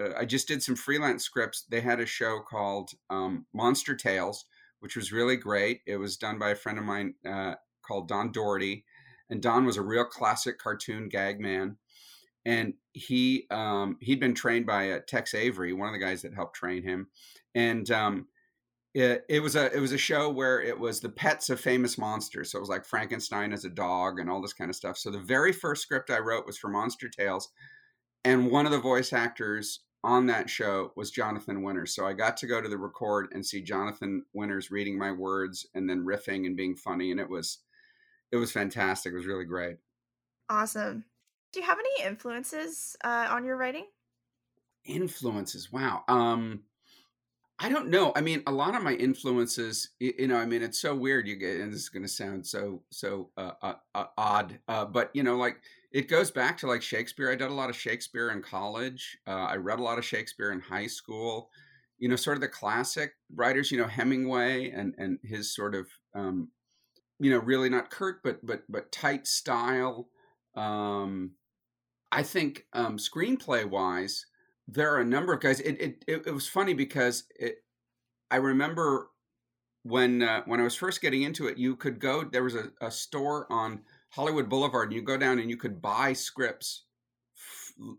uh, 0.00 0.10
I 0.16 0.24
just 0.24 0.48
did 0.48 0.62
some 0.62 0.76
freelance 0.76 1.24
scripts. 1.24 1.64
They 1.70 1.80
had 1.80 2.00
a 2.00 2.06
show 2.06 2.40
called 2.40 2.90
um, 3.10 3.46
Monster 3.54 3.94
Tails, 3.94 4.44
which 4.80 4.96
was 4.96 5.12
really 5.12 5.36
great. 5.36 5.80
It 5.86 5.96
was 5.96 6.16
done 6.16 6.38
by 6.38 6.50
a 6.50 6.56
friend 6.56 6.78
of 6.78 6.84
mine 6.84 7.14
uh, 7.28 7.54
called 7.86 8.08
Don 8.08 8.32
Doherty, 8.32 8.84
and 9.30 9.42
Don 9.42 9.64
was 9.64 9.76
a 9.76 9.82
real 9.82 10.04
classic 10.04 10.58
cartoon 10.58 11.08
gag 11.08 11.40
man. 11.40 11.78
And 12.44 12.74
he 12.92 13.46
um, 13.50 13.96
he'd 14.00 14.20
been 14.20 14.34
trained 14.34 14.66
by 14.66 14.92
uh, 14.92 15.00
Tex 15.06 15.34
Avery, 15.34 15.72
one 15.72 15.88
of 15.88 15.92
the 15.92 16.04
guys 16.04 16.22
that 16.22 16.34
helped 16.34 16.54
train 16.54 16.84
him, 16.84 17.08
and 17.54 17.90
um, 17.90 18.28
it, 18.94 19.24
it 19.28 19.40
was 19.40 19.56
a 19.56 19.74
it 19.74 19.80
was 19.80 19.92
a 19.92 19.98
show 19.98 20.30
where 20.30 20.60
it 20.60 20.78
was 20.78 21.00
the 21.00 21.08
pets 21.08 21.50
of 21.50 21.58
famous 21.58 21.98
monsters. 21.98 22.52
So 22.52 22.58
it 22.58 22.60
was 22.60 22.70
like 22.70 22.84
Frankenstein 22.84 23.52
as 23.52 23.64
a 23.64 23.70
dog 23.70 24.20
and 24.20 24.30
all 24.30 24.40
this 24.40 24.52
kind 24.52 24.70
of 24.70 24.76
stuff. 24.76 24.96
So 24.96 25.10
the 25.10 25.18
very 25.18 25.52
first 25.52 25.82
script 25.82 26.08
I 26.08 26.18
wrote 26.20 26.46
was 26.46 26.56
for 26.56 26.68
Monster 26.68 27.08
Tails, 27.08 27.48
and 28.24 28.48
one 28.50 28.64
of 28.64 28.72
the 28.72 28.78
voice 28.78 29.12
actors 29.12 29.80
on 30.06 30.26
that 30.26 30.48
show 30.48 30.92
was 30.94 31.10
Jonathan 31.10 31.64
Winters. 31.64 31.92
So 31.92 32.06
I 32.06 32.12
got 32.12 32.36
to 32.36 32.46
go 32.46 32.60
to 32.60 32.68
the 32.68 32.78
record 32.78 33.28
and 33.32 33.44
see 33.44 33.60
Jonathan 33.60 34.24
Winters 34.32 34.70
reading 34.70 34.96
my 34.96 35.10
words 35.10 35.66
and 35.74 35.90
then 35.90 36.06
riffing 36.06 36.46
and 36.46 36.56
being 36.56 36.76
funny 36.76 37.10
and 37.10 37.18
it 37.18 37.28
was 37.28 37.58
it 38.30 38.36
was 38.36 38.52
fantastic. 38.52 39.12
It 39.12 39.16
was 39.16 39.26
really 39.26 39.44
great. 39.44 39.76
Awesome. 40.48 41.04
Do 41.52 41.60
you 41.60 41.66
have 41.66 41.78
any 41.78 42.08
influences 42.08 42.96
uh, 43.02 43.26
on 43.30 43.44
your 43.44 43.56
writing? 43.56 43.86
Influences. 44.84 45.72
Wow. 45.72 46.04
Um 46.06 46.62
I 47.58 47.68
don't 47.70 47.88
know. 47.88 48.12
I 48.14 48.20
mean, 48.20 48.42
a 48.46 48.52
lot 48.52 48.74
of 48.74 48.82
my 48.82 48.92
influences, 48.92 49.88
you 49.98 50.28
know, 50.28 50.36
I 50.36 50.44
mean, 50.44 50.62
it's 50.62 50.78
so 50.78 50.94
weird. 50.94 51.26
You 51.26 51.36
get, 51.36 51.58
and 51.58 51.72
this 51.72 51.80
is 51.80 51.88
going 51.88 52.02
to 52.02 52.08
sound 52.08 52.46
so 52.46 52.82
so 52.90 53.30
uh, 53.38 53.52
uh, 53.62 53.74
uh, 53.94 54.04
odd, 54.18 54.58
uh, 54.68 54.84
but 54.84 55.10
you 55.14 55.22
know, 55.22 55.36
like 55.36 55.62
it 55.92 56.08
goes 56.08 56.30
back 56.30 56.58
to 56.58 56.66
like 56.66 56.82
Shakespeare. 56.82 57.30
I 57.30 57.36
did 57.36 57.50
a 57.50 57.54
lot 57.54 57.70
of 57.70 57.76
Shakespeare 57.76 58.30
in 58.30 58.42
college. 58.42 59.18
Uh, 59.26 59.46
I 59.50 59.56
read 59.56 59.78
a 59.78 59.82
lot 59.82 59.98
of 59.98 60.04
Shakespeare 60.04 60.52
in 60.52 60.60
high 60.60 60.86
school. 60.86 61.50
You 61.98 62.08
know, 62.08 62.16
sort 62.16 62.36
of 62.36 62.40
the 62.42 62.48
classic 62.48 63.12
writers. 63.34 63.70
You 63.70 63.78
know, 63.78 63.86
Hemingway 63.86 64.70
and 64.70 64.94
and 64.98 65.18
his 65.22 65.54
sort 65.54 65.74
of, 65.74 65.86
um, 66.14 66.48
you 67.18 67.30
know, 67.30 67.38
really 67.38 67.68
not 67.68 67.90
curt 67.90 68.22
but 68.22 68.44
but 68.44 68.62
but 68.68 68.92
tight 68.92 69.26
style. 69.26 70.08
Um, 70.54 71.32
I 72.12 72.22
think 72.22 72.66
um, 72.72 72.96
screenplay 72.98 73.64
wise 73.64 74.26
there 74.68 74.92
are 74.92 75.00
a 75.00 75.04
number 75.04 75.32
of 75.32 75.40
guys. 75.40 75.60
It 75.60 75.80
it, 75.80 76.04
it, 76.26 76.34
was 76.34 76.48
funny 76.48 76.74
because 76.74 77.24
it, 77.36 77.56
I 78.30 78.36
remember 78.36 79.10
when 79.84 80.22
uh, 80.22 80.42
when 80.46 80.60
I 80.60 80.64
was 80.64 80.74
first 80.74 81.00
getting 81.00 81.22
into 81.22 81.46
it, 81.46 81.58
you 81.58 81.76
could 81.76 82.00
go. 82.00 82.24
There 82.24 82.42
was 82.42 82.54
a, 82.54 82.70
a 82.80 82.90
store 82.90 83.50
on 83.50 83.82
Hollywood 84.16 84.48
Boulevard, 84.48 84.88
and 84.88 84.94
you 84.94 85.02
go 85.02 85.18
down 85.18 85.38
and 85.38 85.50
you 85.50 85.58
could 85.58 85.82
buy 85.82 86.14
scripts, 86.14 86.84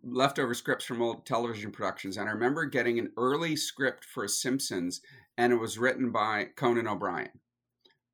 leftover 0.03 0.55
scripts 0.55 0.83
from 0.83 0.99
old 0.99 1.27
television 1.27 1.71
productions. 1.71 2.17
And 2.17 2.27
I 2.27 2.31
remember 2.31 2.65
getting 2.65 2.97
an 2.97 3.11
early 3.17 3.55
script 3.55 4.03
for 4.03 4.27
Simpsons, 4.27 4.99
and 5.37 5.53
it 5.53 5.57
was 5.57 5.77
written 5.77 6.11
by 6.11 6.47
Conan 6.55 6.87
O'Brien. 6.87 7.39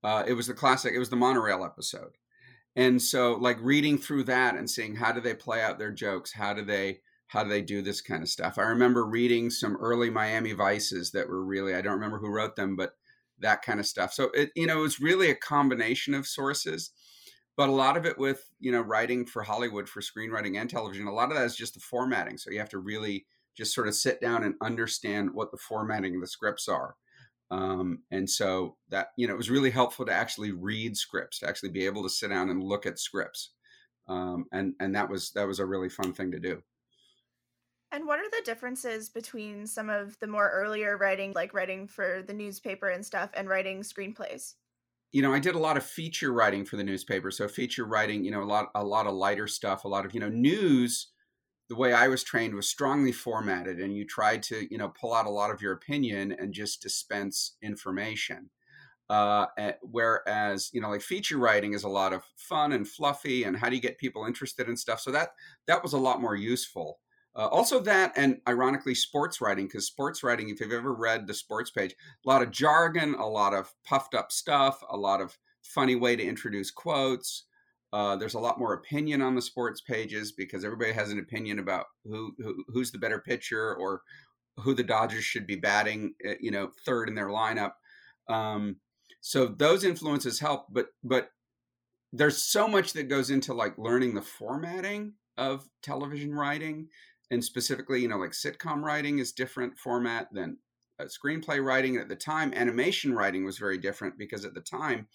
Uh, 0.04 0.26
it 0.28 0.34
was 0.34 0.48
the 0.48 0.54
classic. 0.54 0.94
It 0.94 1.00
was 1.00 1.10
the 1.10 1.16
monorail 1.16 1.64
episode, 1.64 2.18
and 2.76 3.02
so 3.02 3.36
like 3.36 3.58
reading 3.62 3.98
through 3.98 4.26
that 4.26 4.56
and 4.56 4.70
seeing 4.70 4.96
how 4.98 5.14
do 5.14 5.22
they 5.22 5.34
play 5.34 5.62
out 5.62 5.80
their 5.80 5.94
jokes, 5.94 6.34
how 6.34 6.54
do 6.54 6.62
they 6.66 7.00
how 7.28 7.42
do 7.42 7.50
they 7.50 7.62
do 7.62 7.82
this 7.82 8.02
kind 8.02 8.22
of 8.22 8.28
stuff? 8.28 8.58
I 8.58 8.64
remember 8.64 9.06
reading 9.06 9.50
some 9.50 9.78
early 9.78 10.10
Miami 10.10 10.52
Vices 10.52 11.12
that 11.12 11.30
were 11.30 11.44
really 11.44 11.74
I 11.74 11.82
don't 11.82 11.94
remember 11.94 12.20
who 12.20 12.28
wrote 12.28 12.58
them, 12.58 12.76
but 12.76 12.96
that 13.40 13.62
kind 13.62 13.80
of 13.80 13.86
stuff. 13.86 14.12
So 14.12 14.26
it 14.34 14.52
you 14.58 14.68
know 14.68 14.80
it 14.80 14.82
was 14.82 15.00
really 15.00 15.30
a 15.30 15.36
combination 15.36 16.14
of 16.14 16.28
sources, 16.28 16.92
but 17.56 17.70
a 17.70 17.72
lot 17.72 17.98
of 17.98 18.06
it 18.06 18.18
with 18.18 18.50
you 18.60 18.72
know 18.72 18.82
writing 18.82 19.26
for 19.26 19.44
Hollywood 19.44 19.88
for 19.88 20.02
screenwriting 20.02 20.60
and 20.60 20.70
television. 20.70 21.08
A 21.08 21.14
lot 21.14 21.32
of 21.32 21.38
that 21.38 21.46
is 21.46 21.56
just 21.56 21.76
the 21.76 21.80
formatting. 21.80 22.38
So 22.38 22.52
you 22.52 22.60
have 22.60 22.70
to 22.70 22.80
really 22.80 23.26
just 23.56 23.74
sort 23.74 23.88
of 23.88 23.96
sit 23.96 24.20
down 24.20 24.44
and 24.44 24.56
understand 24.62 25.32
what 25.32 25.52
the 25.52 25.58
formatting 25.58 26.16
of 26.16 26.22
the 26.22 26.28
scripts 26.28 26.68
are. 26.68 26.96
Um, 27.52 28.00
and 28.10 28.28
so 28.28 28.78
that 28.90 29.10
you 29.16 29.28
know 29.28 29.34
it 29.34 29.38
was 29.38 29.52
really 29.52 29.70
helpful 29.70 30.06
to 30.06 30.14
actually 30.14 30.52
read 30.52 30.98
scripts, 30.98 31.40
to 31.40 31.48
actually 31.48 31.70
be 31.70 31.86
able 31.86 32.04
to 32.04 32.10
sit 32.10 32.30
down 32.30 32.50
and 32.50 32.64
look 32.64 32.86
at 32.86 32.98
scripts, 32.98 33.52
um, 34.08 34.46
and 34.52 34.74
and 34.80 34.96
that 34.96 35.10
was 35.10 35.32
that 35.32 35.48
was 35.48 35.60
a 35.60 35.66
really 35.66 35.90
fun 35.90 36.14
thing 36.14 36.32
to 36.32 36.40
do. 36.40 36.64
And 37.92 38.08
what 38.08 38.18
are 38.18 38.30
the 38.32 38.42
differences 38.44 39.10
between 39.10 39.68
some 39.68 39.88
of 39.92 40.18
the 40.20 40.26
more 40.26 40.50
earlier 40.50 40.98
writing, 40.98 41.32
like 41.34 41.54
writing 41.54 41.88
for 41.88 42.24
the 42.26 42.34
newspaper 42.34 42.90
and 42.90 43.06
stuff, 43.06 43.30
and 43.36 43.48
writing 43.48 43.82
screenplays? 43.82 44.56
You 45.14 45.22
know, 45.22 45.34
I 45.34 45.40
did 45.40 45.56
a 45.56 45.60
lot 45.60 45.78
of 45.78 45.86
feature 45.86 46.34
writing 46.34 46.66
for 46.66 46.78
the 46.78 46.84
newspaper. 46.84 47.32
So 47.32 47.48
feature 47.48 47.86
writing, 47.86 48.26
you 48.26 48.32
know, 48.32 48.44
a 48.44 48.46
lot 48.46 48.72
a 48.76 48.84
lot 48.84 49.08
of 49.08 49.16
lighter 49.16 49.48
stuff, 49.48 49.86
a 49.86 49.90
lot 49.90 50.06
of, 50.06 50.14
you 50.14 50.20
know, 50.22 50.30
news 50.30 51.14
the 51.70 51.76
way 51.76 51.94
I 51.94 52.08
was 52.10 52.24
trained 52.24 52.56
was 52.56 52.70
strongly 52.70 53.12
formatted 53.14 53.80
and 53.80 53.96
you 53.96 54.06
tried 54.06 54.44
to, 54.44 54.68
you 54.72 54.78
know, 54.78 54.90
pull 54.90 55.14
out 55.14 55.28
a 55.28 55.32
lot 55.32 55.52
of 55.52 55.62
your 55.62 55.74
opinion 55.74 56.32
and 56.34 56.54
just 56.54 56.82
dispense 56.82 57.58
information. 57.62 58.52
Uh, 59.10 59.48
whereas 59.84 60.72
you 60.74 60.82
know 60.82 60.90
like 60.90 61.02
feature 61.02 61.38
writing 61.38 61.74
is 61.74 61.84
a 61.84 61.90
lot 61.90 62.14
of 62.14 62.24
fun 62.38 62.72
and 62.74 62.88
fluffy 62.88 63.44
and 63.44 63.58
how 63.58 63.70
do 63.70 63.76
you 63.76 63.82
get 63.82 63.98
people 64.00 64.26
interested 64.26 64.70
in 64.70 64.78
stuff 64.78 65.00
so 65.02 65.12
that 65.12 65.32
that 65.68 65.84
was 65.84 65.94
a 65.94 65.98
lot 66.00 66.22
more 66.22 66.36
useful 66.36 67.02
uh, 67.36 67.48
also, 67.48 67.80
that 67.80 68.14
and 68.16 68.40
ironically, 68.48 68.94
sports 68.94 69.42
writing, 69.42 69.66
because 69.66 69.88
sports 69.88 70.24
writing, 70.24 70.50
if 70.50 70.60
you've 70.60 70.72
ever 70.72 70.94
read 70.94 71.26
the 71.26 71.34
sports 71.34 71.72
page, 71.72 71.96
a 72.26 72.30
lot 72.30 72.44
of 72.44 72.52
jargon, 72.52 73.16
a 73.16 73.26
lot 73.26 73.54
of 73.54 73.74
puffed 73.84 74.14
up 74.14 74.32
stuff, 74.32 74.84
a 74.90 74.98
lot 74.98 75.20
of 75.20 75.38
funny 75.64 75.96
way 75.96 76.16
to 76.16 76.24
introduce 76.24 76.70
quotes. 76.70 77.46
Uh, 77.92 78.16
there's 78.16 78.36
a 78.36 78.40
lot 78.40 78.60
more 78.60 78.74
opinion 78.74 79.22
on 79.22 79.36
the 79.36 79.42
sports 79.42 79.82
pages 79.82 80.32
because 80.32 80.64
everybody 80.64 80.92
has 80.92 81.12
an 81.12 81.20
opinion 81.20 81.60
about 81.60 81.86
who, 82.06 82.34
who 82.38 82.64
who's 82.68 82.92
the 82.92 82.98
better 82.98 83.20
pitcher 83.20 83.76
or 83.76 84.02
who 84.58 84.76
the 84.76 84.84
Dodgers 84.84 85.24
should 85.24 85.48
be 85.48 85.56
batting, 85.56 86.14
eh, 86.24 86.36
you 86.40 86.52
know, 86.52 86.70
third 86.86 87.10
in 87.10 87.16
their 87.16 87.30
lineup. 87.30 87.74
Um, 88.30 88.78
so 89.22 89.48
those 89.48 89.84
influences 89.84 90.40
help, 90.40 90.68
but 90.72 90.88
but 91.04 91.30
there's 92.12 92.38
so 92.38 92.68
much 92.68 92.94
that 92.94 93.10
goes 93.10 93.32
into 93.32 93.56
like 93.56 93.76
learning 93.80 94.14
the 94.14 94.22
formatting 94.22 95.14
of 95.38 95.68
television 95.82 96.34
writing 96.34 96.88
and 97.32 97.44
specifically, 97.44 98.02
you 98.02 98.08
know, 98.08 98.18
like 98.18 98.32
sitcom 98.32 98.82
writing 98.82 99.20
is 99.20 99.32
different 99.32 99.78
format 99.78 100.28
than 100.32 100.58
uh, 101.00 101.06
screenplay 101.06 101.64
writing. 101.64 101.98
At 101.98 102.10
the 102.10 102.16
time, 102.16 102.54
animation 102.54 103.14
writing 103.14 103.46
was 103.46 103.58
very 103.58 103.78
different 103.78 104.18
because 104.18 104.46
at 104.46 104.54
the 104.54 104.62
time, 104.62 105.08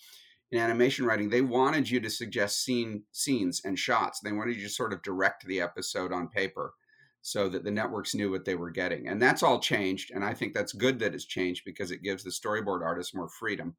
in 0.50 0.58
animation 0.58 1.04
writing, 1.04 1.28
they 1.28 1.42
wanted 1.42 1.90
you 1.90 2.00
to 2.00 2.10
suggest 2.10 2.64
scene 2.64 3.02
scenes 3.12 3.60
and 3.64 3.78
shots. 3.78 4.20
They 4.20 4.32
wanted 4.32 4.56
you 4.56 4.62
to 4.62 4.72
sort 4.72 4.92
of 4.92 5.02
direct 5.02 5.46
the 5.46 5.60
episode 5.60 6.12
on 6.12 6.28
paper 6.28 6.72
so 7.20 7.48
that 7.48 7.64
the 7.64 7.70
networks 7.70 8.14
knew 8.14 8.30
what 8.30 8.44
they 8.44 8.54
were 8.54 8.70
getting. 8.70 9.08
And 9.08 9.20
that's 9.20 9.42
all 9.42 9.60
changed. 9.60 10.10
And 10.14 10.24
I 10.24 10.32
think 10.32 10.54
that's 10.54 10.72
good 10.72 10.98
that 11.00 11.14
it's 11.14 11.26
changed 11.26 11.62
because 11.64 11.90
it 11.90 12.02
gives 12.02 12.24
the 12.24 12.30
storyboard 12.30 12.82
artists 12.82 13.14
more 13.14 13.28
freedom 13.28 13.76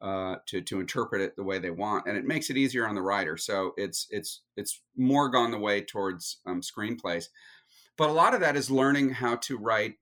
uh, 0.00 0.36
to 0.46 0.62
to 0.62 0.80
interpret 0.80 1.20
it 1.20 1.36
the 1.36 1.44
way 1.44 1.58
they 1.58 1.70
want, 1.70 2.06
and 2.06 2.16
it 2.16 2.24
makes 2.24 2.48
it 2.48 2.56
easier 2.56 2.86
on 2.86 2.94
the 2.94 3.02
writer. 3.02 3.36
So 3.36 3.74
it's 3.76 4.06
it's 4.10 4.42
it's 4.56 4.80
more 4.96 5.28
gone 5.28 5.50
the 5.50 5.58
way 5.58 5.82
towards 5.82 6.38
um, 6.46 6.62
screenplays. 6.62 7.26
But 8.00 8.08
a 8.08 8.12
lot 8.12 8.32
of 8.32 8.40
that 8.40 8.56
is 8.56 8.70
learning 8.70 9.10
how 9.10 9.36
to 9.36 9.58
write 9.58 9.96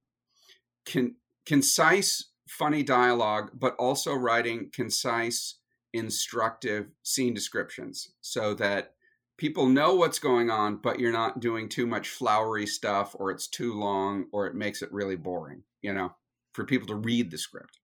con- 0.86 1.16
concise, 1.44 2.30
funny 2.48 2.84
dialogue, 2.84 3.50
but 3.52 3.74
also 3.74 4.14
writing 4.14 4.70
concise, 4.72 5.56
instructive 5.92 6.92
scene 7.02 7.34
descriptions 7.34 8.12
so 8.20 8.54
that 8.54 8.92
people 9.36 9.66
know 9.66 9.96
what's 9.96 10.20
going 10.20 10.48
on, 10.48 10.76
but 10.76 11.00
you're 11.00 11.10
not 11.10 11.40
doing 11.40 11.68
too 11.68 11.88
much 11.88 12.10
flowery 12.10 12.66
stuff 12.66 13.16
or 13.18 13.32
it's 13.32 13.48
too 13.48 13.74
long 13.74 14.26
or 14.30 14.46
it 14.46 14.54
makes 14.54 14.80
it 14.80 14.92
really 14.92 15.16
boring, 15.16 15.64
you 15.82 15.92
know, 15.92 16.14
for 16.52 16.64
people 16.64 16.86
to 16.86 16.94
read 16.94 17.32
the 17.32 17.36
script. 17.36 17.80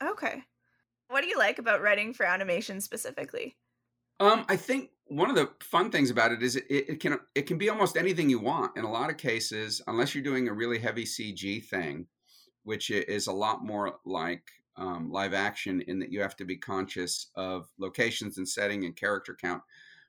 Okay. 0.00 0.44
What 1.08 1.22
do 1.22 1.26
you 1.26 1.36
like 1.36 1.58
about 1.58 1.82
writing 1.82 2.14
for 2.14 2.24
animation 2.24 2.80
specifically? 2.80 3.56
Um, 4.20 4.44
I 4.48 4.54
think 4.54 4.90
one 5.12 5.28
of 5.28 5.36
the 5.36 5.50
fun 5.60 5.90
things 5.90 6.10
about 6.10 6.32
it 6.32 6.42
is 6.42 6.56
it, 6.56 6.64
it, 6.70 7.00
can 7.00 7.18
it 7.34 7.42
can 7.42 7.58
be 7.58 7.68
almost 7.68 7.96
anything 7.96 8.30
you 8.30 8.38
want. 8.38 8.76
In 8.76 8.84
a 8.84 8.90
lot 8.90 9.10
of 9.10 9.18
cases, 9.18 9.82
unless 9.86 10.14
you're 10.14 10.24
doing 10.24 10.48
a 10.48 10.52
really 10.54 10.78
heavy 10.78 11.04
CG 11.04 11.64
thing, 11.66 12.06
which 12.64 12.90
is 12.90 13.26
a 13.26 13.32
lot 13.32 13.64
more 13.64 13.98
like 14.06 14.42
um, 14.76 15.10
live 15.10 15.34
action 15.34 15.82
in 15.82 15.98
that 15.98 16.10
you 16.10 16.22
have 16.22 16.36
to 16.36 16.44
be 16.44 16.56
conscious 16.56 17.28
of 17.36 17.68
locations 17.78 18.38
and 18.38 18.48
setting 18.48 18.84
and 18.84 18.96
character 18.96 19.36
count. 19.38 19.62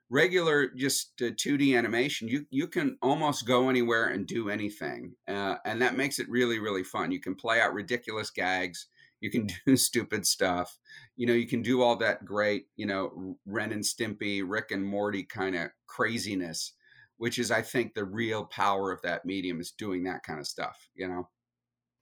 Regular, 0.10 0.70
just 0.70 1.22
uh, 1.22 1.32
2D 1.32 1.78
animation, 1.78 2.28
you 2.28 2.46
you 2.50 2.68
can 2.68 2.98
almost 3.02 3.48
go 3.48 3.70
anywhere 3.70 4.08
and 4.08 4.28
do 4.28 4.50
anything, 4.50 5.16
uh, 5.28 5.56
and 5.66 5.82
that 5.82 5.98
makes 5.98 6.20
it 6.20 6.30
really 6.30 6.60
really 6.60 6.84
fun. 6.84 7.12
You 7.12 7.20
can 7.20 7.36
play 7.36 7.60
out 7.60 7.74
ridiculous 7.74 8.30
gags, 8.30 8.88
you 9.24 9.32
can 9.32 9.44
hmm. 9.44 9.56
do 9.66 9.78
stupid 9.78 10.28
stuff, 10.28 10.78
you 11.16 11.26
know, 11.26 11.34
you 11.34 11.48
can 11.48 11.62
do 11.62 11.82
all 11.82 11.96
that 11.96 12.26
great, 12.26 12.66
you 12.76 12.86
know, 12.86 13.38
Ren 13.46 13.72
and 13.72 13.84
Stimpy, 13.84 14.44
Rick 14.46 14.72
and 14.72 14.86
Morty 14.86 15.24
kind 15.24 15.56
of 15.56 15.70
craziness, 15.88 16.74
which 17.18 17.40
is, 17.40 17.50
I 17.50 17.62
think, 17.62 17.94
the 17.94 18.04
real 18.04 18.46
power 18.46 18.92
of 18.92 19.02
that 19.04 19.26
medium 19.26 19.62
is 19.62 19.72
doing 19.72 20.04
that 20.04 20.24
kind 20.24 20.40
of 20.40 20.48
stuff, 20.48 20.90
you 20.94 21.08
know. 21.08 21.30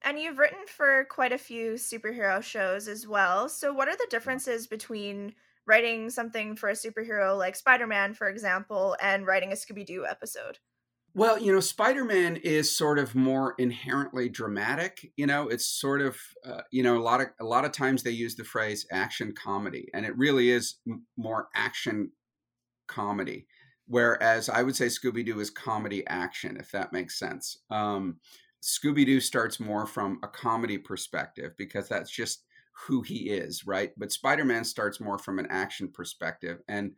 And 0.03 0.19
you've 0.19 0.39
written 0.39 0.65
for 0.67 1.05
quite 1.11 1.31
a 1.31 1.37
few 1.37 1.73
superhero 1.73 2.41
shows 2.41 2.87
as 2.87 3.07
well. 3.07 3.47
So, 3.47 3.71
what 3.71 3.87
are 3.87 3.91
the 3.91 3.97
mm-hmm. 3.97 4.09
differences 4.09 4.65
between 4.65 5.35
writing 5.67 6.09
something 6.09 6.55
for 6.55 6.69
a 6.69 6.73
superhero 6.73 7.37
like 7.37 7.55
Spider 7.55 7.85
Man, 7.85 8.15
for 8.15 8.27
example, 8.27 8.97
and 8.99 9.27
writing 9.27 9.51
a 9.51 9.55
Scooby 9.55 9.85
Doo 9.85 10.07
episode? 10.09 10.57
Well, 11.13 11.37
you 11.39 11.51
know, 11.51 11.59
Spider 11.59 12.05
Man 12.05 12.37
is 12.37 12.75
sort 12.75 12.97
of 12.97 13.15
more 13.15 13.55
inherently 13.57 14.29
dramatic. 14.29 15.11
You 15.17 15.27
know, 15.27 15.49
it's 15.49 15.67
sort 15.67 16.01
of, 16.01 16.17
uh, 16.45 16.61
you 16.71 16.83
know, 16.83 16.97
a 16.97 17.03
lot 17.03 17.19
of 17.21 17.27
a 17.39 17.43
lot 17.43 17.65
of 17.65 17.73
times 17.73 18.01
they 18.03 18.11
use 18.11 18.35
the 18.35 18.45
phrase 18.45 18.85
action 18.91 19.33
comedy, 19.33 19.89
and 19.93 20.05
it 20.05 20.17
really 20.17 20.49
is 20.49 20.75
m- 20.87 21.05
more 21.17 21.49
action 21.53 22.11
comedy. 22.87 23.47
Whereas 23.87 24.47
I 24.47 24.63
would 24.63 24.75
say 24.75 24.85
Scooby 24.85 25.25
Doo 25.25 25.39
is 25.41 25.49
comedy 25.49 26.07
action, 26.07 26.57
if 26.57 26.71
that 26.71 26.93
makes 26.93 27.19
sense. 27.19 27.57
Um, 27.69 28.19
Scooby 28.63 29.05
Doo 29.05 29.19
starts 29.19 29.59
more 29.59 29.85
from 29.85 30.19
a 30.23 30.27
comedy 30.29 30.77
perspective 30.77 31.51
because 31.57 31.89
that's 31.89 32.11
just 32.11 32.45
who 32.87 33.01
he 33.01 33.29
is, 33.31 33.65
right? 33.67 33.91
But 33.97 34.11
Spider 34.13 34.45
Man 34.45 34.63
starts 34.63 35.01
more 35.01 35.17
from 35.17 35.39
an 35.39 35.47
action 35.49 35.89
perspective. 35.89 36.59
And 36.69 36.93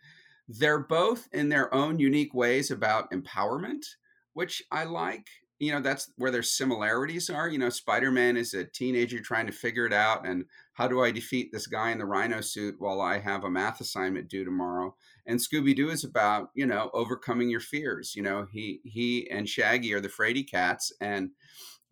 they're 0.47 0.80
both 0.80 1.28
in 1.32 1.49
their 1.49 1.73
own 1.73 1.99
unique 1.99 2.34
ways 2.34 2.69
about 2.69 3.12
empowerment, 3.12 3.86
which 4.34 4.63
I 4.72 4.86
like. 4.86 5.28
You 5.60 5.72
know, 5.72 5.80
that's 5.80 6.12
where 6.17 6.32
their 6.32 6.43
similarities 6.43 7.30
are. 7.30 7.48
You 7.48 7.58
know, 7.58 7.69
Spider 7.69 8.12
Man 8.12 8.36
is 8.36 8.54
a 8.54 8.65
teenager 8.65 9.19
trying 9.19 9.46
to 9.48 9.54
figure 9.54 9.86
it 9.86 9.93
out 9.93 10.28
and 10.28 10.46
how 10.74 10.88
do 10.88 11.02
I 11.04 11.12
defeat 11.12 11.52
this 11.52 11.67
guy 11.67 11.91
in 11.91 12.00
the 12.00 12.06
rhino 12.06 12.41
suit 12.41 12.76
while 12.80 13.00
I 13.00 13.19
have 13.19 13.43
a 13.46 13.50
math 13.50 13.80
assignment 13.80 14.28
due 14.28 14.43
tomorrow? 14.43 14.96
And 15.26 15.39
Scooby 15.39 15.76
Doo 15.76 15.89
is 15.89 16.04
about, 16.04 16.50
you 16.54 16.65
know, 16.65 16.89
overcoming 16.93 17.50
your 17.50 17.62
fears. 17.62 18.13
You 18.15 18.24
know, 18.24 18.48
he 18.52 18.82
he 18.84 19.30
and 19.30 19.48
Shaggy 19.48 19.93
are 19.93 20.02
the 20.02 20.10
Frady 20.10 20.43
cats 20.43 20.91
and 21.00 21.30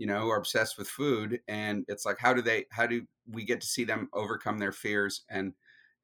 you 0.01 0.07
know, 0.07 0.29
are 0.31 0.37
obsessed 0.37 0.79
with 0.79 0.87
food. 0.87 1.41
And 1.47 1.85
it's 1.87 2.07
like, 2.07 2.17
how 2.17 2.33
do 2.33 2.41
they, 2.41 2.65
how 2.71 2.87
do 2.87 3.03
we 3.29 3.45
get 3.45 3.61
to 3.61 3.67
see 3.67 3.83
them 3.83 4.09
overcome 4.13 4.57
their 4.57 4.71
fears 4.71 5.25
and, 5.29 5.53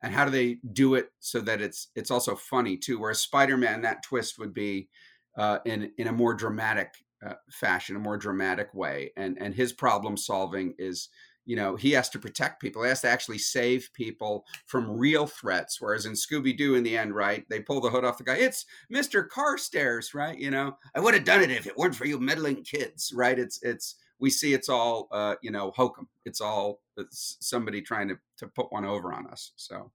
and 0.04 0.14
how 0.14 0.24
do 0.24 0.30
they 0.30 0.60
do 0.72 0.94
it 0.94 1.10
so 1.20 1.42
that 1.42 1.62
it's, 1.62 1.88
it's 1.96 2.12
also 2.12 2.36
funny 2.36 2.78
too? 2.78 3.00
Whereas 3.00 3.18
Spider-Man, 3.18 3.82
that 3.82 4.04
twist 4.04 4.38
would 4.38 4.54
be 4.54 4.88
uh, 5.38 5.60
in, 5.66 5.92
in 5.98 6.08
a 6.08 6.12
more 6.12 6.34
dramatic 6.34 7.06
uh, 7.26 7.34
fashion, 7.50 7.96
a 7.96 8.00
more 8.00 8.18
dramatic 8.18 8.74
way. 8.74 9.12
And, 9.16 9.38
and 9.40 9.54
his 9.54 9.74
problem 9.74 10.18
solving 10.18 10.74
is, 10.78 11.10
you 11.46 11.56
know, 11.56 11.76
he 11.76 11.92
has 11.92 12.10
to 12.10 12.20
protect 12.20 12.62
people. 12.62 12.84
He 12.84 12.90
has 12.90 13.02
to 13.02 13.10
actually 13.10 13.38
save 13.38 13.90
people 13.94 14.46
from 14.66 14.92
real 14.92 15.26
threats. 15.26 15.80
Whereas 15.80 16.06
in 16.06 16.14
Scooby 16.14 16.56
Doo, 16.56 16.76
in 16.76 16.84
the 16.84 16.98
end, 16.98 17.16
right, 17.16 17.46
they 17.50 17.62
pull 17.62 17.80
the 17.80 17.90
hood 17.90 18.04
off 18.04 18.18
the 18.18 18.26
guy. 18.26 18.36
It's 18.36 18.66
Mr. 18.94 19.28
Carstairs, 19.28 20.14
right? 20.14 20.38
You 20.38 20.52
know, 20.52 20.78
I 20.94 21.00
would 21.00 21.14
have 21.14 21.24
done 21.24 21.42
it 21.42 21.52
if 21.52 21.66
it 21.66 21.78
weren't 21.78 21.96
for 21.96 22.06
you 22.06 22.20
meddling 22.20 22.64
kids, 22.64 23.14
right? 23.16 23.40
It's 23.40 23.64
it's 23.64 23.96
we 24.20 24.30
see 24.30 24.54
it's 24.54 24.68
all 24.68 25.08
uh, 25.12 25.36
you 25.42 25.52
know 25.52 25.72
hokum. 25.72 26.10
It's 26.26 26.42
all 26.42 26.82
it's 26.98 27.38
somebody 27.40 27.82
trying 27.82 28.10
to 28.10 28.18
to 28.38 28.48
put 28.48 28.72
one 28.72 28.84
over 28.86 29.14
on 29.14 29.28
us. 29.28 29.54
So 29.56 29.92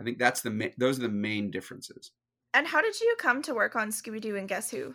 I 0.00 0.04
think 0.04 0.18
that's 0.18 0.40
the 0.40 0.50
ma- 0.50 0.66
those 0.78 0.98
are 0.98 1.02
the 1.02 1.08
main 1.08 1.50
differences. 1.50 2.12
And 2.54 2.68
how 2.68 2.80
did 2.80 3.00
you 3.00 3.14
come 3.18 3.42
to 3.42 3.52
work 3.52 3.76
on 3.76 3.90
Scooby 3.90 4.20
Doo 4.20 4.36
and 4.36 4.48
Guess 4.48 4.70
Who? 4.70 4.94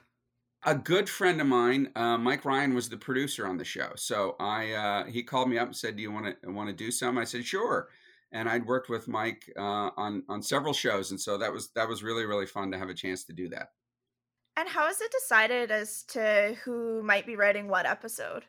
a 0.63 0.76
good 0.76 1.10
friend 1.10 1.39
of 1.39 1.48
mine, 1.48 1.91
uh, 1.95 2.17
Mike 2.17 2.43
Ryan, 2.43 2.74
was 2.74 2.89
the 2.89 2.98
producer 2.98 3.48
on 3.48 3.58
the 3.58 3.63
show. 3.63 3.91
So 3.95 4.36
I 4.39 4.72
uh, 4.72 5.06
he 5.06 5.24
called 5.24 5.50
me 5.50 5.58
up 5.58 5.67
and 5.67 5.76
said, 5.76 5.95
"Do 5.95 6.02
you 6.02 6.12
want 6.12 6.36
to 6.43 6.52
want 6.52 6.69
to 6.69 6.76
do 6.76 6.91
some?" 6.91 7.17
I 7.17 7.24
said, 7.24 7.45
"Sure." 7.45 7.89
And 8.32 8.48
I'd 8.48 8.67
worked 8.67 8.89
with 8.89 9.08
Mike 9.08 9.52
uh, 9.58 9.91
on 9.95 10.24
on 10.28 10.41
several 10.41 10.74
shows, 10.74 11.12
and 11.12 11.19
so 11.19 11.38
that 11.38 11.52
was 11.52 11.69
that 11.76 11.88
was 11.88 12.04
really 12.04 12.26
really 12.26 12.45
fun 12.45 12.72
to 12.72 12.78
have 12.78 12.89
a 12.89 12.93
chance 12.93 13.24
to 13.26 13.34
do 13.34 13.50
that. 13.50 13.69
And 14.58 14.67
how 14.67 14.89
is 14.89 15.00
it 15.00 15.12
decided 15.12 15.72
as 15.72 16.04
to 16.10 16.58
who 16.65 17.02
might 17.02 17.26
be 17.26 17.38
writing 17.38 17.69
what 17.69 17.86
episode? 17.86 18.43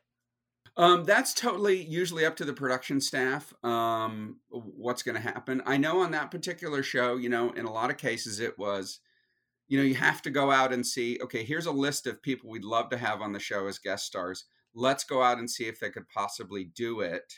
Um, 0.76 1.04
that's 1.04 1.34
totally 1.34 1.82
usually 1.82 2.24
up 2.24 2.36
to 2.36 2.44
the 2.44 2.52
production 2.52 3.00
staff. 3.00 3.52
Um, 3.64 4.38
what's 4.48 5.02
going 5.02 5.16
to 5.16 5.20
happen? 5.20 5.62
I 5.66 5.76
know 5.76 6.00
on 6.00 6.12
that 6.12 6.30
particular 6.30 6.82
show, 6.82 7.16
you 7.16 7.28
know, 7.28 7.50
in 7.50 7.66
a 7.66 7.72
lot 7.72 7.90
of 7.90 7.96
cases, 7.96 8.40
it 8.40 8.58
was 8.58 9.00
you 9.70 9.78
know, 9.78 9.84
you 9.84 9.94
have 9.94 10.20
to 10.20 10.30
go 10.30 10.50
out 10.50 10.72
and 10.72 10.84
see, 10.84 11.16
okay, 11.22 11.44
here's 11.44 11.66
a 11.66 11.70
list 11.70 12.08
of 12.08 12.20
people 12.20 12.50
we'd 12.50 12.64
love 12.64 12.90
to 12.90 12.98
have 12.98 13.22
on 13.22 13.32
the 13.32 13.38
show 13.38 13.68
as 13.68 13.78
guest 13.78 14.04
stars. 14.04 14.46
Let's 14.74 15.04
go 15.04 15.22
out 15.22 15.38
and 15.38 15.48
see 15.48 15.68
if 15.68 15.78
they 15.78 15.90
could 15.90 16.08
possibly 16.08 16.64
do 16.64 17.02
it. 17.02 17.32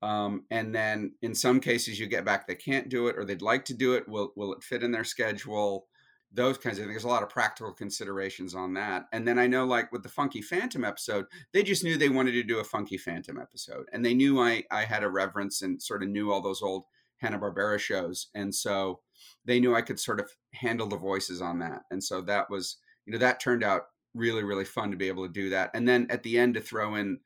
Um, 0.00 0.44
and 0.48 0.72
then 0.72 1.14
in 1.22 1.34
some 1.34 1.58
cases 1.58 1.98
you 1.98 2.06
get 2.06 2.24
back 2.24 2.46
they 2.46 2.54
can't 2.54 2.88
do 2.88 3.08
it 3.08 3.16
or 3.18 3.24
they'd 3.24 3.42
like 3.42 3.64
to 3.64 3.74
do 3.74 3.94
it. 3.94 4.08
Will 4.08 4.32
will 4.36 4.52
it 4.52 4.62
fit 4.62 4.84
in 4.84 4.92
their 4.92 5.04
schedule? 5.04 5.88
Those 6.36 6.58
kinds 6.58 6.78
of 6.78 6.84
things. 6.84 6.94
There's 6.94 7.04
a 7.04 7.08
lot 7.08 7.22
of 7.22 7.28
practical 7.28 7.72
considerations 7.72 8.54
on 8.54 8.74
that. 8.74 9.06
And 9.12 9.26
then 9.26 9.38
I 9.38 9.46
know 9.46 9.64
like 9.64 9.90
with 9.90 10.02
the 10.02 10.08
Funky 10.08 10.42
Phantom 10.42 10.84
episode, 10.84 11.26
they 11.52 11.62
just 11.62 11.82
knew 11.82 11.96
they 11.96 12.08
wanted 12.08 12.32
to 12.32 12.42
do 12.42 12.58
a 12.58 12.64
Funky 12.64 12.98
Phantom 12.98 13.38
episode. 13.40 13.86
And 13.92 14.04
they 14.04 14.14
knew 14.14 14.40
I 14.40 14.64
I 14.70 14.84
had 14.84 15.02
a 15.02 15.08
reverence 15.08 15.62
and 15.62 15.82
sort 15.82 16.02
of 16.02 16.10
knew 16.10 16.30
all 16.30 16.42
those 16.42 16.62
old 16.62 16.84
Hanna-Barbera 17.18 17.78
shows. 17.78 18.28
And 18.34 18.54
so 18.54 19.00
they 19.44 19.60
knew 19.60 19.74
I 19.74 19.82
could 19.82 19.98
sort 19.98 20.20
of 20.20 20.30
handle 20.52 20.86
the 20.86 20.96
voices 20.96 21.40
on 21.40 21.58
that. 21.60 21.82
And 21.90 22.02
so 22.02 22.20
that 22.22 22.50
was, 22.50 22.76
you 23.06 23.12
know, 23.12 23.18
that 23.18 23.40
turned 23.40 23.64
out 23.64 23.82
really, 24.14 24.42
really 24.42 24.64
fun 24.64 24.90
to 24.90 24.96
be 24.96 25.08
able 25.08 25.26
to 25.26 25.32
do 25.32 25.50
that. 25.50 25.70
And 25.74 25.88
then 25.88 26.06
at 26.10 26.22
the 26.22 26.38
end 26.38 26.54
to 26.54 26.60
throw 26.60 26.94
in 26.94 27.20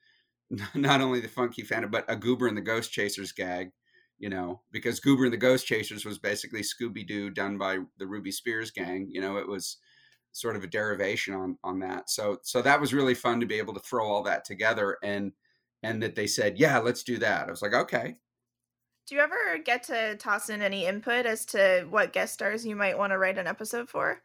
not 0.74 1.00
only 1.00 1.20
the 1.20 1.28
funky 1.28 1.62
phantom, 1.62 1.90
but 1.90 2.04
a 2.08 2.16
Goober 2.16 2.46
and 2.46 2.56
the 2.56 2.62
Ghost 2.62 2.92
Chasers 2.92 3.32
gag, 3.32 3.70
you 4.20 4.28
know, 4.28 4.60
because 4.70 5.00
Goober 5.00 5.24
and 5.24 5.32
the 5.32 5.38
Ghost 5.38 5.66
Chasers 5.66 6.04
was 6.04 6.18
basically 6.18 6.60
Scooby 6.60 7.06
Doo 7.06 7.30
done 7.30 7.58
by 7.58 7.78
the 7.98 8.06
Ruby 8.06 8.30
Spears 8.30 8.70
gang. 8.70 9.08
You 9.10 9.20
know, 9.20 9.38
it 9.38 9.48
was 9.48 9.78
sort 10.32 10.54
of 10.54 10.62
a 10.62 10.68
derivation 10.68 11.34
on 11.34 11.58
on 11.64 11.80
that. 11.80 12.08
So 12.10 12.38
so 12.42 12.62
that 12.62 12.80
was 12.80 12.94
really 12.94 13.14
fun 13.14 13.40
to 13.40 13.46
be 13.46 13.58
able 13.58 13.74
to 13.74 13.80
throw 13.80 14.06
all 14.06 14.22
that 14.24 14.44
together 14.44 14.98
and 15.02 15.32
and 15.82 16.02
that 16.02 16.14
they 16.14 16.26
said, 16.26 16.58
yeah, 16.58 16.78
let's 16.78 17.02
do 17.02 17.16
that. 17.18 17.48
I 17.48 17.50
was 17.50 17.62
like, 17.62 17.72
okay, 17.72 18.16
do 19.06 19.16
you 19.16 19.22
ever 19.22 19.58
get 19.58 19.82
to 19.84 20.16
toss 20.16 20.50
in 20.50 20.62
any 20.62 20.86
input 20.86 21.26
as 21.26 21.44
to 21.46 21.86
what 21.90 22.12
guest 22.12 22.34
stars 22.34 22.64
you 22.64 22.76
might 22.76 22.96
want 22.96 23.12
to 23.12 23.18
write 23.18 23.38
an 23.38 23.46
episode 23.48 23.88
for? 23.88 24.22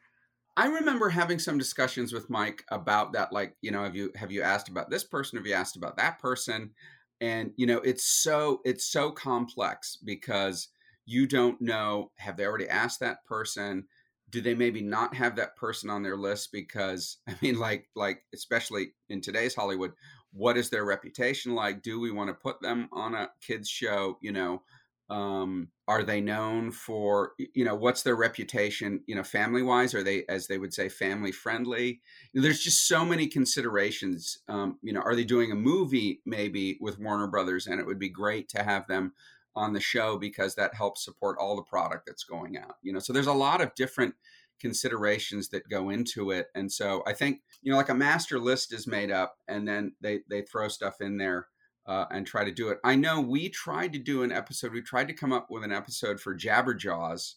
I 0.58 0.68
remember 0.68 1.10
having 1.10 1.40
some 1.40 1.58
discussions 1.58 2.14
with 2.14 2.30
Mike 2.30 2.64
about 2.70 3.14
that. 3.14 3.34
Like, 3.34 3.56
you 3.62 3.72
know, 3.72 3.84
have 3.84 3.96
you 3.96 4.12
have 4.16 4.32
you 4.32 4.42
asked 4.42 4.70
about 4.70 4.90
this 4.90 5.04
person? 5.04 5.38
Have 5.38 5.48
you 5.48 5.54
asked 5.54 5.76
about 5.76 5.98
that 5.98 6.20
person? 6.20 6.72
And 7.22 7.52
you 7.56 7.66
know, 7.66 7.80
it's 7.80 8.06
so 8.06 8.62
it's 8.66 8.86
so 8.86 9.12
complex 9.12 9.98
because 10.04 10.70
you 11.06 11.28
don't 11.28 11.62
know 11.62 12.12
have 12.18 12.38
they 12.38 12.46
already 12.46 12.68
asked 12.68 13.00
that 13.00 13.26
person? 13.26 13.86
Do 14.30 14.42
they 14.42 14.56
maybe 14.56 14.82
not 14.82 15.16
have 15.16 15.36
that 15.36 15.56
person 15.56 15.90
on 15.90 16.04
their 16.04 16.18
list 16.18 16.52
because 16.52 17.18
I 17.28 17.36
mean, 17.42 17.60
like 17.60 17.88
like 17.96 18.24
especially 18.34 18.94
in 19.10 19.22
today's 19.22 19.56
Hollywood, 19.56 19.94
what 20.34 20.58
is 20.58 20.70
their 20.70 20.86
reputation 20.86 21.56
like? 21.56 21.82
Do 21.82 22.00
we 22.00 22.12
want 22.12 22.30
to 22.30 22.34
put 22.34 22.62
them 22.62 22.90
on 22.92 23.16
a 23.16 23.30
kids 23.42 23.70
show? 23.70 24.18
You 24.22 24.32
know, 24.32 24.64
um, 25.10 25.70
are 25.88 26.04
they 26.04 26.20
known 26.20 26.72
for 26.72 27.34
you 27.38 27.64
know 27.64 27.76
what's 27.76 28.02
their 28.02 28.16
reputation? 28.16 29.02
You 29.06 29.16
know, 29.16 29.24
family 29.24 29.62
wise, 29.62 29.94
are 29.94 30.04
they 30.04 30.26
as 30.28 30.48
they 30.48 30.58
would 30.58 30.74
say 30.74 30.90
family 30.90 31.32
friendly? 31.32 32.02
There's 32.34 32.62
just 32.62 32.88
so 32.88 33.06
many 33.06 33.28
considerations. 33.28 34.40
Um, 34.48 34.80
you 34.82 34.94
know, 34.94 35.02
are 35.02 35.16
they 35.16 35.24
doing 35.24 35.52
a 35.52 35.56
movie 35.56 36.22
maybe 36.26 36.78
with 36.82 37.00
Warner 37.00 37.28
Brothers, 37.28 37.68
and 37.68 37.80
it 37.80 37.86
would 37.86 38.00
be 38.00 38.10
great 38.10 38.50
to 38.50 38.64
have 38.64 38.88
them 38.88 39.14
on 39.56 39.74
the 39.74 39.80
show 39.80 40.18
because 40.18 40.56
that 40.56 40.74
helps 40.74 41.06
support 41.06 41.38
all 41.40 41.56
the 41.56 41.62
product 41.62 42.06
that's 42.06 42.24
going 42.24 42.58
out. 42.58 42.76
You 42.82 42.94
know, 42.94 43.00
so 43.00 43.14
there's 43.14 43.28
a 43.28 43.34
lot 43.34 43.62
of 43.62 43.74
different 43.76 44.16
considerations 44.60 45.50
that 45.50 45.70
go 45.70 45.90
into 45.90 46.32
it. 46.32 46.48
And 46.56 46.72
so 46.72 47.04
I 47.06 47.14
think, 47.14 47.42
you 47.62 47.72
know, 47.72 47.78
like 47.78 47.90
a 47.90 47.94
master 47.94 48.40
list 48.40 48.74
is 48.74 48.88
made 48.88 49.12
up 49.12 49.36
and 49.48 49.68
then 49.68 49.94
they, 50.02 50.22
they 50.30 50.42
throw 50.42 50.68
stuff 50.68 51.02
in 51.02 51.18
there 51.18 51.48
uh, 51.88 52.06
and 52.12 52.26
try 52.26 52.44
to 52.44 52.52
do 52.52 52.70
it. 52.70 52.80
I 52.84 52.96
know 52.96 53.22
we 53.22 53.50
tried 53.50 53.94
to 53.94 54.00
do 54.00 54.24
an 54.24 54.32
episode, 54.32 54.74
we 54.74 54.82
tried 54.82 55.08
to 55.08 55.14
come 55.14 55.32
up 55.32 55.48
with 55.50 55.64
an 55.64 55.72
episode 55.72 56.20
for 56.20 56.36
Jabberjaws 56.36 57.36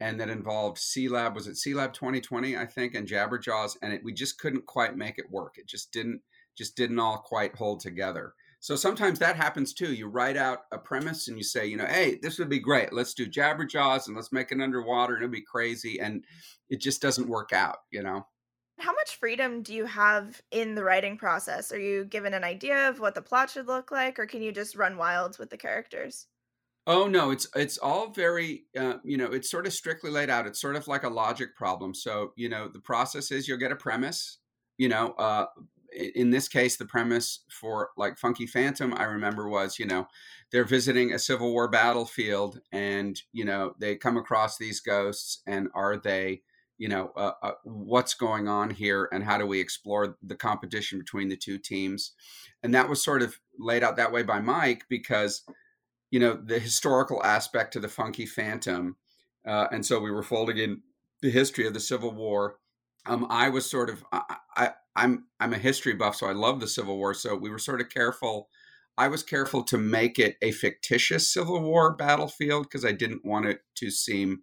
and 0.00 0.20
that 0.20 0.28
involved 0.28 0.78
C 0.78 1.08
Sealab. 1.08 1.34
Was 1.34 1.46
it 1.46 1.54
Sealab 1.54 1.92
2020, 1.92 2.56
I 2.56 2.66
think, 2.66 2.94
and 2.94 3.08
Jabberjaws? 3.08 3.76
And 3.80 3.92
it, 3.92 4.02
we 4.04 4.12
just 4.12 4.38
couldn't 4.38 4.66
quite 4.66 4.96
make 4.96 5.18
it 5.18 5.30
work. 5.30 5.54
It 5.56 5.66
just 5.66 5.92
didn't, 5.92 6.20
just 6.56 6.76
didn't 6.76 6.98
all 6.98 7.18
quite 7.18 7.56
hold 7.56 7.80
together. 7.80 8.34
So 8.60 8.76
sometimes 8.76 9.18
that 9.18 9.36
happens 9.36 9.74
too. 9.74 9.92
You 9.92 10.08
write 10.08 10.38
out 10.38 10.60
a 10.72 10.78
premise 10.78 11.28
and 11.28 11.36
you 11.36 11.44
say, 11.44 11.66
you 11.66 11.76
know, 11.76 11.86
hey, 11.86 12.18
this 12.22 12.38
would 12.38 12.48
be 12.48 12.58
great. 12.58 12.94
Let's 12.94 13.12
do 13.12 13.26
Jabberjaws 13.26 14.06
and 14.06 14.16
let's 14.16 14.32
make 14.32 14.52
it 14.52 14.60
underwater 14.60 15.14
and 15.14 15.24
it'll 15.24 15.32
be 15.32 15.42
crazy. 15.42 16.00
And 16.00 16.24
it 16.70 16.80
just 16.80 17.02
doesn't 17.02 17.28
work 17.28 17.52
out, 17.52 17.76
you 17.90 18.02
know? 18.02 18.26
How 18.78 18.92
much 18.92 19.16
freedom 19.16 19.62
do 19.62 19.74
you 19.74 19.84
have 19.86 20.40
in 20.52 20.76
the 20.76 20.84
writing 20.84 21.16
process? 21.16 21.72
Are 21.72 21.78
you 21.80 22.04
given 22.04 22.34
an 22.34 22.44
idea 22.44 22.88
of 22.88 23.00
what 23.00 23.14
the 23.16 23.22
plot 23.22 23.50
should 23.50 23.66
look 23.66 23.90
like, 23.90 24.18
or 24.18 24.26
can 24.26 24.42
you 24.42 24.52
just 24.52 24.76
run 24.76 24.96
wild 24.96 25.38
with 25.38 25.50
the 25.50 25.56
characters? 25.56 26.28
Oh 26.86 27.06
no, 27.08 27.30
it's 27.30 27.46
it's 27.56 27.78
all 27.78 28.10
very 28.10 28.66
uh, 28.78 28.98
you 29.04 29.16
know 29.16 29.32
it's 29.32 29.50
sort 29.50 29.66
of 29.66 29.72
strictly 29.72 30.10
laid 30.10 30.28
out. 30.28 30.46
It's 30.46 30.60
sort 30.60 30.76
of 30.76 30.86
like 30.86 31.02
a 31.04 31.08
logic 31.08 31.56
problem. 31.56 31.94
So 31.94 32.32
you 32.36 32.48
know 32.48 32.68
the 32.68 32.80
process 32.80 33.30
is 33.30 33.48
you'll 33.48 33.58
get 33.58 33.72
a 33.72 33.76
premise. 33.76 34.38
You 34.76 34.88
know, 34.88 35.12
uh, 35.12 35.46
in 35.94 36.30
this 36.30 36.48
case, 36.48 36.76
the 36.76 36.84
premise 36.86 37.44
for 37.50 37.90
like 37.96 38.18
Funky 38.18 38.46
Phantom, 38.46 38.92
I 38.94 39.04
remember 39.04 39.48
was, 39.48 39.78
you 39.78 39.86
know, 39.86 40.08
they're 40.50 40.64
visiting 40.64 41.12
a 41.12 41.18
Civil 41.18 41.52
War 41.52 41.68
battlefield 41.68 42.60
and, 42.72 43.20
you 43.32 43.44
know, 43.44 43.74
they 43.78 43.94
come 43.96 44.16
across 44.16 44.58
these 44.58 44.80
ghosts 44.80 45.42
and 45.46 45.68
are 45.74 45.96
they, 45.96 46.42
you 46.78 46.88
know, 46.88 47.12
uh, 47.16 47.32
uh, 47.42 47.52
what's 47.64 48.14
going 48.14 48.48
on 48.48 48.70
here 48.70 49.08
and 49.12 49.24
how 49.24 49.38
do 49.38 49.46
we 49.46 49.60
explore 49.60 50.16
the 50.22 50.34
competition 50.34 50.98
between 50.98 51.28
the 51.28 51.36
two 51.36 51.58
teams? 51.58 52.12
And 52.62 52.74
that 52.74 52.88
was 52.88 53.02
sort 53.02 53.22
of 53.22 53.38
laid 53.58 53.84
out 53.84 53.96
that 53.96 54.12
way 54.12 54.22
by 54.22 54.40
Mike 54.40 54.84
because, 54.88 55.42
you 56.10 56.18
know, 56.18 56.34
the 56.34 56.58
historical 56.58 57.22
aspect 57.22 57.72
to 57.74 57.80
the 57.80 57.88
Funky 57.88 58.26
Phantom. 58.26 58.96
Uh, 59.46 59.66
and 59.70 59.84
so 59.84 60.00
we 60.00 60.10
were 60.10 60.22
folding 60.22 60.58
in 60.58 60.82
the 61.22 61.30
history 61.30 61.66
of 61.66 61.74
the 61.74 61.80
Civil 61.80 62.12
War 62.12 62.58
um, 63.06 63.26
I 63.28 63.48
was 63.48 63.70
sort 63.70 63.90
of 63.90 64.04
I, 64.12 64.36
I 64.56 64.70
I'm 64.96 65.26
I'm 65.40 65.52
a 65.52 65.58
history 65.58 65.94
buff, 65.94 66.16
so 66.16 66.26
I 66.26 66.32
love 66.32 66.60
the 66.60 66.68
Civil 66.68 66.96
War. 66.96 67.14
So 67.14 67.34
we 67.34 67.50
were 67.50 67.58
sort 67.58 67.80
of 67.80 67.90
careful. 67.90 68.48
I 68.96 69.08
was 69.08 69.22
careful 69.22 69.64
to 69.64 69.78
make 69.78 70.18
it 70.18 70.36
a 70.40 70.52
fictitious 70.52 71.32
Civil 71.32 71.60
War 71.60 71.94
battlefield 71.94 72.64
because 72.64 72.84
I 72.84 72.92
didn't 72.92 73.24
want 73.24 73.46
it 73.46 73.60
to 73.76 73.90
seem 73.90 74.42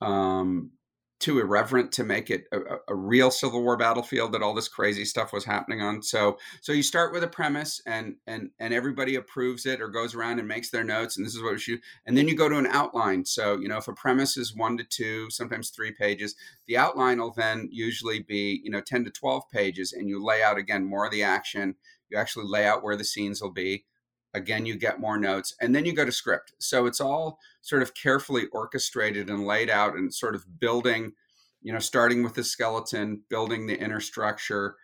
um, 0.00 0.70
too 1.18 1.38
irreverent 1.38 1.92
to 1.92 2.04
make 2.04 2.30
it 2.30 2.44
a, 2.52 2.58
a, 2.88 2.94
real 2.94 3.30
Civil 3.30 3.62
War 3.62 3.76
battlefield 3.76 4.32
that 4.32 4.42
all 4.42 4.52
this 4.52 4.68
crazy 4.68 5.04
stuff 5.04 5.32
was 5.32 5.44
happening 5.44 5.80
on. 5.80 6.02
So 6.02 6.38
so 6.60 6.72
you 6.72 6.82
start 6.82 7.12
with 7.12 7.22
a 7.22 7.28
premise 7.28 7.80
and 7.86 8.16
and 8.26 8.50
and 8.58 8.74
everybody 8.74 9.14
approves 9.14 9.64
it 9.64 9.80
or 9.80 9.88
goes 9.88 10.14
around 10.14 10.38
and 10.38 10.48
makes 10.48 10.70
their 10.70 10.84
notes 10.84 11.16
and 11.16 11.24
this 11.24 11.34
is 11.34 11.42
what 11.42 11.52
we 11.52 11.58
should 11.58 11.80
and 12.04 12.16
then 12.16 12.28
you 12.28 12.36
go 12.36 12.48
to 12.48 12.58
an 12.58 12.66
outline. 12.66 13.24
So 13.24 13.56
you 13.56 13.68
know 13.68 13.78
if 13.78 13.88
a 13.88 13.94
premise 13.94 14.36
is 14.36 14.54
one 14.54 14.76
to 14.76 14.84
two, 14.84 15.30
sometimes 15.30 15.70
three 15.70 15.92
pages, 15.92 16.34
the 16.66 16.76
outline 16.76 17.18
will 17.18 17.32
then 17.32 17.68
usually 17.72 18.20
be 18.20 18.60
you 18.62 18.70
know 18.70 18.80
ten 18.80 19.04
to 19.04 19.10
twelve 19.10 19.44
pages, 19.50 19.92
and 19.92 20.08
you 20.08 20.22
lay 20.22 20.42
out 20.42 20.58
again 20.58 20.84
more 20.84 21.06
of 21.06 21.12
the 21.12 21.22
action. 21.22 21.76
You 22.10 22.18
actually 22.18 22.46
lay 22.46 22.66
out 22.66 22.84
where 22.84 22.96
the 22.96 23.04
scenes 23.04 23.40
will 23.40 23.52
be. 23.52 23.84
Again, 24.36 24.66
you 24.66 24.76
get 24.76 25.00
more 25.00 25.18
notes, 25.18 25.54
and 25.60 25.74
then 25.74 25.84
you 25.84 25.92
go 25.92 26.04
to 26.04 26.12
script. 26.12 26.52
So 26.58 26.86
it's 26.86 27.00
all 27.00 27.38
sort 27.62 27.82
of 27.82 27.94
carefully 27.94 28.46
orchestrated 28.52 29.30
and 29.30 29.46
laid 29.46 29.70
out, 29.70 29.94
and 29.94 30.12
sort 30.12 30.34
of 30.34 30.60
building, 30.60 31.12
you 31.62 31.72
know, 31.72 31.78
starting 31.78 32.22
with 32.22 32.34
the 32.34 32.44
skeleton, 32.44 33.22
building 33.28 33.66
the 33.66 33.78
inner 33.78 34.00
structure, 34.00 34.76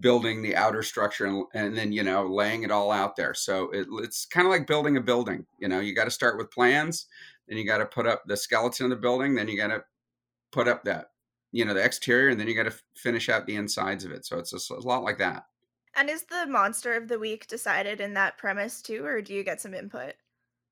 building 0.00 0.42
the 0.42 0.56
outer 0.56 0.82
structure, 0.82 1.26
and, 1.26 1.44
and 1.54 1.76
then 1.76 1.92
you 1.92 2.02
know 2.02 2.26
laying 2.26 2.62
it 2.62 2.70
all 2.70 2.90
out 2.90 3.16
there. 3.16 3.34
So 3.34 3.70
it, 3.70 3.86
it's 4.02 4.26
kind 4.26 4.46
of 4.46 4.52
like 4.52 4.66
building 4.66 4.96
a 4.96 5.00
building. 5.00 5.46
You 5.58 5.68
know, 5.68 5.80
you 5.80 5.94
got 5.94 6.04
to 6.04 6.10
start 6.10 6.38
with 6.38 6.50
plans, 6.50 7.06
then 7.46 7.58
you 7.58 7.66
got 7.66 7.78
to 7.78 7.86
put 7.86 8.06
up 8.06 8.22
the 8.26 8.36
skeleton 8.36 8.86
of 8.86 8.90
the 8.90 8.96
building, 8.96 9.34
then 9.34 9.48
you 9.48 9.56
got 9.56 9.68
to 9.68 9.84
put 10.50 10.68
up 10.68 10.84
that 10.84 11.10
you 11.52 11.64
know 11.64 11.74
the 11.74 11.84
exterior, 11.84 12.30
and 12.30 12.40
then 12.40 12.48
you 12.48 12.54
got 12.54 12.70
to 12.70 12.76
finish 12.96 13.28
out 13.28 13.46
the 13.46 13.56
insides 13.56 14.04
of 14.04 14.10
it. 14.10 14.26
So 14.26 14.38
it's 14.38 14.70
a 14.70 14.74
lot 14.74 15.04
like 15.04 15.18
that. 15.18 15.44
And 15.96 16.10
is 16.10 16.24
the 16.24 16.46
monster 16.46 16.94
of 16.94 17.08
the 17.08 17.18
week 17.18 17.46
decided 17.46 18.00
in 18.00 18.14
that 18.14 18.38
premise 18.38 18.82
too, 18.82 19.04
or 19.04 19.22
do 19.22 19.32
you 19.32 19.44
get 19.44 19.60
some 19.60 19.74
input? 19.74 20.14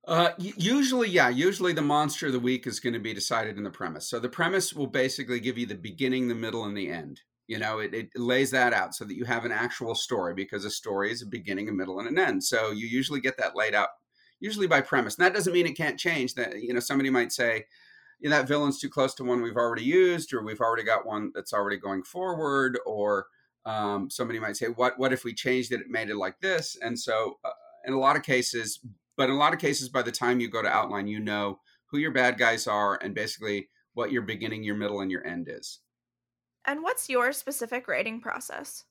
Uh, 0.06 0.30
usually, 0.38 1.08
yeah. 1.08 1.28
Usually, 1.28 1.72
the 1.72 1.80
monster 1.80 2.26
of 2.26 2.32
the 2.32 2.40
week 2.40 2.66
is 2.66 2.80
going 2.80 2.94
to 2.94 2.98
be 2.98 3.14
decided 3.14 3.56
in 3.56 3.62
the 3.62 3.70
premise. 3.70 4.08
So 4.08 4.18
the 4.18 4.28
premise 4.28 4.72
will 4.72 4.88
basically 4.88 5.38
give 5.38 5.56
you 5.56 5.66
the 5.66 5.76
beginning, 5.76 6.26
the 6.26 6.34
middle, 6.34 6.64
and 6.64 6.76
the 6.76 6.90
end. 6.90 7.20
You 7.46 7.58
know, 7.58 7.78
it, 7.78 7.94
it 7.94 8.08
lays 8.16 8.50
that 8.50 8.72
out 8.72 8.94
so 8.94 9.04
that 9.04 9.14
you 9.14 9.24
have 9.24 9.44
an 9.44 9.52
actual 9.52 9.94
story 9.94 10.34
because 10.34 10.64
a 10.64 10.70
story 10.70 11.12
is 11.12 11.22
a 11.22 11.26
beginning, 11.26 11.68
a 11.68 11.72
middle, 11.72 12.00
and 12.00 12.08
an 12.08 12.18
end. 12.18 12.42
So 12.42 12.72
you 12.72 12.86
usually 12.86 13.20
get 13.20 13.36
that 13.38 13.54
laid 13.54 13.74
out, 13.74 13.88
usually 14.40 14.66
by 14.66 14.80
premise. 14.80 15.16
And 15.16 15.24
that 15.24 15.34
doesn't 15.34 15.52
mean 15.52 15.66
it 15.66 15.76
can't 15.76 15.98
change. 15.98 16.34
That 16.34 16.60
you 16.60 16.74
know, 16.74 16.80
somebody 16.80 17.10
might 17.10 17.30
say, 17.30 17.66
you 18.18 18.28
know, 18.28 18.36
that 18.36 18.48
villain's 18.48 18.80
too 18.80 18.90
close 18.90 19.14
to 19.14 19.24
one 19.24 19.40
we've 19.40 19.56
already 19.56 19.84
used, 19.84 20.34
or 20.34 20.42
we've 20.42 20.60
already 20.60 20.84
got 20.84 21.06
one 21.06 21.30
that's 21.32 21.52
already 21.52 21.76
going 21.76 22.02
forward, 22.02 22.76
or 22.84 23.26
um, 23.64 24.10
somebody 24.10 24.38
might 24.38 24.56
say, 24.56 24.66
"What 24.66 24.98
what 24.98 25.12
if 25.12 25.24
we 25.24 25.34
changed 25.34 25.72
it? 25.72 25.80
It 25.80 25.88
made 25.88 26.10
it 26.10 26.16
like 26.16 26.40
this." 26.40 26.76
And 26.80 26.98
so, 26.98 27.38
uh, 27.44 27.50
in 27.86 27.92
a 27.92 27.98
lot 27.98 28.16
of 28.16 28.22
cases, 28.22 28.80
but 29.16 29.28
in 29.28 29.36
a 29.36 29.38
lot 29.38 29.52
of 29.52 29.60
cases, 29.60 29.88
by 29.88 30.02
the 30.02 30.12
time 30.12 30.40
you 30.40 30.48
go 30.48 30.62
to 30.62 30.68
outline, 30.68 31.06
you 31.06 31.20
know 31.20 31.60
who 31.86 31.98
your 31.98 32.12
bad 32.12 32.38
guys 32.38 32.66
are 32.66 32.98
and 33.02 33.14
basically 33.14 33.68
what 33.94 34.10
your 34.10 34.22
beginning, 34.22 34.64
your 34.64 34.74
middle, 34.74 35.00
and 35.00 35.10
your 35.10 35.26
end 35.26 35.48
is. 35.50 35.80
And 36.64 36.82
what's 36.82 37.08
your 37.08 37.32
specific 37.32 37.88
writing 37.88 38.20
process? 38.20 38.84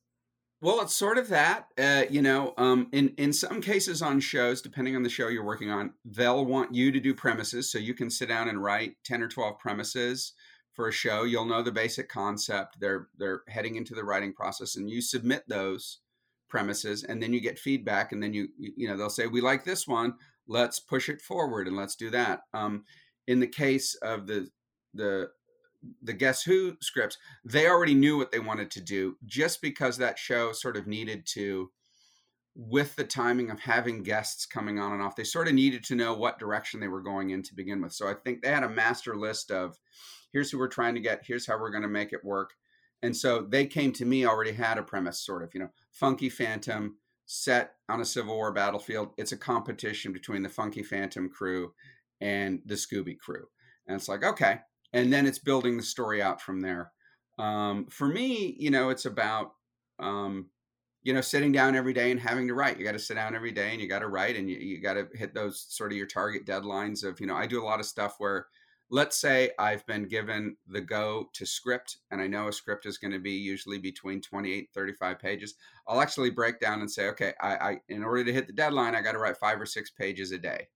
Well, 0.62 0.82
it's 0.82 0.96
sort 0.96 1.18
of 1.18 1.30
that. 1.30 1.66
Uh, 1.78 2.04
you 2.10 2.22
know, 2.22 2.54
um, 2.58 2.88
in 2.92 3.10
in 3.18 3.34
some 3.34 3.62
cases 3.62 4.02
on 4.02 4.20
shows, 4.20 4.62
depending 4.62 4.96
on 4.96 5.04
the 5.04 5.10
show 5.10 5.28
you're 5.28 5.44
working 5.44 5.72
on, 5.72 5.94
they'll 6.06 6.46
want 6.46 6.76
you 6.76 6.92
to 6.92 7.00
do 7.00 7.16
premises, 7.16 7.72
so 7.72 7.80
you 7.80 7.96
can 7.96 8.12
sit 8.12 8.30
down 8.30 8.48
and 8.48 8.64
write 8.64 8.96
ten 9.04 9.24
or 9.24 9.28
twelve 9.28 9.58
premises 9.58 10.34
for 10.74 10.88
a 10.88 10.92
show, 10.92 11.24
you'll 11.24 11.46
know 11.46 11.62
the 11.62 11.72
basic 11.72 12.10
concept. 12.10 12.80
They're 12.80 13.08
they're 13.18 13.42
heading 13.48 13.76
into 13.76 13.94
the 13.94 14.04
writing 14.04 14.34
process, 14.34 14.76
and 14.76 14.90
you 14.90 15.02
submit 15.02 15.44
those 15.48 16.00
premises, 16.50 17.04
and 17.04 17.22
then 17.22 17.34
you 17.34 17.42
get 17.42 17.60
feedback, 17.60 18.12
and 18.12 18.22
then 18.22 18.34
you 18.34 18.48
you 18.58 18.88
know 18.88 18.98
they'll 18.98 19.10
say 19.10 19.28
we 19.28 19.42
like 19.42 19.64
this 19.64 19.88
one, 19.88 20.14
let's 20.48 20.80
push 20.80 21.10
it 21.10 21.22
forward, 21.22 21.68
and 21.68 21.76
let's 21.76 21.96
do 21.96 22.10
that. 22.12 22.42
Um, 22.54 22.84
in 23.28 23.40
the 23.40 23.48
case 23.48 23.96
of 23.96 24.28
the 24.28 24.50
the 24.94 25.30
the 26.02 26.14
Guess 26.14 26.44
Who 26.44 26.78
scripts, 26.80 27.18
they 27.44 27.68
already 27.68 27.96
knew 27.96 28.18
what 28.18 28.32
they 28.32 28.40
wanted 28.40 28.72
to 28.72 28.82
do, 28.82 29.18
just 29.26 29.62
because 29.62 29.98
that 29.98 30.20
show 30.20 30.52
sort 30.52 30.78
of 30.78 30.88
needed 30.88 31.26
to 31.34 31.72
with 32.56 32.96
the 32.96 33.04
timing 33.04 33.50
of 33.50 33.60
having 33.60 34.04
guests 34.04 34.46
coming 34.46 34.78
on 34.80 34.92
and 34.92 35.02
off, 35.02 35.16
they 35.16 35.24
sort 35.24 35.48
of 35.48 35.54
needed 35.54 35.84
to 35.86 35.96
know 35.96 36.14
what 36.14 36.40
direction 36.40 36.80
they 36.80 36.88
were 36.88 37.02
going 37.02 37.30
in 37.30 37.42
to 37.44 37.56
begin 37.56 37.82
with. 37.82 37.94
So 37.94 38.08
I 38.10 38.14
think 38.14 38.42
they 38.42 38.50
had 38.50 38.64
a 38.64 38.70
master 38.70 39.16
list 39.16 39.52
of 39.52 39.78
here's 40.32 40.52
who 40.52 40.58
we're 40.58 40.68
trying 40.68 40.96
to 40.96 41.02
get, 41.02 41.24
here's 41.26 41.46
how 41.46 41.60
we're 41.60 41.72
going 41.72 41.84
to 41.84 41.90
make 41.90 42.14
it 42.14 42.24
work. 42.24 42.52
And 43.04 43.16
so 43.16 43.42
they 43.42 43.66
came 43.66 43.92
to 43.94 44.06
me 44.06 44.26
already 44.26 44.52
had 44.54 44.78
a 44.78 44.84
premise, 44.84 45.20
sort 45.20 45.44
of, 45.44 45.54
you 45.54 45.60
know, 45.60 45.70
Funky 45.92 46.30
Phantom 46.30 46.98
set 47.26 47.76
on 47.90 48.02
a 48.02 48.06
Civil 48.06 48.36
War 48.36 48.52
battlefield. 48.52 49.14
It's 49.18 49.32
a 49.32 49.38
competition 49.38 50.14
between 50.14 50.44
the 50.44 50.50
Funky 50.50 50.84
Phantom 50.84 51.30
crew 51.30 51.74
and 52.20 52.62
the 52.66 52.76
Scooby 52.76 53.18
crew. 53.18 53.46
And 53.88 53.96
it's 53.96 54.08
like, 54.08 54.24
okay. 54.24 54.60
And 54.94 55.12
then 55.12 55.26
it's 55.26 55.40
building 55.40 55.78
the 55.78 55.84
story 55.84 56.22
out 56.22 56.42
from 56.42 56.62
there. 56.62 56.92
Um, 57.40 57.88
for 57.88 58.08
me, 58.08 58.56
you 58.60 58.70
know, 58.70 58.90
it's 58.90 59.06
about, 59.06 59.54
um, 60.00 60.50
you 61.02 61.14
know, 61.14 61.22
sitting 61.22 61.52
down 61.52 61.76
every 61.76 61.94
day 61.94 62.12
and 62.12 62.20
having 62.20 62.48
to 62.48 62.54
write. 62.54 62.78
You 62.78 62.86
got 62.86 62.92
to 62.92 63.00
sit 63.00 63.16
down 63.16 63.34
every 63.34 63.52
day 63.52 63.72
and 63.72 63.82
you 63.82 63.88
got 63.88 64.00
to 64.00 64.08
write 64.08 64.36
and 64.36 64.48
you, 64.48 64.58
you 64.58 64.82
got 64.82 64.94
to 64.94 65.08
hit 65.16 65.34
those 65.34 65.66
sort 65.70 65.92
of 65.92 65.98
your 65.98 66.06
target 66.06 66.46
deadlines 66.46 67.04
of, 67.04 67.20
you 67.20 67.26
know, 67.26 67.36
I 67.36 67.48
do 67.48 67.64
a 67.64 67.66
lot 67.66 67.80
of 67.80 67.88
stuff 67.88 68.16
where 68.20 68.46
let's 68.92 69.20
say 69.20 69.52
I've 69.58 69.86
been 69.88 70.04
given 70.08 70.58
the 70.68 70.82
go 70.82 71.30
to 71.34 71.46
script, 71.46 71.98
and 72.12 72.22
I 72.22 72.28
know 72.28 72.50
a 72.50 72.54
script 72.54 72.86
is 72.86 72.98
going 72.98 73.14
to 73.14 73.20
be 73.20 73.32
usually 73.32 73.80
between 73.80 74.22
28 74.22 74.70
35 74.74 75.20
pages. 75.20 75.56
I'll 75.88 76.02
actually 76.02 76.30
break 76.30 76.60
down 76.60 76.82
and 76.82 76.92
say, 76.92 77.08
okay, 77.08 77.34
I, 77.42 77.56
I 77.56 77.78
in 77.90 78.04
order 78.04 78.26
to 78.26 78.34
hit 78.34 78.48
the 78.48 78.54
deadline, 78.54 78.94
I 78.94 79.02
got 79.02 79.14
to 79.14 79.18
write 79.18 79.38
five 79.38 79.60
or 79.60 79.66
six 79.66 79.90
pages 79.90 80.32
a 80.32 80.38
day. 80.38 80.68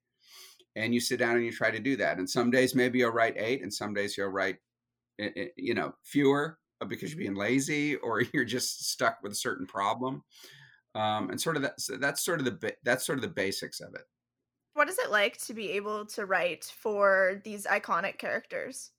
And 0.78 0.94
you 0.94 1.00
sit 1.00 1.20
down 1.20 1.36
and 1.36 1.46
you 1.46 1.52
try 1.52 1.72
to 1.72 1.80
do 1.80 1.96
that. 1.98 2.18
And 2.18 2.30
some 2.30 2.52
days 2.52 2.74
maybe 2.74 3.00
you'll 3.00 3.12
write 3.12 3.36
eight, 3.38 3.62
and 3.62 3.74
some 3.74 3.94
days 3.94 4.18
you'll 4.18 4.30
write, 4.30 4.58
eh, 5.20 5.30
eh, 5.36 5.48
you 5.58 5.74
know, 5.74 5.94
fewer 6.02 6.58
uh, 6.82 6.86
because 6.86 7.12
you're 7.12 7.20
being 7.20 7.36
lazy 7.36 7.96
or 8.04 8.22
you're 8.34 8.46
just 8.46 8.90
stuck 8.90 9.18
with 9.22 9.34
a 9.34 9.36
certain 9.36 9.68
problem. 9.68 10.24
Um, 10.96 11.30
and 11.30 11.42
sort 11.42 11.58
of 11.58 11.64
that, 11.64 11.82
so 11.82 11.98
that's 11.98 12.24
sort 12.24 12.40
of 12.40 12.46
the 12.46 12.74
that's 12.84 13.06
sort 13.06 13.18
of 13.18 13.22
the 13.22 13.28
basics 13.28 13.82
of 13.82 13.94
it. 13.94 14.04
What 14.76 14.90
is 14.90 15.00
it 15.00 15.10
like 15.10 15.38
to 15.46 15.54
be 15.54 15.72
able 15.72 16.06
to 16.08 16.26
write 16.26 16.66
for 16.66 17.42
these 17.46 17.66
iconic 17.66 18.18
characters? 18.18 18.92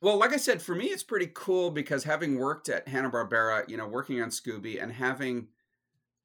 Well, 0.00 0.18
like 0.18 0.32
I 0.32 0.36
said, 0.36 0.62
for 0.62 0.72
me, 0.76 0.86
it's 0.86 1.02
pretty 1.02 1.28
cool 1.34 1.72
because 1.72 2.04
having 2.04 2.38
worked 2.38 2.68
at 2.68 2.86
Hanna 2.86 3.10
Barbera, 3.10 3.68
you 3.68 3.76
know, 3.76 3.88
working 3.88 4.22
on 4.22 4.28
Scooby 4.28 4.80
and 4.80 4.92
having, 4.92 5.48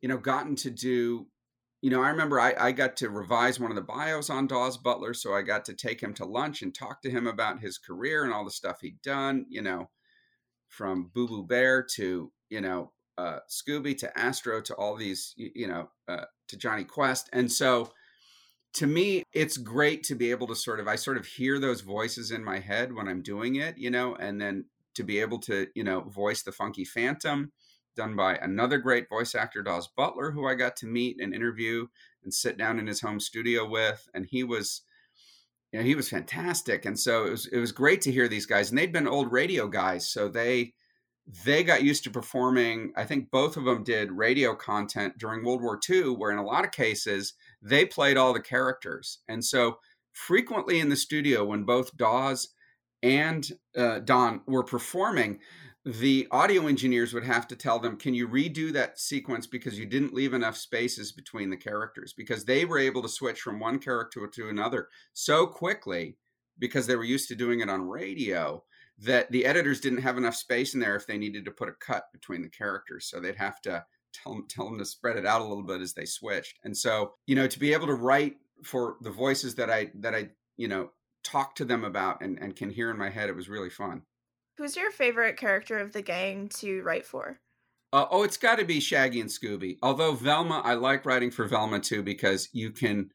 you 0.02 0.08
know, 0.08 0.18
gotten 0.18 0.56
to 0.58 0.70
do, 0.70 1.26
you 1.82 1.90
know, 1.90 2.04
I 2.04 2.10
remember 2.10 2.40
I, 2.40 2.54
I 2.56 2.72
got 2.74 2.96
to 2.98 3.10
revise 3.10 3.60
one 3.60 3.72
of 3.72 3.76
the 3.76 3.82
bios 3.82 4.30
on 4.30 4.46
Daws 4.46 4.78
Butler, 4.78 5.16
so 5.16 5.34
I 5.34 5.42
got 5.42 5.66
to 5.66 5.74
take 5.74 6.00
him 6.00 6.14
to 6.16 6.26
lunch 6.26 6.62
and 6.62 6.74
talk 6.74 7.02
to 7.02 7.10
him 7.10 7.26
about 7.26 7.60
his 7.60 7.80
career 7.80 8.24
and 8.24 8.32
all 8.32 8.46
the 8.46 8.52
stuff 8.52 8.82
he'd 8.82 9.02
done, 9.02 9.48
you 9.50 9.64
know, 9.64 9.90
from 10.68 11.10
Boo 11.12 11.28
Boo 11.28 11.44
Bear 11.44 11.82
to, 11.96 12.32
you 12.52 12.62
know, 12.62 12.92
uh, 13.18 13.40
Scooby 13.50 13.98
to 13.98 14.16
Astro 14.16 14.62
to 14.62 14.76
all 14.76 14.96
these, 14.96 15.34
you, 15.38 15.50
you 15.56 15.68
know, 15.68 15.90
uh, 16.08 16.26
to 16.50 16.56
Jonny 16.56 16.84
Quest, 16.84 17.30
and 17.34 17.52
so 17.52 17.92
to 18.74 18.88
me 18.88 19.24
it's 19.34 19.58
great 19.58 20.04
to 20.04 20.16
be 20.16 20.32
able 20.32 20.48
to 20.48 20.56
sort 20.56 20.80
of 20.80 20.88
i 20.88 20.96
sort 20.96 21.18
of 21.18 21.26
hear 21.26 21.60
those 21.60 21.82
voices 21.82 22.32
in 22.32 22.44
my 22.44 22.60
head 22.60 22.94
when 22.94 23.08
i'm 23.08 23.22
doing 23.22 23.56
it 23.56 23.78
you 23.78 23.90
know 23.90 24.16
and 24.16 24.40
then 24.40 24.66
to 24.94 25.04
be 25.04 25.20
able 25.20 25.40
to 25.40 25.68
you 25.76 25.84
know 25.84 26.02
voice 26.02 26.44
the 26.44 26.52
funky 26.52 26.86
phantom 26.86 27.52
done 27.96 28.16
by 28.16 28.36
another 28.36 28.78
great 28.78 29.10
voice 29.10 29.36
actor, 29.36 29.62
Daws 29.62 29.90
Butler, 29.96 30.32
who 30.32 30.48
I 30.48 30.56
got 30.56 30.76
to 30.78 30.86
meet 30.86 31.22
and 31.22 31.34
interview 31.34 31.88
and 32.24 32.34
sit 32.34 32.58
down 32.58 32.80
in 32.80 32.88
his 32.88 33.02
home 33.02 33.20
studio 33.20 33.68
with. 33.68 34.08
And 34.14 34.26
he 34.26 34.44
was, 34.44 34.82
you 35.72 35.80
know, 35.80 35.86
he 35.86 35.96
was 35.96 36.10
fantastic. 36.10 36.86
And 36.86 37.00
so 37.00 37.26
it 37.26 37.32
was 37.32 37.48
it 37.48 37.60
was 37.60 37.72
great 37.72 38.02
to 38.02 38.12
hear 38.12 38.28
these 38.28 38.46
guys. 38.46 38.70
And 38.70 38.78
they'd 38.78 38.94
been 38.94 39.08
old 39.08 39.32
radio 39.32 39.68
guys, 39.68 40.08
so 40.08 40.28
they 40.28 40.74
they 41.46 41.64
got 41.64 41.84
used 41.84 42.04
to 42.06 42.10
performing. 42.10 42.94
I 42.96 43.06
think 43.06 43.32
both 43.32 43.56
of 43.58 43.66
them 43.66 43.84
did 43.84 44.12
radio 44.12 44.56
content 44.56 45.18
during 45.18 45.44
World 45.44 45.62
War 45.62 45.80
II, 45.90 46.16
where 46.16 46.32
in 46.32 46.40
a 46.40 46.46
lot 46.46 46.66
of 46.66 46.72
cases 46.72 47.34
they 47.62 47.86
played 47.86 48.18
all 48.18 48.34
the 48.34 48.42
characters. 48.42 49.20
And 49.28 49.44
so 49.44 49.80
frequently 50.14 50.80
in 50.80 50.90
the 50.90 50.96
studio, 50.96 51.46
when 51.46 51.64
both 51.64 51.96
Daws 51.96 52.50
and 53.04 53.50
uh, 53.76 54.00
Don 54.00 54.42
were 54.48 54.64
performing, 54.64 55.40
the 55.84 56.28
audio 56.30 56.68
engineers 56.68 57.14
would 57.14 57.24
have 57.24 57.48
to 57.48 57.56
tell 57.56 57.80
them, 57.80 57.98
Can 57.98 58.14
you 58.14 58.28
redo 58.28 58.72
that 58.74 59.00
sequence 59.00 59.48
because 59.48 59.80
you 59.80 59.86
didn't 59.86 60.14
leave 60.14 60.34
enough 60.34 60.56
spaces 60.56 61.12
between 61.12 61.50
the 61.50 61.58
characters? 61.58 62.14
Because 62.14 62.46
they 62.46 62.66
were 62.66 62.78
able 62.78 63.02
to 63.02 63.10
switch 63.10 63.42
from 63.42 63.60
one 63.60 63.80
character 63.80 64.28
to 64.28 64.50
another 64.50 64.90
so 65.14 65.48
quickly 65.48 66.18
because 66.60 66.86
they 66.86 66.96
were 66.96 67.04
used 67.04 67.28
to 67.30 67.36
doing 67.36 67.62
it 67.62 67.70
on 67.70 67.88
radio 67.88 68.64
that 69.00 69.32
the 69.32 69.46
editors 69.46 69.82
didn't 69.82 70.04
have 70.04 70.18
enough 70.18 70.36
space 70.36 70.76
in 70.76 70.80
there 70.80 70.96
if 70.96 71.08
they 71.08 71.18
needed 71.18 71.44
to 71.46 71.52
put 71.52 71.70
a 71.70 71.74
cut 71.80 72.04
between 72.14 72.44
the 72.44 72.50
characters. 72.50 73.08
So 73.08 73.20
they'd 73.20 73.36
have 73.36 73.60
to 73.62 73.84
tell 74.14 74.34
them, 74.34 74.46
tell 74.50 74.66
them 74.66 74.80
to 74.80 74.86
spread 74.86 75.18
it 75.18 75.26
out 75.26 75.42
a 75.42 75.46
little 75.46 75.64
bit 75.64 75.82
as 75.82 75.94
they 75.94 76.06
switched. 76.06 76.60
And 76.64 76.76
so, 76.76 77.14
you 77.28 77.36
know, 77.36 77.48
to 77.48 77.60
be 77.60 77.74
able 77.74 77.88
to 77.88 77.94
write 77.94 78.38
for 78.64 78.98
the 79.02 79.12
voices 79.12 79.56
that 79.56 79.70
I, 79.70 79.92
that 79.96 80.14
I, 80.16 80.30
you 80.58 80.68
know, 80.68 80.92
talk 81.24 81.56
to 81.56 81.66
them 81.66 81.84
about 81.84 82.22
and, 82.22 82.40
and 82.40 82.56
can 82.56 82.70
hear 82.70 82.90
in 82.92 82.98
my 82.98 83.10
head, 83.10 83.30
it 83.30 83.36
was 83.36 83.50
really 83.50 83.70
fun. 83.70 84.04
Who's 84.58 84.76
your 84.76 84.92
favorite 84.92 85.38
character 85.38 85.80
of 85.80 85.94
the 85.94 86.02
gang 86.02 86.50
to 86.60 86.82
write 86.84 87.06
for? 87.06 87.40
Uh, 87.94 88.06
oh, 88.10 88.24
it's 88.24 88.38
got 88.38 88.58
to 88.58 88.66
be 88.66 88.80
Shaggy 88.80 89.20
and 89.20 89.30
Scooby. 89.30 89.78
Although 89.82 90.14
Velma, 90.14 90.62
I 90.64 90.76
like 90.76 91.06
writing 91.06 91.32
for 91.32 91.46
Velma 91.46 91.80
too 91.80 92.04
because 92.04 92.48
you 92.54 92.72
can, 92.72 93.10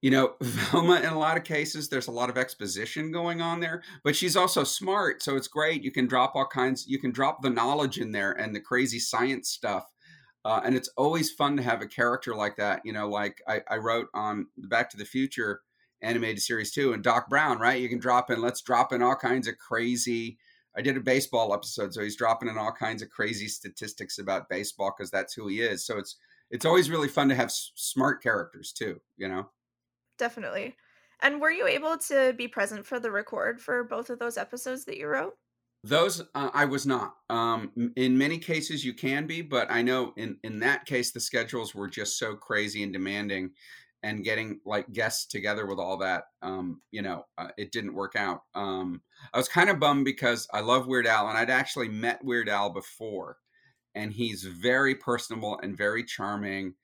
you 0.00 0.10
know, 0.10 0.34
Velma 0.40 1.00
in 1.00 1.12
a 1.12 1.18
lot 1.18 1.36
of 1.36 1.44
cases 1.44 1.88
there's 1.88 2.08
a 2.08 2.12
lot 2.12 2.30
of 2.30 2.38
exposition 2.38 3.12
going 3.12 3.42
on 3.42 3.60
there, 3.60 3.82
but 4.04 4.16
she's 4.16 4.36
also 4.36 4.64
smart, 4.64 5.22
so 5.22 5.36
it's 5.36 5.48
great. 5.48 5.82
You 5.82 5.90
can 5.90 6.06
drop 6.06 6.32
all 6.34 6.46
kinds. 6.46 6.86
You 6.86 6.98
can 6.98 7.10
drop 7.10 7.42
the 7.42 7.50
knowledge 7.50 7.98
in 7.98 8.12
there 8.12 8.32
and 8.32 8.54
the 8.54 8.60
crazy 8.60 8.98
science 8.98 9.50
stuff. 9.50 9.84
Uh, 10.46 10.60
and 10.64 10.76
it's 10.76 10.88
always 10.96 11.32
fun 11.32 11.56
to 11.56 11.62
have 11.62 11.82
a 11.82 11.86
character 11.88 12.34
like 12.34 12.56
that. 12.56 12.80
You 12.84 12.92
know, 12.92 13.08
like 13.08 13.42
I, 13.48 13.62
I 13.68 13.78
wrote 13.78 14.08
on 14.14 14.46
the 14.56 14.68
Back 14.68 14.90
to 14.90 14.96
the 14.96 15.04
Future 15.04 15.62
animated 16.02 16.40
series 16.40 16.70
too, 16.70 16.92
and 16.92 17.02
Doc 17.02 17.28
Brown, 17.28 17.58
right? 17.58 17.80
You 17.80 17.88
can 17.88 17.98
drop 17.98 18.30
in, 18.30 18.40
let's 18.40 18.60
drop 18.62 18.92
in 18.92 19.02
all 19.02 19.16
kinds 19.16 19.48
of 19.48 19.58
crazy 19.58 20.38
I 20.76 20.82
did 20.82 20.96
a 20.96 21.00
baseball 21.00 21.54
episode, 21.54 21.94
so 21.94 22.02
he's 22.02 22.16
dropping 22.16 22.50
in 22.50 22.58
all 22.58 22.72
kinds 22.72 23.00
of 23.00 23.08
crazy 23.08 23.48
statistics 23.48 24.18
about 24.18 24.50
baseball 24.50 24.94
because 24.96 25.10
that's 25.10 25.32
who 25.32 25.48
he 25.48 25.62
is. 25.62 25.86
So 25.86 25.98
it's 25.98 26.16
it's 26.50 26.66
always 26.66 26.90
really 26.90 27.08
fun 27.08 27.28
to 27.30 27.34
have 27.34 27.46
s- 27.46 27.72
smart 27.74 28.22
characters 28.22 28.72
too, 28.72 29.00
you 29.16 29.26
know. 29.26 29.48
Definitely. 30.18 30.76
And 31.20 31.40
were 31.40 31.50
you 31.50 31.66
able 31.66 31.96
to 32.08 32.34
be 32.36 32.46
present 32.46 32.84
for 32.86 33.00
the 33.00 33.10
record 33.10 33.60
for 33.60 33.82
both 33.84 34.10
of 34.10 34.18
those 34.18 34.36
episodes 34.36 34.84
that 34.84 34.98
you 34.98 35.08
wrote? 35.08 35.34
Those 35.88 36.20
uh, 36.34 36.50
I 36.52 36.64
was 36.64 36.86
not. 36.86 37.14
Um, 37.30 37.92
in 37.96 38.18
many 38.18 38.38
cases, 38.38 38.84
you 38.84 38.92
can 38.92 39.26
be, 39.26 39.42
but 39.42 39.70
I 39.70 39.82
know 39.82 40.12
in 40.16 40.38
in 40.42 40.60
that 40.60 40.84
case, 40.84 41.12
the 41.12 41.20
schedules 41.20 41.74
were 41.74 41.88
just 41.88 42.18
so 42.18 42.34
crazy 42.34 42.82
and 42.82 42.92
demanding 42.92 43.52
and 44.02 44.24
getting 44.24 44.60
like 44.64 44.92
guests 44.92 45.26
together 45.26 45.66
with 45.66 45.78
all 45.78 45.96
that 45.98 46.24
um, 46.42 46.80
you 46.90 47.02
know 47.02 47.24
uh, 47.38 47.48
it 47.56 47.72
didn't 47.72 47.94
work 47.94 48.14
out 48.16 48.42
um, 48.54 49.02
i 49.34 49.38
was 49.38 49.48
kind 49.48 49.68
of 49.70 49.80
bummed 49.80 50.04
because 50.04 50.46
i 50.52 50.60
love 50.60 50.86
weird 50.86 51.06
al 51.06 51.28
and 51.28 51.36
i'd 51.38 51.50
actually 51.50 51.88
met 51.88 52.24
weird 52.24 52.48
al 52.48 52.70
before 52.70 53.38
and 53.94 54.12
he's 54.12 54.44
very 54.44 54.94
personable 54.94 55.58
and 55.62 55.76
very 55.76 56.04
charming 56.04 56.74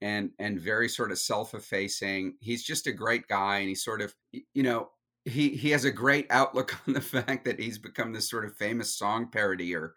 and 0.00 0.30
and 0.38 0.60
very 0.60 0.88
sort 0.88 1.10
of 1.10 1.18
self-effacing 1.18 2.36
he's 2.40 2.62
just 2.62 2.86
a 2.86 2.92
great 2.92 3.26
guy 3.26 3.58
and 3.58 3.68
he's 3.68 3.82
sort 3.82 4.00
of 4.00 4.14
you 4.30 4.62
know 4.62 4.88
he 5.24 5.50
he 5.50 5.70
has 5.70 5.84
a 5.84 5.90
great 5.90 6.26
outlook 6.30 6.76
on 6.86 6.94
the 6.94 7.00
fact 7.00 7.44
that 7.44 7.60
he's 7.60 7.78
become 7.78 8.12
this 8.12 8.28
sort 8.28 8.44
of 8.44 8.56
famous 8.56 8.94
song 8.96 9.30
parodier 9.30 9.90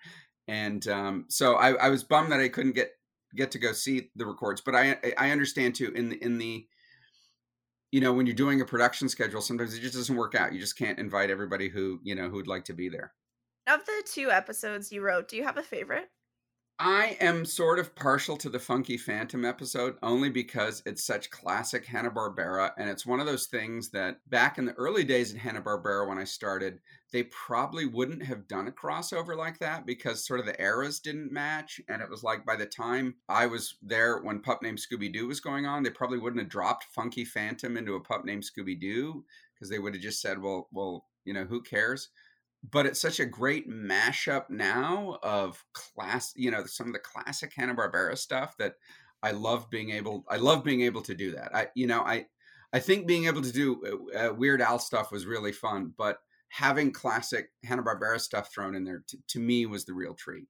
and 0.47 0.87
um, 0.87 1.25
so 1.29 1.55
I, 1.55 1.73
I 1.73 1.89
was 1.89 2.03
bummed 2.03 2.31
that 2.31 2.39
i 2.39 2.49
couldn't 2.49 2.75
get 2.75 2.91
get 3.35 3.51
to 3.51 3.59
go 3.59 3.71
see 3.71 4.09
the 4.15 4.25
records. 4.25 4.61
But 4.61 4.75
I 4.75 4.97
I 5.17 5.31
understand 5.31 5.75
too 5.75 5.91
in 5.93 6.09
the 6.09 6.23
in 6.23 6.37
the 6.37 6.65
you 7.91 8.01
know 8.01 8.13
when 8.13 8.25
you're 8.25 8.35
doing 8.35 8.61
a 8.61 8.65
production 8.65 9.09
schedule, 9.09 9.41
sometimes 9.41 9.75
it 9.75 9.81
just 9.81 9.95
doesn't 9.95 10.15
work 10.15 10.35
out. 10.35 10.53
You 10.53 10.59
just 10.59 10.77
can't 10.77 10.99
invite 10.99 11.29
everybody 11.29 11.69
who 11.69 11.99
you 12.03 12.15
know 12.15 12.29
who'd 12.29 12.47
like 12.47 12.65
to 12.65 12.73
be 12.73 12.89
there. 12.89 13.13
Of 13.67 13.85
the 13.85 14.03
two 14.05 14.31
episodes 14.31 14.91
you 14.91 15.01
wrote, 15.01 15.27
do 15.27 15.37
you 15.37 15.43
have 15.43 15.57
a 15.57 15.63
favorite? 15.63 16.09
I 16.83 17.15
am 17.21 17.45
sort 17.45 17.77
of 17.77 17.93
partial 17.93 18.35
to 18.37 18.49
the 18.49 18.57
Funky 18.57 18.97
Phantom 18.97 19.45
episode 19.45 19.97
only 20.01 20.31
because 20.31 20.81
it's 20.87 21.03
such 21.03 21.29
classic 21.29 21.85
Hanna-Barbera 21.85 22.71
and 22.75 22.89
it's 22.89 23.05
one 23.05 23.19
of 23.19 23.27
those 23.27 23.45
things 23.45 23.91
that 23.91 24.17
back 24.31 24.57
in 24.57 24.65
the 24.65 24.73
early 24.73 25.03
days 25.03 25.31
in 25.31 25.37
Hanna-Barbera 25.37 26.07
when 26.07 26.17
I 26.17 26.23
started, 26.23 26.79
they 27.11 27.21
probably 27.25 27.85
wouldn't 27.85 28.23
have 28.23 28.47
done 28.47 28.67
a 28.67 28.71
crossover 28.71 29.37
like 29.37 29.59
that 29.59 29.85
because 29.85 30.25
sort 30.25 30.39
of 30.39 30.47
the 30.47 30.59
eras 30.59 30.99
didn't 30.99 31.31
match 31.31 31.79
and 31.87 32.01
it 32.01 32.09
was 32.09 32.23
like 32.23 32.47
by 32.47 32.55
the 32.55 32.65
time 32.65 33.13
I 33.29 33.45
was 33.45 33.75
there 33.83 34.17
when 34.17 34.39
Pup 34.41 34.63
Named 34.63 34.79
Scooby-Doo 34.79 35.27
was 35.27 35.39
going 35.39 35.67
on, 35.67 35.83
they 35.83 35.91
probably 35.91 36.17
wouldn't 36.17 36.41
have 36.41 36.49
dropped 36.49 36.85
Funky 36.85 37.25
Phantom 37.25 37.77
into 37.77 37.93
a 37.93 38.01
Pup 38.01 38.25
Named 38.25 38.43
Scooby-Doo 38.43 39.23
because 39.53 39.69
they 39.69 39.77
would 39.77 39.93
have 39.93 40.01
just 40.01 40.19
said, 40.19 40.41
"Well, 40.41 40.67
well, 40.71 41.05
you 41.25 41.33
know, 41.35 41.43
who 41.43 41.61
cares?" 41.61 42.09
But 42.69 42.85
it's 42.85 43.01
such 43.01 43.19
a 43.19 43.25
great 43.25 43.69
mashup 43.69 44.49
now 44.49 45.17
of 45.23 45.63
class 45.73 46.33
you 46.35 46.51
know 46.51 46.65
some 46.65 46.87
of 46.87 46.93
the 46.93 46.99
classic 46.99 47.51
hanna-barbera 47.55 48.17
stuff 48.17 48.55
that 48.57 48.75
i 49.23 49.31
love 49.31 49.69
being 49.69 49.91
able 49.91 50.23
i 50.29 50.37
love 50.37 50.63
being 50.63 50.81
able 50.81 51.01
to 51.01 51.15
do 51.15 51.31
that. 51.31 51.55
I 51.55 51.67
you 51.75 51.87
know 51.87 52.01
i 52.01 52.25
i 52.73 52.79
think 52.79 53.07
being 53.07 53.25
able 53.25 53.41
to 53.41 53.51
do 53.51 54.09
uh, 54.15 54.29
uh 54.29 54.33
weird 54.33 54.61
al 54.61 54.79
stuff 54.79 55.11
was 55.11 55.25
really 55.25 55.51
fun 55.51 55.93
but 55.97 56.19
having 56.49 56.91
classic 56.91 57.51
hanna-barbera 57.63 58.19
stuff 58.19 58.51
thrown 58.53 58.75
in 58.75 58.83
there 58.83 59.03
t- 59.07 59.19
to 59.29 59.39
me 59.39 59.65
was 59.65 59.85
the 59.85 59.93
real 59.93 60.13
treat. 60.13 60.47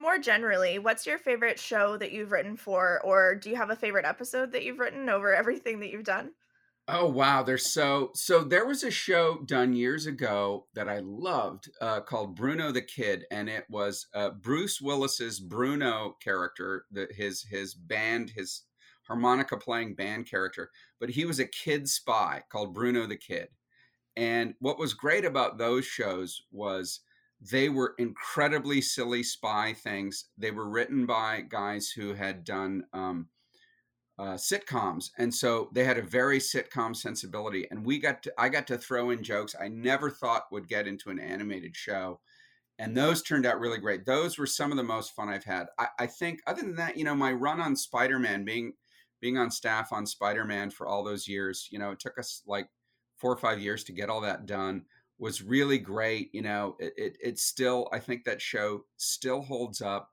More 0.00 0.18
generally 0.18 0.78
what's 0.78 1.06
your 1.06 1.18
favorite 1.18 1.58
show 1.58 1.96
that 1.96 2.12
you've 2.12 2.32
written 2.32 2.56
for 2.56 3.00
or 3.04 3.34
do 3.34 3.50
you 3.50 3.56
have 3.56 3.70
a 3.70 3.76
favorite 3.76 4.04
episode 4.04 4.52
that 4.52 4.64
you've 4.64 4.80
written 4.80 5.08
over 5.08 5.34
everything 5.34 5.80
that 5.80 5.90
you've 5.90 6.04
done 6.04 6.32
Oh 6.88 7.08
wow, 7.08 7.42
there's 7.44 7.66
so 7.72 8.10
so 8.14 8.42
there 8.42 8.66
was 8.66 8.82
a 8.82 8.90
show 8.90 9.38
done 9.46 9.72
years 9.72 10.06
ago 10.06 10.66
that 10.74 10.88
I 10.88 10.98
loved 10.98 11.70
uh, 11.80 12.00
called 12.00 12.34
Bruno 12.34 12.72
the 12.72 12.82
Kid, 12.82 13.24
and 13.30 13.48
it 13.48 13.66
was 13.70 14.06
uh, 14.14 14.30
Bruce 14.30 14.80
Willis's 14.80 15.38
Bruno 15.38 16.16
character, 16.20 16.86
the, 16.90 17.08
his 17.14 17.42
his 17.44 17.74
band, 17.74 18.30
his 18.30 18.64
harmonica 19.06 19.56
playing 19.56 19.94
band 19.94 20.26
character, 20.28 20.70
but 20.98 21.10
he 21.10 21.24
was 21.24 21.38
a 21.38 21.46
kid 21.46 21.88
spy 21.88 22.42
called 22.50 22.74
Bruno 22.74 23.06
the 23.06 23.16
Kid. 23.16 23.48
And 24.16 24.54
what 24.60 24.78
was 24.78 24.94
great 24.94 25.24
about 25.24 25.58
those 25.58 25.86
shows 25.86 26.42
was 26.52 27.00
they 27.40 27.68
were 27.68 27.94
incredibly 27.98 28.80
silly 28.80 29.22
spy 29.22 29.74
things. 29.74 30.26
They 30.38 30.50
were 30.52 30.68
written 30.68 31.06
by 31.06 31.42
guys 31.42 31.90
who 31.90 32.14
had 32.14 32.44
done 32.44 32.84
um, 32.92 33.28
uh, 34.22 34.36
sitcoms, 34.36 35.10
and 35.18 35.34
so 35.34 35.68
they 35.74 35.84
had 35.84 35.98
a 35.98 36.02
very 36.18 36.38
sitcom 36.38 36.94
sensibility. 36.94 37.66
And 37.70 37.84
we 37.84 37.98
got 37.98 38.22
to, 38.22 38.32
I 38.38 38.48
got 38.48 38.66
to 38.68 38.78
throw 38.78 39.10
in 39.10 39.24
jokes 39.24 39.56
I 39.60 39.68
never 39.68 40.10
thought 40.10 40.52
would 40.52 40.68
get 40.68 40.86
into 40.86 41.10
an 41.10 41.18
animated 41.18 41.74
show, 41.74 42.20
and 42.78 42.96
those 42.96 43.22
turned 43.22 43.46
out 43.46 43.60
really 43.60 43.78
great. 43.78 44.06
Those 44.06 44.38
were 44.38 44.46
some 44.46 44.70
of 44.70 44.76
the 44.76 44.92
most 44.94 45.14
fun 45.16 45.28
I've 45.28 45.44
had. 45.44 45.66
I, 45.76 45.86
I 45.98 46.06
think, 46.06 46.40
other 46.46 46.62
than 46.62 46.76
that, 46.76 46.96
you 46.96 47.04
know, 47.04 47.16
my 47.16 47.32
run 47.32 47.60
on 47.60 47.74
Spider 47.76 48.18
Man, 48.18 48.44
being 48.44 48.74
being 49.20 49.38
on 49.38 49.50
staff 49.50 49.92
on 49.92 50.06
Spider 50.06 50.44
Man 50.44 50.70
for 50.70 50.86
all 50.86 51.02
those 51.04 51.26
years, 51.26 51.68
you 51.72 51.78
know, 51.78 51.90
it 51.90 52.00
took 52.00 52.18
us 52.18 52.42
like 52.46 52.68
four 53.16 53.32
or 53.32 53.38
five 53.38 53.60
years 53.60 53.84
to 53.84 53.92
get 53.92 54.08
all 54.08 54.20
that 54.20 54.46
done. 54.46 54.84
Was 55.18 55.42
really 55.42 55.78
great. 55.78 56.30
You 56.32 56.42
know, 56.42 56.76
it, 56.80 56.92
it, 56.96 57.16
it 57.22 57.38
still, 57.38 57.88
I 57.92 58.00
think 58.00 58.24
that 58.24 58.40
show 58.42 58.84
still 58.96 59.42
holds 59.42 59.80
up. 59.80 60.10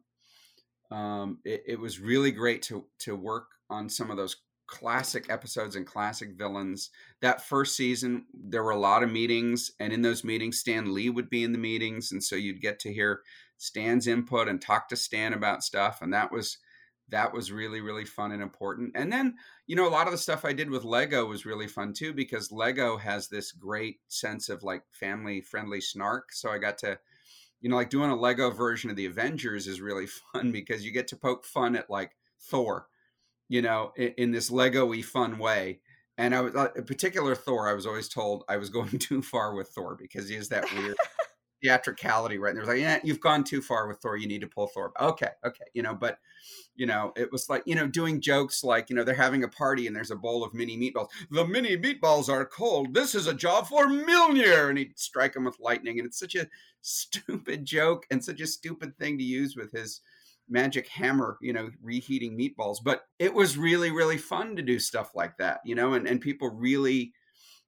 Um, 0.92 1.40
it, 1.46 1.64
it 1.68 1.80
was 1.80 2.00
really 2.00 2.32
great 2.32 2.62
to 2.64 2.86
to 3.06 3.16
work 3.16 3.48
on 3.70 3.90
some 3.90 4.12
of 4.12 4.18
those 4.18 4.38
classic 4.70 5.26
episodes 5.30 5.76
and 5.76 5.86
classic 5.86 6.34
villains. 6.38 6.92
That 7.22 7.46
first 7.46 7.76
season, 7.76 8.26
there 8.34 8.64
were 8.64 8.72
a 8.72 8.80
lot 8.80 9.04
of 9.04 9.12
meetings, 9.12 9.72
and 9.80 9.92
in 9.92 10.02
those 10.02 10.24
meetings, 10.24 10.60
Stan 10.60 10.94
Lee 10.94 11.10
would 11.10 11.30
be 11.30 11.44
in 11.44 11.52
the 11.52 11.58
meetings, 11.58 12.12
and 12.12 12.24
so 12.24 12.36
you'd 12.36 12.62
get 12.62 12.80
to 12.80 12.94
hear 12.94 13.22
Stan's 13.58 14.08
input 14.08 14.48
and 14.48 14.62
talk 14.62 14.88
to 14.90 14.96
Stan 14.96 15.34
about 15.34 15.64
stuff, 15.64 16.02
and 16.02 16.14
that 16.14 16.32
was 16.32 16.58
that 17.10 17.34
was 17.34 17.52
really 17.52 17.82
really 17.82 18.06
fun 18.06 18.32
and 18.32 18.42
important. 18.42 18.92
And 18.96 19.12
then 19.12 19.36
you 19.66 19.76
know 19.76 19.88
a 19.88 19.90
lot 19.90 20.06
of 20.06 20.12
the 20.12 20.18
stuff 20.18 20.46
I 20.46 20.54
did 20.54 20.70
with 20.70 20.84
Lego 20.84 21.26
was 21.26 21.46
really 21.46 21.68
fun 21.68 21.94
too 21.94 22.14
because 22.14 22.52
Lego 22.52 22.98
has 22.98 23.28
this 23.28 23.52
great 23.52 23.98
sense 24.08 24.48
of 24.50 24.64
like 24.64 24.84
family 24.92 25.42
friendly 25.42 25.82
snark. 25.82 26.32
So 26.32 26.52
I 26.52 26.60
got 26.60 26.78
to 26.80 27.00
you 27.62 27.70
know 27.70 27.76
like 27.76 27.90
doing 27.90 28.12
a 28.12 28.16
Lego 28.16 28.52
version 28.52 28.92
of 28.92 28.96
the 28.96 29.08
Avengers 29.08 29.68
is 29.68 29.82
really 29.82 30.08
fun 30.34 30.52
because 30.52 30.86
you 30.86 30.92
get 30.92 31.08
to 31.10 31.16
poke 31.18 31.46
fun 31.46 31.76
at 31.76 31.90
like 31.90 32.12
Thor 32.40 32.88
you 33.50 33.62
know, 33.62 33.92
in, 33.98 34.14
in 34.18 34.32
this 34.32 34.50
Lego-y 34.50 35.02
fun 35.02 35.38
way. 35.38 35.82
And 36.18 36.36
I 36.36 36.42
was, 36.42 36.56
uh, 36.56 36.70
in 36.76 36.84
particular, 36.84 37.36
Thor. 37.36 37.68
I 37.68 37.74
was 37.74 37.86
always 37.86 38.08
told 38.08 38.44
I 38.48 38.58
was 38.58 38.70
going 38.70 38.90
too 39.00 39.22
far 39.22 39.54
with 39.54 39.70
Thor 39.70 39.98
because 40.00 40.30
he 40.30 40.36
has 40.36 40.50
that 40.50 40.72
weird, 40.74 40.96
theatricality 41.62 42.38
right 42.38 42.54
there. 42.54 42.64
It 42.64 42.68
was 42.68 42.76
like, 42.76 42.82
yeah, 42.82 43.00
you've 43.04 43.20
gone 43.20 43.44
too 43.44 43.62
far 43.62 43.88
with 43.88 44.00
Thor. 44.00 44.18
You 44.18 44.28
need 44.28 44.42
to 44.42 44.48
pull 44.48 44.68
Thor. 44.68 44.92
Okay, 45.00 45.30
okay, 45.46 45.66
you 45.74 45.82
know, 45.82 45.94
but 45.94 46.20
you 46.76 46.86
know, 46.86 47.12
it 47.18 47.32
was 47.32 47.50
like, 47.50 47.64
you 47.66 47.76
know, 47.76 47.88
doing 47.88 48.22
jokes 48.22 48.64
like, 48.64 48.90
you 48.90 48.96
know, 48.96 49.04
they're 49.04 49.14
having 49.14 49.44
a 49.44 49.50
party 49.50 49.86
and 49.86 49.96
there's 49.96 50.12
a 50.12 50.16
bowl 50.16 50.44
of 50.44 50.54
mini 50.54 50.78
meatballs. 50.78 51.10
The 51.30 51.46
mini 51.46 51.76
meatballs 51.78 52.30
are 52.30 52.46
cold. 52.46 52.94
This 52.94 53.16
is 53.16 53.28
a 53.28 53.34
job 53.34 53.68
for 53.68 53.88
Mjolnir. 53.88 54.70
And 54.70 54.78
he'd 54.78 54.98
strike 54.98 55.36
him 55.36 55.44
with 55.44 55.60
lightning. 55.60 56.00
And 56.00 56.08
it's 56.08 56.20
such 56.20 56.36
a 56.36 56.48
stupid 56.82 57.66
joke 57.66 58.06
and 58.10 58.24
such 58.24 58.40
a 58.40 58.48
stupid 58.48 58.98
thing 58.98 59.18
to 59.18 59.24
use 59.24 59.58
with 59.58 59.74
his 59.74 60.00
magic 60.50 60.88
hammer, 60.88 61.38
you 61.42 61.54
know, 61.54 61.70
reheating 61.82 62.38
meatballs. 62.38 62.78
But 62.84 63.04
it 63.20 63.34
was 63.34 63.58
really, 63.58 63.92
really 63.92 64.18
fun 64.18 64.56
to 64.56 64.62
do 64.62 64.80
stuff 64.80 65.12
like 65.16 65.38
that, 65.38 65.60
you 65.66 65.76
know, 65.76 65.94
and, 65.94 66.08
and 66.08 66.20
people 66.22 66.50
really 66.50 67.14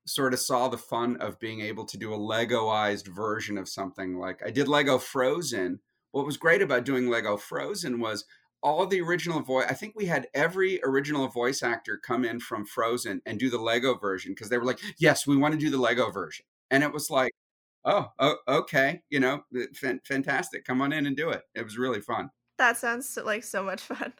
sort 0.05 0.33
of 0.33 0.39
saw 0.39 0.67
the 0.67 0.77
fun 0.77 1.17
of 1.17 1.39
being 1.39 1.61
able 1.61 1.85
to 1.85 1.97
do 1.97 2.13
a 2.13 2.17
Legoized 2.17 3.07
version 3.07 3.57
of 3.57 3.69
something 3.69 4.17
like 4.17 4.41
I 4.45 4.51
did 4.51 4.67
Lego 4.67 4.97
Frozen. 4.97 5.79
What 6.11 6.25
was 6.25 6.37
great 6.37 6.61
about 6.61 6.85
doing 6.85 7.09
Lego 7.09 7.37
Frozen 7.37 7.99
was 7.99 8.25
all 8.63 8.85
the 8.85 9.01
original 9.01 9.41
voice. 9.41 9.65
I 9.69 9.73
think 9.73 9.93
we 9.95 10.05
had 10.05 10.27
every 10.33 10.79
original 10.83 11.27
voice 11.27 11.63
actor 11.63 11.97
come 11.97 12.25
in 12.25 12.39
from 12.39 12.65
Frozen 12.65 13.21
and 13.25 13.39
do 13.39 13.49
the 13.49 13.57
Lego 13.57 13.97
version 13.97 14.33
because 14.33 14.49
they 14.49 14.57
were 14.57 14.65
like, 14.65 14.79
"Yes, 14.97 15.25
we 15.25 15.37
want 15.37 15.53
to 15.53 15.59
do 15.59 15.69
the 15.69 15.77
Lego 15.77 16.11
version," 16.11 16.45
and 16.69 16.83
it 16.83 16.93
was 16.93 17.09
like, 17.09 17.31
"Oh, 17.85 18.11
oh 18.19 18.37
okay, 18.47 19.03
you 19.09 19.19
know, 19.19 19.43
fantastic. 20.03 20.65
Come 20.65 20.81
on 20.81 20.93
in 20.93 21.05
and 21.07 21.17
do 21.17 21.29
it." 21.29 21.43
It 21.55 21.63
was 21.63 21.77
really 21.77 22.01
fun. 22.01 22.29
That 22.61 22.77
sounds 22.77 23.17
like 23.25 23.43
so 23.43 23.63
much 23.63 23.81
fun. 23.91 24.13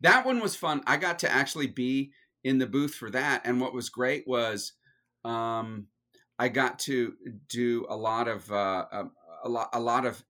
That 0.00 0.24
one 0.24 0.40
was 0.40 0.56
fun. 0.56 0.82
I 0.86 0.96
got 0.96 1.18
to 1.18 1.30
actually 1.30 1.66
be 1.66 2.12
in 2.42 2.56
the 2.56 2.66
booth 2.66 2.94
for 2.94 3.10
that, 3.10 3.42
and 3.44 3.60
what 3.60 3.74
was 3.74 3.90
great 3.90 4.26
was, 4.26 4.72
um, 5.22 5.88
I 6.38 6.48
got 6.48 6.78
to 6.80 7.12
do 7.50 7.84
a 7.90 7.96
lot 7.96 8.26
of 8.26 8.50
uh, 8.50 8.86
a, 8.90 9.00
um, 9.00 9.12
a 9.44 9.48
lot 9.50 9.68
a 9.74 9.80
lot 9.80 10.06
of. 10.06 10.24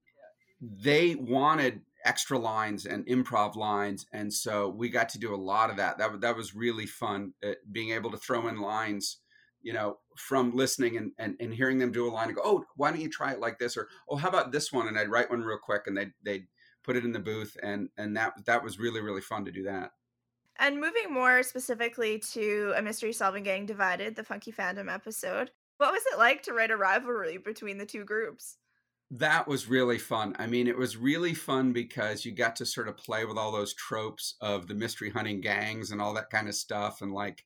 They 0.60 1.14
wanted 1.14 1.82
extra 2.04 2.38
lines 2.38 2.86
and 2.86 3.06
improv 3.06 3.56
lines 3.56 4.04
and 4.12 4.30
so 4.30 4.68
we 4.68 4.90
got 4.90 5.08
to 5.08 5.18
do 5.18 5.34
a 5.34 5.36
lot 5.36 5.70
of 5.70 5.76
that 5.78 5.96
that, 5.96 6.20
that 6.20 6.36
was 6.36 6.54
really 6.54 6.84
fun 6.84 7.32
uh, 7.42 7.52
being 7.72 7.92
able 7.92 8.10
to 8.10 8.18
throw 8.18 8.46
in 8.46 8.60
lines 8.60 9.20
you 9.62 9.72
know 9.72 9.96
from 10.18 10.54
listening 10.54 10.98
and, 10.98 11.12
and, 11.18 11.34
and 11.40 11.54
hearing 11.54 11.78
them 11.78 11.90
do 11.90 12.06
a 12.06 12.12
line 12.12 12.28
and 12.28 12.36
go 12.36 12.42
oh 12.44 12.62
why 12.76 12.90
don't 12.90 13.00
you 13.00 13.08
try 13.08 13.32
it 13.32 13.40
like 13.40 13.58
this 13.58 13.74
or 13.74 13.88
oh 14.10 14.16
how 14.16 14.28
about 14.28 14.52
this 14.52 14.70
one 14.70 14.86
and 14.86 14.98
i'd 14.98 15.08
write 15.08 15.30
one 15.30 15.40
real 15.40 15.56
quick 15.56 15.84
and 15.86 15.96
they'd, 15.96 16.12
they'd 16.22 16.46
put 16.84 16.96
it 16.96 17.04
in 17.04 17.12
the 17.12 17.18
booth 17.18 17.56
and 17.62 17.88
and 17.96 18.16
that 18.16 18.32
that 18.46 18.62
was 18.62 18.78
really 18.78 19.00
really 19.00 19.20
fun 19.20 19.44
to 19.44 19.52
do 19.52 19.64
that 19.64 19.90
and 20.60 20.80
moving 20.80 21.12
more 21.12 21.42
specifically 21.42 22.18
to 22.18 22.72
a 22.76 22.82
mystery 22.82 23.12
solving 23.12 23.42
gang 23.42 23.66
divided 23.66 24.14
the 24.14 24.22
Funky 24.22 24.50
Phantom 24.50 24.88
episode 24.88 25.50
what 25.78 25.92
was 25.92 26.02
it 26.12 26.18
like 26.18 26.42
to 26.42 26.52
write 26.52 26.70
a 26.70 26.76
rivalry 26.76 27.38
between 27.38 27.78
the 27.78 27.86
two 27.86 28.04
groups 28.04 28.58
that 29.10 29.46
was 29.46 29.68
really 29.68 29.98
fun. 29.98 30.34
I 30.38 30.46
mean, 30.46 30.66
it 30.66 30.76
was 30.76 30.96
really 30.96 31.34
fun 31.34 31.72
because 31.72 32.24
you 32.24 32.32
got 32.32 32.56
to 32.56 32.66
sort 32.66 32.88
of 32.88 32.96
play 32.96 33.24
with 33.24 33.36
all 33.36 33.52
those 33.52 33.74
tropes 33.74 34.34
of 34.40 34.66
the 34.66 34.74
mystery 34.74 35.10
hunting 35.10 35.40
gangs 35.40 35.90
and 35.90 36.00
all 36.00 36.14
that 36.14 36.30
kind 36.30 36.48
of 36.48 36.54
stuff 36.54 37.00
and 37.02 37.12
like 37.12 37.44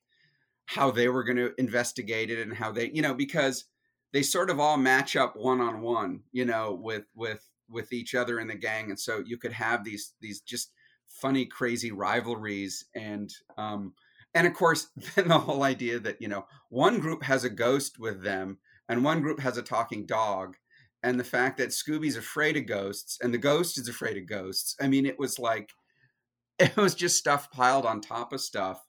how 0.65 0.89
they 0.89 1.09
were 1.09 1.23
going 1.23 1.37
to 1.37 1.53
investigate 1.57 2.29
it 2.29 2.39
and 2.39 2.53
how 2.53 2.71
they, 2.71 2.89
you 2.91 3.01
know, 3.01 3.13
because 3.13 3.65
they 4.13 4.21
sort 4.21 4.49
of 4.49 4.59
all 4.59 4.77
match 4.77 5.15
up 5.15 5.35
one 5.35 5.61
on 5.61 5.81
one, 5.81 6.21
you 6.31 6.45
know, 6.45 6.73
with 6.73 7.05
with 7.13 7.48
with 7.69 7.93
each 7.93 8.15
other 8.15 8.39
in 8.39 8.47
the 8.47 8.55
gang 8.55 8.89
and 8.89 8.99
so 8.99 9.23
you 9.25 9.37
could 9.37 9.53
have 9.53 9.83
these 9.83 10.13
these 10.21 10.41
just 10.41 10.71
funny 11.07 11.45
crazy 11.45 11.91
rivalries 11.91 12.85
and 12.95 13.31
um 13.57 13.93
and 14.33 14.47
of 14.47 14.53
course 14.53 14.87
then 15.15 15.27
the 15.27 15.39
whole 15.39 15.63
idea 15.63 15.99
that, 15.99 16.21
you 16.21 16.27
know, 16.27 16.45
one 16.69 16.99
group 16.99 17.23
has 17.23 17.43
a 17.43 17.49
ghost 17.49 17.99
with 17.99 18.23
them 18.23 18.59
and 18.87 19.03
one 19.03 19.21
group 19.21 19.39
has 19.39 19.57
a 19.57 19.63
talking 19.63 20.05
dog 20.05 20.55
and 21.01 21.19
the 21.19 21.23
fact 21.23 21.57
that 21.57 21.69
Scooby's 21.69 22.17
afraid 22.17 22.57
of 22.57 22.65
ghosts 22.65 23.17
and 23.21 23.33
the 23.33 23.37
ghost 23.37 23.79
is 23.79 23.87
afraid 23.87 24.17
of 24.17 24.27
ghosts. 24.27 24.75
I 24.81 24.87
mean, 24.87 25.05
it 25.05 25.17
was 25.17 25.39
like 25.39 25.71
it 26.59 26.75
was 26.75 26.95
just 26.95 27.17
stuff 27.17 27.51
piled 27.51 27.85
on 27.85 28.01
top 28.01 28.33
of 28.33 28.41
stuff. 28.41 28.85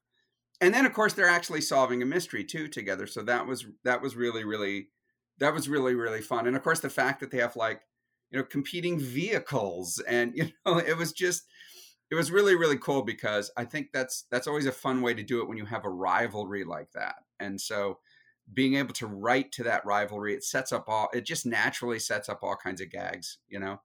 And 0.60 0.74
then 0.74 0.84
of 0.84 0.92
course 0.92 1.14
they're 1.14 1.26
actually 1.26 1.62
solving 1.62 2.02
a 2.02 2.06
mystery 2.06 2.44
too 2.44 2.68
together. 2.68 3.06
So 3.06 3.22
that 3.22 3.46
was 3.46 3.66
that 3.84 4.02
was 4.02 4.16
really 4.16 4.44
really 4.44 4.88
that 5.38 5.54
was 5.54 5.68
really 5.68 5.94
really 5.94 6.20
fun. 6.20 6.46
And 6.46 6.56
of 6.56 6.62
course 6.62 6.80
the 6.80 6.90
fact 6.90 7.20
that 7.20 7.30
they 7.30 7.38
have 7.38 7.56
like, 7.56 7.82
you 8.30 8.38
know, 8.38 8.44
competing 8.44 8.98
vehicles 8.98 10.02
and 10.06 10.32
you 10.36 10.50
know, 10.66 10.78
it 10.78 10.96
was 10.96 11.12
just 11.12 11.44
it 12.10 12.14
was 12.14 12.30
really 12.30 12.56
really 12.56 12.78
cool 12.78 13.02
because 13.02 13.50
I 13.56 13.64
think 13.64 13.88
that's 13.92 14.26
that's 14.30 14.46
always 14.46 14.66
a 14.66 14.72
fun 14.72 15.02
way 15.02 15.14
to 15.14 15.22
do 15.22 15.40
it 15.40 15.48
when 15.48 15.58
you 15.58 15.66
have 15.66 15.84
a 15.84 15.90
rivalry 15.90 16.64
like 16.64 16.92
that. 16.92 17.16
And 17.38 17.60
so 17.60 17.98
being 18.52 18.74
able 18.74 18.94
to 18.94 19.06
write 19.06 19.52
to 19.52 19.64
that 19.64 19.84
rivalry, 19.84 20.34
it 20.34 20.44
sets 20.44 20.72
up 20.72 20.84
all, 20.88 21.08
it 21.12 21.24
just 21.24 21.46
naturally 21.46 21.98
sets 21.98 22.28
up 22.28 22.40
all 22.42 22.56
kinds 22.56 22.80
of 22.80 22.90
gags, 22.90 23.38
you 23.48 23.58
know? 23.58 23.80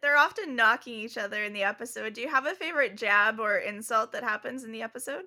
They're 0.00 0.16
often 0.16 0.56
knocking 0.56 0.94
each 0.94 1.16
other 1.16 1.44
in 1.44 1.52
the 1.52 1.62
episode. 1.62 2.14
Do 2.14 2.20
you 2.20 2.28
have 2.28 2.46
a 2.46 2.54
favorite 2.54 2.96
jab 2.96 3.38
or 3.38 3.58
insult 3.58 4.12
that 4.12 4.24
happens 4.24 4.64
in 4.64 4.72
the 4.72 4.82
episode? 4.82 5.24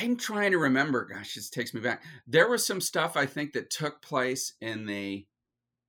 I'm 0.00 0.16
trying 0.16 0.52
to 0.52 0.58
remember. 0.58 1.04
Gosh, 1.04 1.34
this 1.34 1.50
takes 1.50 1.74
me 1.74 1.80
back. 1.80 2.02
There 2.26 2.48
was 2.48 2.64
some 2.64 2.80
stuff 2.80 3.16
I 3.16 3.26
think 3.26 3.52
that 3.52 3.70
took 3.70 4.00
place 4.00 4.54
in 4.60 4.86
the 4.86 5.26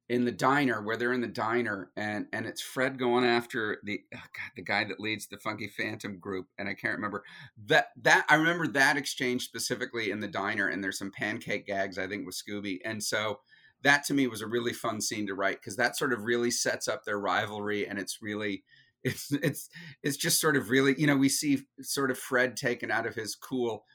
in 0.10 0.26
the 0.26 0.32
diner 0.32 0.82
where 0.82 0.98
they're 0.98 1.14
in 1.14 1.22
the 1.22 1.28
diner 1.28 1.90
and 1.96 2.26
and 2.34 2.46
it's 2.46 2.62
Fred 2.62 3.00
going 3.00 3.24
after 3.24 3.80
the 3.84 4.02
oh 4.14 4.18
God, 4.18 4.52
the 4.56 4.62
guy 4.62 4.84
that 4.84 5.00
leads 5.00 5.28
the 5.28 5.38
Funky 5.38 5.68
Phantom 5.68 6.20
group 6.20 6.48
and 6.58 6.68
I 6.68 6.74
can't 6.74 6.96
remember. 6.96 7.24
That 7.68 7.88
that 8.02 8.26
I 8.28 8.36
remember 8.36 8.68
that 8.68 8.98
exchange 8.98 9.44
specifically 9.44 10.12
in 10.12 10.20
the 10.20 10.28
diner 10.28 10.68
and 10.68 10.84
there's 10.84 10.98
some 10.98 11.12
pancake 11.12 11.66
gags 11.66 11.98
I 11.98 12.08
think 12.08 12.26
with 12.26 12.36
Scooby 12.36 12.80
and 12.84 13.02
so 13.02 13.40
that 13.84 14.04
to 14.06 14.14
me 14.14 14.28
was 14.28 14.42
a 14.42 14.48
really 14.48 14.74
fun 14.74 15.00
scene 15.00 15.28
to 15.28 15.36
write 15.36 15.60
because 15.62 15.78
that 15.78 15.98
sort 15.98 16.14
of 16.14 16.24
really 16.24 16.52
sets 16.52 16.88
up 16.88 17.04
their 17.06 17.20
rivalry 17.20 17.88
and 17.88 17.98
it's 17.98 18.20
really 18.22 18.64
it's 19.04 19.32
it's 19.32 19.70
it's 20.02 20.18
just 20.18 20.40
sort 20.42 20.58
of 20.58 20.70
really 20.70 20.96
you 20.98 21.08
know 21.08 21.18
we 21.18 21.30
see 21.30 21.62
sort 21.82 22.12
of 22.12 22.18
Fred 22.18 22.58
taken 22.58 22.92
out 22.92 23.06
of 23.06 23.16
his 23.16 23.36
cool 23.36 23.86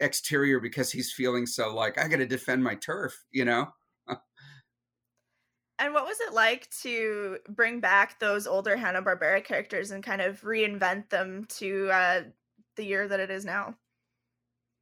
exterior 0.00 0.60
because 0.60 0.92
he's 0.92 1.12
feeling 1.12 1.46
so 1.46 1.74
like 1.74 1.98
I 1.98 2.08
got 2.08 2.18
to 2.18 2.26
defend 2.26 2.62
my 2.62 2.74
turf 2.74 3.24
you 3.30 3.46
know 3.46 3.68
and 5.78 5.92
what 5.92 6.06
was 6.06 6.20
it 6.20 6.32
like 6.32 6.70
to 6.82 7.38
bring 7.48 7.80
back 7.80 8.18
those 8.18 8.46
older 8.46 8.76
Hanna 8.76 9.02
Barbera 9.02 9.44
characters 9.44 9.90
and 9.90 10.02
kind 10.02 10.22
of 10.22 10.40
reinvent 10.42 11.10
them 11.10 11.46
to 11.58 11.90
uh, 11.90 12.22
the 12.76 12.84
year 12.84 13.06
that 13.06 13.20
it 13.20 13.30
is 13.30 13.44
now? 13.44 13.74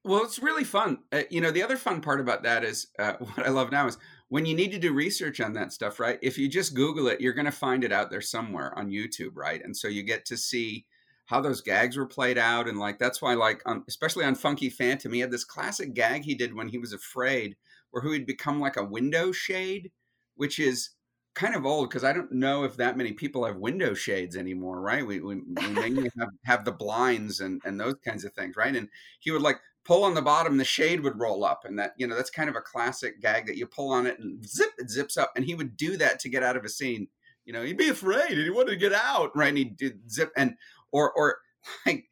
Well, 0.05 0.22
it's 0.22 0.38
really 0.38 0.64
fun. 0.64 0.99
Uh, 1.11 1.22
you 1.30 1.40
know, 1.40 1.51
the 1.51 1.62
other 1.62 1.76
fun 1.76 2.01
part 2.01 2.20
about 2.20 2.42
that 2.42 2.62
is 2.62 2.88
uh, 2.99 3.14
what 3.18 3.47
I 3.47 3.51
love 3.51 3.72
now 3.72 3.86
is 3.86 3.99
when 4.28 4.47
you 4.47 4.55
need 4.55 4.72
to 4.72 4.78
do 4.78 4.92
research 4.92 5.40
on 5.40 5.55
that 5.55 5.72
stuff, 5.72 5.99
right? 5.99 6.18
If 6.22 6.38
you 6.38 6.49
just 6.49 6.74
Google 6.74 7.09
it, 7.09 7.20
you're 7.20 7.32
going 7.32 7.45
to 7.47 7.53
find 7.53 7.84
it 7.84 7.92
out 7.92 8.11
there 8.11 8.20
somewhere 8.20 8.76
on 8.78 8.90
YouTube, 8.90 9.32
right? 9.34 9.62
And 9.64 9.76
so 9.76 9.88
you 9.88 10.03
get 10.03 10.24
to 10.26 10.36
see 10.36 10.86
how 11.26 11.40
those 11.40 11.62
gags 11.62 11.97
were 11.97 12.07
played 12.07 12.36
out, 12.36 12.68
and 12.68 12.78
like 12.78 12.99
that's 12.99 13.22
why, 13.22 13.32
like, 13.32 13.62
on, 13.64 13.82
especially 13.88 14.26
on 14.26 14.34
Funky 14.34 14.68
Phantom, 14.68 15.11
he 15.11 15.20
had 15.20 15.30
this 15.30 15.45
classic 15.45 15.95
gag 15.95 16.22
he 16.22 16.34
did 16.34 16.55
when 16.55 16.68
he 16.68 16.76
was 16.76 16.92
afraid, 16.92 17.57
where 17.90 18.03
he 18.03 18.11
would 18.11 18.26
become 18.26 18.61
like 18.61 18.76
a 18.76 18.84
window 18.84 19.32
shade 19.32 19.90
which 20.37 20.59
is 20.59 20.91
kind 21.35 21.57
of 21.57 21.66
old 21.66 21.89
because 21.89 22.05
I 22.05 22.12
don't 22.12 22.32
know 22.32 22.64
if 22.64 22.76
that 22.76 22.97
many 22.97 23.12
people 23.12 23.45
have 23.45 23.57
window 23.57 23.93
shades 23.93 24.37
anymore, 24.37 24.80
right? 24.80 25.05
We, 25.05 25.20
we, 25.20 25.37
we 25.37 25.66
mainly 25.68 26.11
have, 26.18 26.28
have 26.45 26.64
the 26.64 26.72
blinds 26.72 27.41
and, 27.41 27.61
and 27.64 27.78
those 27.78 27.97
kinds 28.05 28.24
of 28.24 28.32
things, 28.35 28.57
right? 28.57 28.74
And 28.74 28.89
he 29.20 29.30
would 29.30 29.43
like 29.43 29.59
pull 29.85 30.05
on 30.05 30.14
the 30.14 30.22
bottom, 30.22 30.57
the 30.57 30.64
shade 30.64 31.01
would 31.01 31.18
roll 31.18 31.45
up, 31.45 31.64
and 31.64 31.78
that 31.78 31.93
you 31.97 32.07
know 32.07 32.16
that's 32.16 32.30
kind 32.30 32.49
of 32.49 32.57
a 32.57 32.61
classic 32.61 33.20
gag 33.20 33.47
that 33.47 33.57
you 33.57 33.66
pull 33.66 33.93
on 33.93 34.07
it 34.07 34.18
and 34.18 34.47
zip 34.47 34.70
it 34.78 34.91
zips 34.91 35.16
up, 35.16 35.32
and 35.37 35.45
he 35.45 35.55
would 35.55 35.76
do 35.76 35.97
that 35.97 36.18
to 36.20 36.28
get 36.28 36.43
out 36.43 36.57
of 36.57 36.64
a 36.64 36.68
scene. 36.68 37.09
You 37.45 37.53
know, 37.53 37.62
he'd 37.62 37.76
be 37.76 37.89
afraid 37.89 38.30
and 38.30 38.43
he 38.43 38.51
wanted 38.51 38.70
to 38.70 38.76
get 38.76 38.95
out, 38.95 39.37
right? 39.37 39.49
And 39.49 39.59
he'd 39.59 39.76
do 39.76 39.93
zip 40.09 40.32
and 40.37 40.55
or 40.93 41.12
or 41.12 41.39
like 41.87 42.05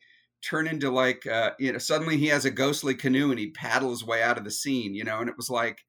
turn 0.43 0.67
into 0.67 0.91
like 0.91 1.27
uh, 1.27 1.53
you 1.59 1.73
know 1.73 1.79
suddenly 1.79 2.17
he 2.17 2.27
has 2.27 2.45
a 2.45 2.51
ghostly 2.51 2.95
canoe 2.95 3.31
and 3.31 3.39
he 3.39 3.51
paddles 3.51 4.01
his 4.01 4.07
way 4.07 4.23
out 4.23 4.39
of 4.39 4.45
the 4.45 4.51
scene, 4.51 4.95
you 4.95 5.05
know, 5.05 5.21
and 5.21 5.31
it 5.31 5.37
was 5.37 5.49
like 5.49 5.85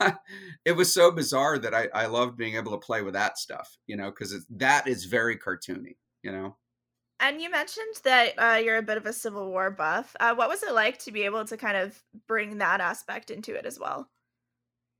it 0.64 0.72
was 0.72 0.92
so 0.92 1.10
bizarre 1.10 1.58
that 1.58 1.74
I, 1.74 1.88
I 1.94 2.06
loved 2.06 2.36
being 2.36 2.56
able 2.56 2.72
to 2.72 2.78
play 2.78 3.02
with 3.02 3.14
that 3.14 3.38
stuff, 3.38 3.76
you 3.86 3.96
know, 3.96 4.10
because 4.10 4.46
that 4.56 4.86
is 4.86 5.04
very 5.04 5.36
cartoony, 5.36 5.96
you 6.22 6.32
know. 6.32 6.56
And 7.20 7.40
you 7.40 7.50
mentioned 7.50 7.96
that 8.04 8.34
uh, 8.38 8.58
you're 8.58 8.76
a 8.76 8.82
bit 8.82 8.96
of 8.96 9.06
a 9.06 9.12
Civil 9.12 9.50
War 9.50 9.70
buff. 9.70 10.14
Uh, 10.20 10.34
what 10.34 10.48
was 10.48 10.62
it 10.62 10.72
like 10.72 10.98
to 11.00 11.12
be 11.12 11.22
able 11.22 11.44
to 11.46 11.56
kind 11.56 11.76
of 11.76 12.00
bring 12.28 12.58
that 12.58 12.80
aspect 12.80 13.30
into 13.30 13.54
it 13.54 13.66
as 13.66 13.78
well? 13.78 14.08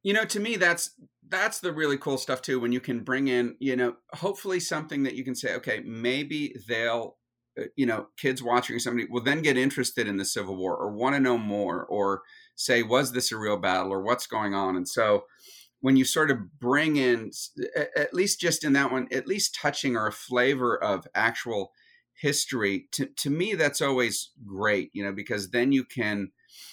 You 0.03 0.15
know, 0.15 0.25
to 0.25 0.41
me, 0.41 0.57
that's 0.57 0.91
that's 1.29 1.61
the 1.61 1.73
really 1.73 1.99
cool 1.99 2.19
stuff 2.19 2.43
too. 2.43 2.59
When 2.59 2.73
you 2.73 2.81
can 2.81 3.01
bring 3.01 3.29
in, 3.29 3.57
you 3.61 3.77
know, 3.77 3.95
hopefully 4.13 4.59
something 4.59 5.05
that 5.05 5.15
you 5.15 5.25
can 5.25 5.35
say, 5.35 5.55
okay, 5.57 5.81
maybe 5.85 6.57
they'll, 6.67 7.17
uh, 7.59 7.65
you 7.77 7.87
know, 7.87 8.07
kids 8.17 8.43
watching 8.43 8.79
somebody 8.79 9.07
will 9.09 9.23
then 9.23 9.43
get 9.43 9.57
interested 9.57 10.09
in 10.09 10.17
the 10.17 10.25
Civil 10.25 10.57
War 10.57 10.77
or 10.77 10.91
want 10.91 11.15
to 11.15 11.21
know 11.21 11.39
more 11.39 11.85
or 11.85 12.23
say, 12.59 12.83
was 12.83 13.13
this 13.13 13.31
a 13.31 13.39
real 13.39 13.57
battle 13.57 13.93
or 13.93 14.03
what's 14.03 14.27
going 14.27 14.53
on? 14.53 14.77
And 14.77 14.87
so 14.87 15.25
when 15.81 15.97
you 15.97 16.05
sort 16.05 16.31
of 16.31 16.59
bring 16.59 16.97
in, 16.97 17.31
at 17.97 18.13
least 18.13 18.41
just 18.41 18.65
in 18.65 18.73
that 18.73 18.91
one, 18.91 19.07
at 19.13 19.29
least 19.29 19.55
touching 19.55 19.97
or 19.97 20.09
a 20.09 20.13
flavor 20.13 20.77
of 20.83 21.07
actual 21.15 21.71
history, 22.21 22.89
to, 22.91 23.07
to 23.07 23.31
me, 23.31 23.55
that's 23.55 23.81
always 23.81 24.31
great, 24.45 24.91
you 24.93 25.05
know, 25.05 25.13
because 25.13 25.51
then 25.51 25.71
you 25.71 25.85
can, 25.85 26.33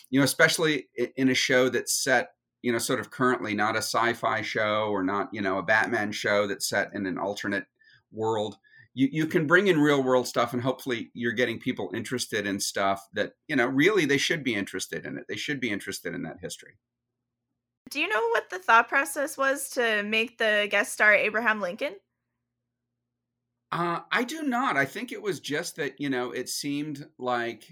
you 0.10 0.20
know, 0.20 0.26
especially 0.26 0.88
in 1.16 1.30
a 1.30 1.36
show 1.36 1.70
that's 1.70 1.94
set, 1.94 2.32
you 2.64 2.72
know, 2.72 2.80
sort 2.80 3.00
of 3.00 3.12
currently, 3.12 3.54
not 3.54 3.76
a 3.76 3.80
sci-fi 3.80 4.42
show 4.42 4.88
or 4.90 5.04
not, 5.04 5.30
you 5.32 5.42
know, 5.42 5.60
a 5.60 5.64
Batman 5.64 6.12
show 6.12 6.48
that's 6.48 6.68
set 6.68 6.90
in 6.96 7.06
an 7.06 7.20
alternate 7.20 7.66
world. 8.12 8.58
You, 8.96 9.10
you 9.12 9.28
can 9.28 9.46
bring 9.46 9.68
in 9.68 9.80
real 9.80 10.02
world 10.02 10.28
stuff 10.28 10.54
and 10.54 10.62
hopefully 10.62 11.12
you're 11.14 11.34
getting 11.34 11.60
people 11.60 11.92
interested 11.94 12.48
in 12.48 12.60
stuff 12.60 13.08
that, 13.14 13.34
you 13.48 13.56
know, 13.56 13.68
really 13.68 14.06
they 14.06 14.18
should 14.18 14.44
be 14.44 14.56
interested 14.56 15.06
in 15.06 15.18
it. 15.18 15.26
They 15.30 15.36
should 15.36 15.60
be 15.60 15.70
interested 15.70 16.16
in 16.16 16.24
that 16.24 16.40
history. 16.42 16.78
Do 17.92 18.00
you 18.00 18.08
know 18.08 18.30
what 18.30 18.50
the 18.50 18.58
thought 18.58 18.88
process 18.88 19.38
was 19.38 19.70
to 19.72 20.02
make 20.04 20.38
the 20.38 20.68
guest 20.72 20.94
star 20.94 21.14
Abraham 21.14 21.62
Lincoln? 21.62 21.96
Uh, 23.72 24.00
I 24.12 24.24
do 24.24 24.42
not. 24.42 24.78
I 24.78 24.86
think 24.86 25.12
it 25.12 25.22
was 25.22 25.40
just 25.40 25.76
that, 25.76 26.00
you 26.00 26.10
know, 26.10 26.32
it 26.32 26.50
seemed 26.50 27.06
like 27.20 27.70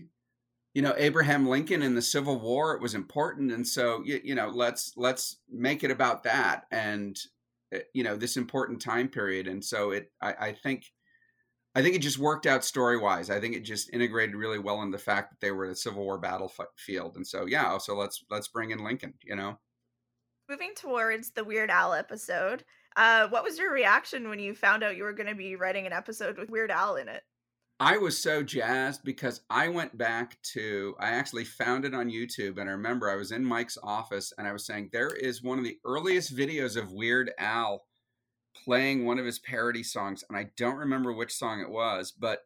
you 0.73 0.81
know 0.81 0.93
abraham 0.97 1.47
lincoln 1.47 1.81
in 1.81 1.95
the 1.95 2.01
civil 2.01 2.39
war 2.39 2.73
it 2.73 2.81
was 2.81 2.95
important 2.95 3.51
and 3.51 3.67
so 3.67 4.01
you, 4.03 4.19
you 4.23 4.35
know 4.35 4.49
let's 4.49 4.93
let's 4.97 5.37
make 5.49 5.83
it 5.83 5.91
about 5.91 6.23
that 6.23 6.65
and 6.71 7.19
eh, 7.71 7.79
you 7.93 8.03
know 8.03 8.15
this 8.15 8.37
important 8.37 8.81
time 8.81 9.07
period 9.07 9.47
and 9.47 9.63
so 9.63 9.91
it 9.91 10.11
i, 10.21 10.33
I 10.39 10.51
think 10.51 10.85
i 11.75 11.81
think 11.81 11.95
it 11.95 11.99
just 11.99 12.17
worked 12.17 12.45
out 12.45 12.63
story 12.63 12.97
wise 12.97 13.29
i 13.29 13.39
think 13.39 13.55
it 13.55 13.63
just 13.63 13.93
integrated 13.93 14.35
really 14.35 14.59
well 14.59 14.81
in 14.81 14.91
the 14.91 14.97
fact 14.97 15.29
that 15.29 15.39
they 15.39 15.51
were 15.51 15.67
the 15.67 15.75
civil 15.75 16.03
war 16.03 16.17
battlefield 16.17 17.15
and 17.15 17.25
so 17.25 17.45
yeah 17.45 17.77
so 17.77 17.95
let's 17.95 18.23
let's 18.29 18.47
bring 18.47 18.71
in 18.71 18.83
lincoln 18.83 19.13
you 19.23 19.35
know 19.35 19.57
moving 20.49 20.73
towards 20.75 21.31
the 21.31 21.43
weird 21.43 21.69
al 21.69 21.93
episode 21.93 22.63
uh, 22.95 23.27
what 23.29 23.43
was 23.43 23.57
your 23.57 23.73
reaction 23.73 24.29
when 24.29 24.37
you 24.37 24.53
found 24.53 24.83
out 24.83 24.95
you 24.95 25.03
were 25.03 25.13
going 25.13 25.29
to 25.29 25.33
be 25.33 25.55
writing 25.55 25.87
an 25.87 25.93
episode 25.93 26.37
with 26.37 26.51
weird 26.51 26.69
al 26.69 26.95
in 26.95 27.07
it 27.07 27.23
I 27.79 27.97
was 27.97 28.17
so 28.17 28.43
jazzed 28.43 29.03
because 29.03 29.41
I 29.49 29.67
went 29.67 29.97
back 29.97 30.41
to, 30.53 30.95
I 30.99 31.09
actually 31.09 31.43
found 31.43 31.85
it 31.85 31.93
on 31.93 32.09
YouTube. 32.09 32.57
And 32.57 32.69
I 32.69 32.73
remember 32.73 33.09
I 33.09 33.15
was 33.15 33.31
in 33.31 33.43
Mike's 33.43 33.77
office 33.83 34.31
and 34.37 34.47
I 34.47 34.53
was 34.53 34.65
saying, 34.65 34.89
there 34.91 35.13
is 35.13 35.43
one 35.43 35.57
of 35.57 35.65
the 35.65 35.79
earliest 35.83 36.35
videos 36.35 36.77
of 36.77 36.93
Weird 36.93 37.31
Al 37.37 37.83
playing 38.63 39.05
one 39.05 39.19
of 39.19 39.25
his 39.25 39.39
parody 39.39 39.83
songs. 39.83 40.23
And 40.27 40.37
I 40.37 40.47
don't 40.57 40.77
remember 40.77 41.11
which 41.13 41.33
song 41.33 41.61
it 41.61 41.69
was, 41.69 42.11
but, 42.11 42.39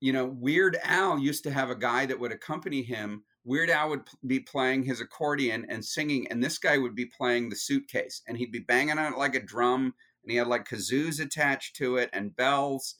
you 0.00 0.12
know, 0.12 0.26
Weird 0.26 0.78
Al 0.82 1.18
used 1.18 1.44
to 1.44 1.50
have 1.50 1.70
a 1.70 1.76
guy 1.76 2.06
that 2.06 2.18
would 2.18 2.32
accompany 2.32 2.82
him. 2.82 3.24
Weird 3.44 3.70
Al 3.70 3.90
would 3.90 4.02
be 4.26 4.40
playing 4.40 4.84
his 4.84 5.00
accordion 5.00 5.66
and 5.68 5.84
singing, 5.84 6.26
and 6.28 6.42
this 6.42 6.58
guy 6.58 6.78
would 6.78 6.94
be 6.94 7.06
playing 7.06 7.48
the 7.48 7.56
suitcase. 7.56 8.22
And 8.26 8.36
he'd 8.36 8.52
be 8.52 8.60
banging 8.60 8.98
on 8.98 9.12
it 9.12 9.18
like 9.18 9.34
a 9.34 9.42
drum. 9.42 9.94
And 10.22 10.30
he 10.30 10.36
had 10.36 10.46
like 10.46 10.68
kazoos 10.68 11.20
attached 11.20 11.76
to 11.76 11.96
it 11.96 12.10
and 12.12 12.34
bells 12.36 12.94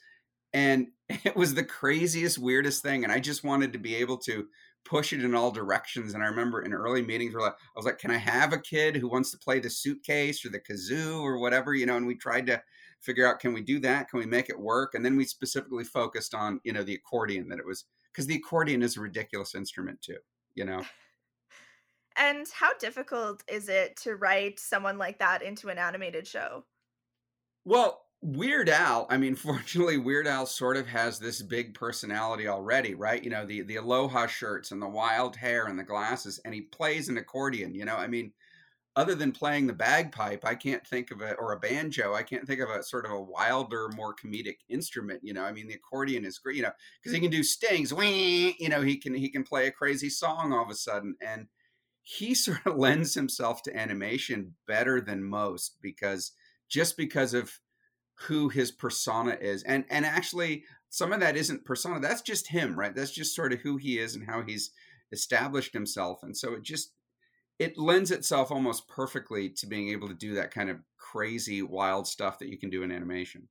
and 0.52 0.88
it 1.08 1.36
was 1.36 1.54
the 1.54 1.64
craziest 1.64 2.38
weirdest 2.38 2.82
thing 2.82 3.04
and 3.04 3.12
i 3.12 3.18
just 3.18 3.44
wanted 3.44 3.72
to 3.72 3.78
be 3.78 3.94
able 3.94 4.16
to 4.16 4.46
push 4.84 5.12
it 5.12 5.24
in 5.24 5.34
all 5.34 5.50
directions 5.50 6.14
and 6.14 6.22
i 6.22 6.26
remember 6.26 6.62
in 6.62 6.72
early 6.72 7.02
meetings 7.02 7.34
we're 7.34 7.40
like, 7.40 7.52
i 7.52 7.78
was 7.78 7.86
like 7.86 7.98
can 7.98 8.10
i 8.10 8.16
have 8.16 8.52
a 8.52 8.58
kid 8.58 8.96
who 8.96 9.08
wants 9.08 9.30
to 9.30 9.38
play 9.38 9.58
the 9.58 9.70
suitcase 9.70 10.44
or 10.44 10.48
the 10.48 10.60
kazoo 10.60 11.20
or 11.20 11.38
whatever? 11.38 11.74
You 11.74 11.86
know 11.86 11.96
and 11.96 12.06
we 12.06 12.16
tried 12.16 12.46
to 12.46 12.62
figure 13.00 13.26
out 13.26 13.40
can 13.40 13.52
we 13.52 13.62
do 13.62 13.80
that? 13.80 14.08
Can 14.08 14.20
we 14.20 14.26
make 14.26 14.48
it 14.48 14.58
work? 14.58 14.94
And 14.94 15.04
then 15.04 15.16
we 15.16 15.24
specifically 15.24 15.84
focused 15.84 16.34
on 16.34 16.60
you 16.64 16.72
know 16.72 16.82
the 16.82 16.94
accordion 16.94 17.48
that 17.48 17.58
it 17.58 17.66
was 17.66 17.84
because 18.12 18.26
the 18.26 18.36
accordion 18.36 18.82
is 18.82 18.96
a 18.96 19.00
ridiculous 19.00 19.54
instrument 19.54 20.00
too 20.02 20.18
you 20.54 20.64
know? 20.64 20.82
And 22.14 22.46
how 22.52 22.74
difficult 22.74 23.42
is 23.48 23.70
it 23.70 23.96
to 24.02 24.16
write 24.16 24.60
someone 24.60 24.98
like 24.98 25.18
that 25.20 25.40
into 25.40 25.70
an 25.70 25.78
animated 25.78 26.26
show? 26.26 26.66
Well 27.64 28.02
Weird 28.22 28.68
Al, 28.68 29.06
I 29.10 29.16
mean, 29.16 29.34
fortunately, 29.36 29.98
Weird 29.98 30.28
Al 30.28 30.46
sort 30.46 30.76
of 30.76 30.86
has 30.86 31.18
this 31.18 31.42
big 31.42 31.74
personality 31.74 32.46
already, 32.48 32.94
right? 32.94 33.22
You 33.22 33.30
know, 33.30 33.44
the 33.44 33.62
the 33.62 33.76
aloha 33.76 34.26
shirts 34.28 34.70
and 34.70 34.80
the 34.80 34.88
wild 34.88 35.36
hair 35.36 35.66
and 35.66 35.78
the 35.78 35.84
glasses, 35.84 36.40
and 36.44 36.54
he 36.54 36.62
plays 36.62 37.08
an 37.08 37.18
accordion. 37.18 37.74
You 37.74 37.84
know, 37.84 37.96
I 37.96 38.06
mean, 38.06 38.32
other 38.94 39.16
than 39.16 39.32
playing 39.32 39.66
the 39.66 39.72
bagpipe, 39.72 40.44
I 40.44 40.54
can't 40.54 40.86
think 40.86 41.10
of 41.10 41.20
it, 41.20 41.36
or 41.38 41.52
a 41.52 41.58
banjo, 41.58 42.14
I 42.14 42.22
can't 42.22 42.46
think 42.46 42.60
of 42.60 42.70
a 42.70 42.82
sort 42.84 43.06
of 43.06 43.10
a 43.10 43.20
wilder, 43.20 43.88
more 43.88 44.14
comedic 44.14 44.58
instrument. 44.68 45.20
You 45.24 45.34
know, 45.34 45.42
I 45.42 45.50
mean, 45.52 45.66
the 45.66 45.74
accordion 45.74 46.24
is 46.24 46.38
great, 46.38 46.56
you 46.56 46.62
know, 46.62 46.72
because 47.00 47.14
he 47.14 47.20
can 47.20 47.30
do 47.30 47.42
stings. 47.42 47.90
You 47.90 48.68
know, 48.68 48.82
he 48.82 48.98
can 48.98 49.14
he 49.14 49.30
can 49.30 49.42
play 49.42 49.66
a 49.66 49.72
crazy 49.72 50.10
song 50.10 50.52
all 50.52 50.62
of 50.62 50.70
a 50.70 50.76
sudden, 50.76 51.16
and 51.20 51.48
he 52.02 52.34
sort 52.36 52.64
of 52.66 52.76
lends 52.76 53.14
himself 53.14 53.62
to 53.64 53.76
animation 53.76 54.54
better 54.68 55.00
than 55.00 55.24
most 55.24 55.78
because 55.82 56.32
just 56.68 56.96
because 56.96 57.34
of 57.34 57.58
who 58.22 58.48
his 58.48 58.70
persona 58.70 59.36
is 59.40 59.62
and 59.64 59.84
and 59.90 60.04
actually 60.04 60.64
some 60.88 61.12
of 61.12 61.20
that 61.20 61.36
isn't 61.36 61.64
persona 61.64 62.00
that's 62.00 62.22
just 62.22 62.48
him 62.48 62.78
right? 62.78 62.94
That's 62.94 63.12
just 63.12 63.34
sort 63.34 63.52
of 63.52 63.60
who 63.60 63.76
he 63.76 63.98
is 63.98 64.14
and 64.14 64.26
how 64.26 64.42
he's 64.42 64.70
established 65.12 65.72
himself 65.72 66.22
and 66.22 66.36
so 66.36 66.54
it 66.54 66.62
just 66.62 66.92
it 67.58 67.78
lends 67.78 68.10
itself 68.10 68.50
almost 68.50 68.88
perfectly 68.88 69.48
to 69.48 69.66
being 69.66 69.88
able 69.90 70.08
to 70.08 70.14
do 70.14 70.34
that 70.34 70.50
kind 70.50 70.70
of 70.70 70.78
crazy 70.98 71.62
wild 71.62 72.06
stuff 72.06 72.38
that 72.38 72.48
you 72.48 72.58
can 72.58 72.70
do 72.70 72.82
in 72.82 72.90
animation. 72.90 73.48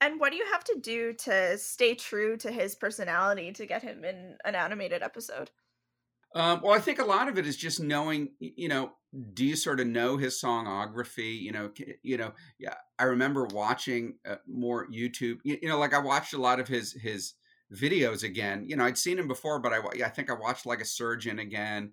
And 0.00 0.20
what 0.20 0.32
do 0.32 0.36
you 0.36 0.44
have 0.52 0.64
to 0.64 0.76
do 0.82 1.14
to 1.14 1.56
stay 1.56 1.94
true 1.94 2.36
to 2.38 2.50
his 2.50 2.74
personality 2.74 3.52
to 3.52 3.64
get 3.64 3.82
him 3.82 4.04
in 4.04 4.36
an 4.44 4.54
animated 4.54 5.02
episode 5.02 5.50
um, 6.34 6.60
well, 6.62 6.74
I 6.74 6.80
think 6.80 6.98
a 6.98 7.04
lot 7.04 7.28
of 7.28 7.38
it 7.38 7.46
is 7.46 7.56
just 7.56 7.80
knowing, 7.80 8.30
you 8.40 8.68
know, 8.68 8.92
do 9.32 9.44
you 9.44 9.54
sort 9.54 9.78
of 9.78 9.86
know 9.86 10.16
his 10.16 10.40
songography? 10.40 11.40
You 11.40 11.52
know, 11.52 11.70
you 12.02 12.16
know, 12.16 12.32
yeah. 12.58 12.74
I 12.98 13.04
remember 13.04 13.46
watching 13.46 14.18
uh, 14.28 14.36
more 14.46 14.88
YouTube. 14.88 15.38
You, 15.44 15.58
you, 15.62 15.68
know, 15.68 15.78
like 15.78 15.94
I 15.94 16.00
watched 16.00 16.34
a 16.34 16.40
lot 16.40 16.58
of 16.58 16.66
his 16.66 16.92
his 16.92 17.34
videos 17.72 18.24
again. 18.24 18.64
You 18.66 18.76
know, 18.76 18.84
I'd 18.84 18.98
seen 18.98 19.18
him 19.18 19.28
before, 19.28 19.60
but 19.60 19.72
I 19.72 20.04
I 20.04 20.08
think 20.08 20.30
I 20.30 20.34
watched 20.34 20.66
like 20.66 20.80
a 20.80 20.86
surgeon 20.86 21.38
again 21.38 21.92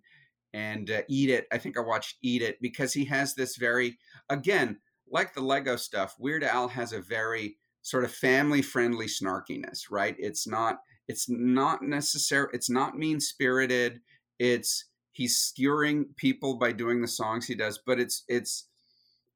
and 0.54 0.90
uh, 0.90 1.02
Eat 1.08 1.30
It. 1.30 1.48
I 1.52 1.60
think 1.60 1.78
I 1.78 1.82
watched 1.82 2.18
Eat 2.24 2.42
It 2.42 2.60
because 2.62 2.94
he 2.94 3.06
has 3.06 3.36
this 3.36 3.58
very 3.58 4.00
again 4.30 4.80
like 5.12 5.36
the 5.36 5.42
Lego 5.42 5.76
stuff. 5.76 6.16
Weird 6.18 6.44
Al 6.44 6.70
has 6.70 6.94
a 6.94 7.02
very 7.02 7.58
sort 7.84 8.04
of 8.04 8.12
family 8.12 8.64
friendly 8.64 9.08
snarkiness, 9.08 9.92
right? 9.92 10.16
It's 10.18 10.48
not 10.48 10.80
it's 11.08 11.30
not 11.30 11.84
necessary. 11.84 12.48
It's 12.54 12.70
not 12.70 12.98
mean 12.98 13.20
spirited 13.20 14.02
it's 14.42 14.86
he's 15.12 15.38
skewering 15.38 16.06
people 16.18 16.56
by 16.56 16.72
doing 16.72 17.02
the 17.02 17.08
songs 17.08 17.46
he 17.46 17.54
does, 17.54 17.80
but 17.86 18.00
it's 18.00 18.24
it's 18.28 18.68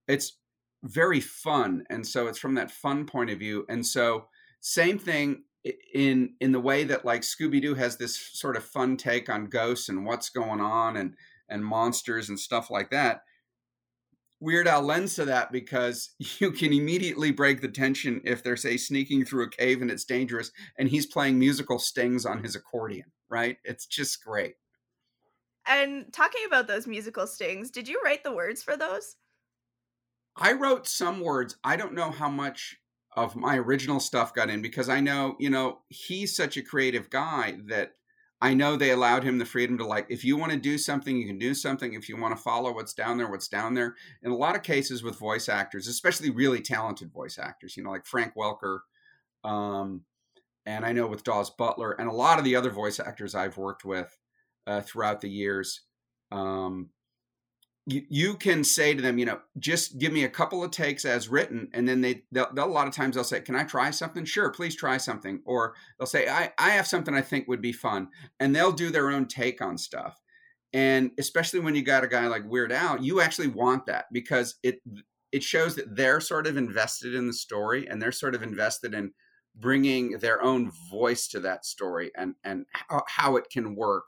it's 0.07 0.37
very 0.83 1.19
fun, 1.19 1.83
and 1.89 2.05
so 2.05 2.27
it's 2.27 2.39
from 2.39 2.55
that 2.55 2.71
fun 2.71 3.05
point 3.05 3.29
of 3.29 3.37
view. 3.37 3.65
And 3.69 3.85
so 3.85 4.25
same 4.61 4.97
thing 4.97 5.43
in 5.93 6.33
in 6.39 6.51
the 6.51 6.59
way 6.59 6.83
that 6.85 7.05
like 7.05 7.21
Scooby 7.21 7.61
Doo 7.61 7.75
has 7.75 7.97
this 7.97 8.17
sort 8.17 8.57
of 8.57 8.63
fun 8.63 8.97
take 8.97 9.29
on 9.29 9.45
ghosts 9.45 9.89
and 9.89 10.05
what's 10.05 10.29
going 10.29 10.59
on 10.59 10.97
and 10.97 11.13
and 11.49 11.63
monsters 11.63 12.29
and 12.29 12.39
stuff 12.39 12.71
like 12.71 12.89
that. 12.89 13.21
Weird 14.39 14.67
Al 14.67 14.81
lends 14.81 15.15
to 15.15 15.25
that 15.25 15.51
because 15.51 16.13
you 16.39 16.51
can 16.51 16.73
immediately 16.73 17.31
break 17.31 17.61
the 17.61 17.67
tension 17.67 18.21
if 18.23 18.41
they're 18.41 18.57
say 18.57 18.77
sneaking 18.77 19.25
through 19.25 19.43
a 19.43 19.49
cave 19.51 19.83
and 19.83 19.91
it's 19.91 20.03
dangerous 20.03 20.51
and 20.79 20.89
he's 20.89 21.05
playing 21.05 21.37
musical 21.37 21.77
stings 21.77 22.25
on 22.25 22.43
his 22.43 22.55
accordion, 22.55 23.11
right? 23.29 23.57
It's 23.63 23.85
just 23.85 24.23
great. 24.23 24.55
And 25.67 26.11
talking 26.13 26.41
about 26.45 26.67
those 26.67 26.87
musical 26.87 27.27
stings, 27.27 27.71
did 27.71 27.87
you 27.87 28.01
write 28.03 28.23
the 28.23 28.33
words 28.33 28.61
for 28.61 28.77
those? 28.77 29.15
I 30.37 30.51
wrote 30.53 30.87
some 30.87 31.21
words. 31.21 31.55
I 31.63 31.75
don't 31.75 31.93
know 31.93 32.11
how 32.11 32.29
much 32.29 32.77
of 33.15 33.35
my 33.35 33.57
original 33.57 33.99
stuff 33.99 34.33
got 34.33 34.49
in 34.49 34.61
because 34.61 34.89
I 34.89 34.99
know, 34.99 35.35
you 35.39 35.49
know, 35.49 35.79
he's 35.87 36.35
such 36.35 36.57
a 36.57 36.61
creative 36.61 37.09
guy 37.09 37.57
that 37.67 37.93
I 38.41 38.53
know 38.53 38.75
they 38.75 38.91
allowed 38.91 39.23
him 39.23 39.37
the 39.37 39.45
freedom 39.45 39.77
to 39.77 39.85
like, 39.85 40.07
if 40.09 40.25
you 40.25 40.35
want 40.35 40.51
to 40.51 40.57
do 40.57 40.77
something, 40.77 41.15
you 41.15 41.25
can 41.25 41.39
do 41.39 41.53
something. 41.53 41.93
If 41.93 42.09
you 42.09 42.17
want 42.17 42.35
to 42.35 42.43
follow 42.43 42.73
what's 42.73 42.93
down 42.93 43.17
there, 43.17 43.29
what's 43.29 43.47
down 43.47 43.73
there. 43.73 43.95
In 44.23 44.31
a 44.31 44.35
lot 44.35 44.55
of 44.55 44.63
cases 44.63 45.01
with 45.01 45.17
voice 45.17 45.47
actors, 45.47 45.87
especially 45.87 46.29
really 46.29 46.61
talented 46.61 47.11
voice 47.11 47.39
actors, 47.39 47.77
you 47.77 47.83
know, 47.83 47.91
like 47.91 48.05
Frank 48.05 48.33
Welker, 48.35 48.79
um, 49.45 50.01
and 50.65 50.85
I 50.85 50.91
know 50.91 51.07
with 51.07 51.23
Daws 51.23 51.49
Butler, 51.51 51.91
and 51.91 52.09
a 52.09 52.13
lot 52.13 52.39
of 52.39 52.43
the 52.43 52.55
other 52.55 52.71
voice 52.71 52.99
actors 52.99 53.35
I've 53.35 53.57
worked 53.57 53.85
with, 53.85 54.17
uh, 54.67 54.81
throughout 54.81 55.21
the 55.21 55.29
years. 55.29 55.81
Um, 56.31 56.89
you, 57.87 58.01
you 58.09 58.33
can 58.35 58.63
say 58.63 58.95
to 58.95 59.01
them, 59.01 59.19
you 59.19 59.25
know, 59.25 59.39
just 59.59 59.99
give 59.99 60.11
me 60.11 60.23
a 60.23 60.29
couple 60.29 60.63
of 60.63 60.71
takes 60.71 61.05
as 61.05 61.29
written, 61.29 61.69
and 61.73 61.87
then 61.87 62.01
they 62.01 62.23
they'll, 62.31 62.51
they'll, 62.53 62.65
a 62.65 62.67
lot 62.67 62.87
of 62.87 62.95
times 62.95 63.15
they'll 63.15 63.23
say, 63.23 63.41
"Can 63.41 63.55
I 63.55 63.63
try 63.63 63.91
something?" 63.91 64.25
Sure, 64.25 64.49
please 64.49 64.75
try 64.75 64.97
something. 64.97 65.41
Or 65.45 65.75
they'll 65.97 66.07
say, 66.07 66.27
"I 66.27 66.51
I 66.57 66.71
have 66.71 66.87
something 66.87 67.13
I 67.13 67.21
think 67.21 67.47
would 67.47 67.61
be 67.61 67.73
fun," 67.73 68.09
and 68.39 68.55
they'll 68.55 68.71
do 68.71 68.89
their 68.89 69.11
own 69.11 69.27
take 69.27 69.61
on 69.61 69.77
stuff. 69.77 70.19
And 70.73 71.11
especially 71.19 71.59
when 71.59 71.75
you 71.75 71.83
got 71.83 72.03
a 72.03 72.07
guy 72.07 72.27
like 72.27 72.49
Weird 72.49 72.71
Al, 72.71 73.01
you 73.01 73.21
actually 73.21 73.47
want 73.47 73.85
that 73.85 74.05
because 74.11 74.55
it 74.63 74.81
it 75.31 75.43
shows 75.43 75.75
that 75.75 75.95
they're 75.95 76.21
sort 76.21 76.47
of 76.47 76.57
invested 76.57 77.13
in 77.13 77.27
the 77.27 77.33
story 77.33 77.87
and 77.87 78.01
they're 78.01 78.11
sort 78.11 78.35
of 78.35 78.41
invested 78.41 78.93
in 78.93 79.11
bringing 79.55 80.17
their 80.19 80.41
own 80.41 80.71
voice 80.89 81.27
to 81.27 81.39
that 81.41 81.65
story 81.65 82.11
and 82.15 82.35
and 82.43 82.65
how, 82.71 83.03
how 83.07 83.35
it 83.35 83.45
can 83.51 83.75
work 83.75 84.07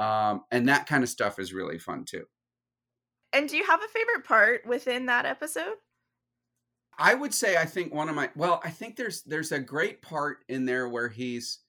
um, 0.00 0.44
and 0.50 0.68
that 0.68 0.86
kind 0.86 1.02
of 1.02 1.10
stuff 1.10 1.38
is 1.38 1.52
really 1.52 1.78
fun 1.78 2.04
too. 2.04 2.24
And 3.32 3.48
do 3.48 3.56
you 3.56 3.64
have 3.64 3.82
a 3.82 3.88
favorite 3.88 4.24
part 4.24 4.66
within 4.66 5.06
that 5.06 5.26
episode? 5.26 5.74
I 6.98 7.14
would 7.14 7.34
say 7.34 7.56
I 7.56 7.66
think 7.66 7.94
one 7.94 8.08
of 8.08 8.14
my 8.14 8.30
well, 8.34 8.60
I 8.64 8.70
think 8.70 8.96
there's 8.96 9.22
there's 9.22 9.52
a 9.52 9.60
great 9.60 10.02
part 10.02 10.38
in 10.48 10.64
there 10.64 10.88
where 10.88 11.08
he's 11.08 11.60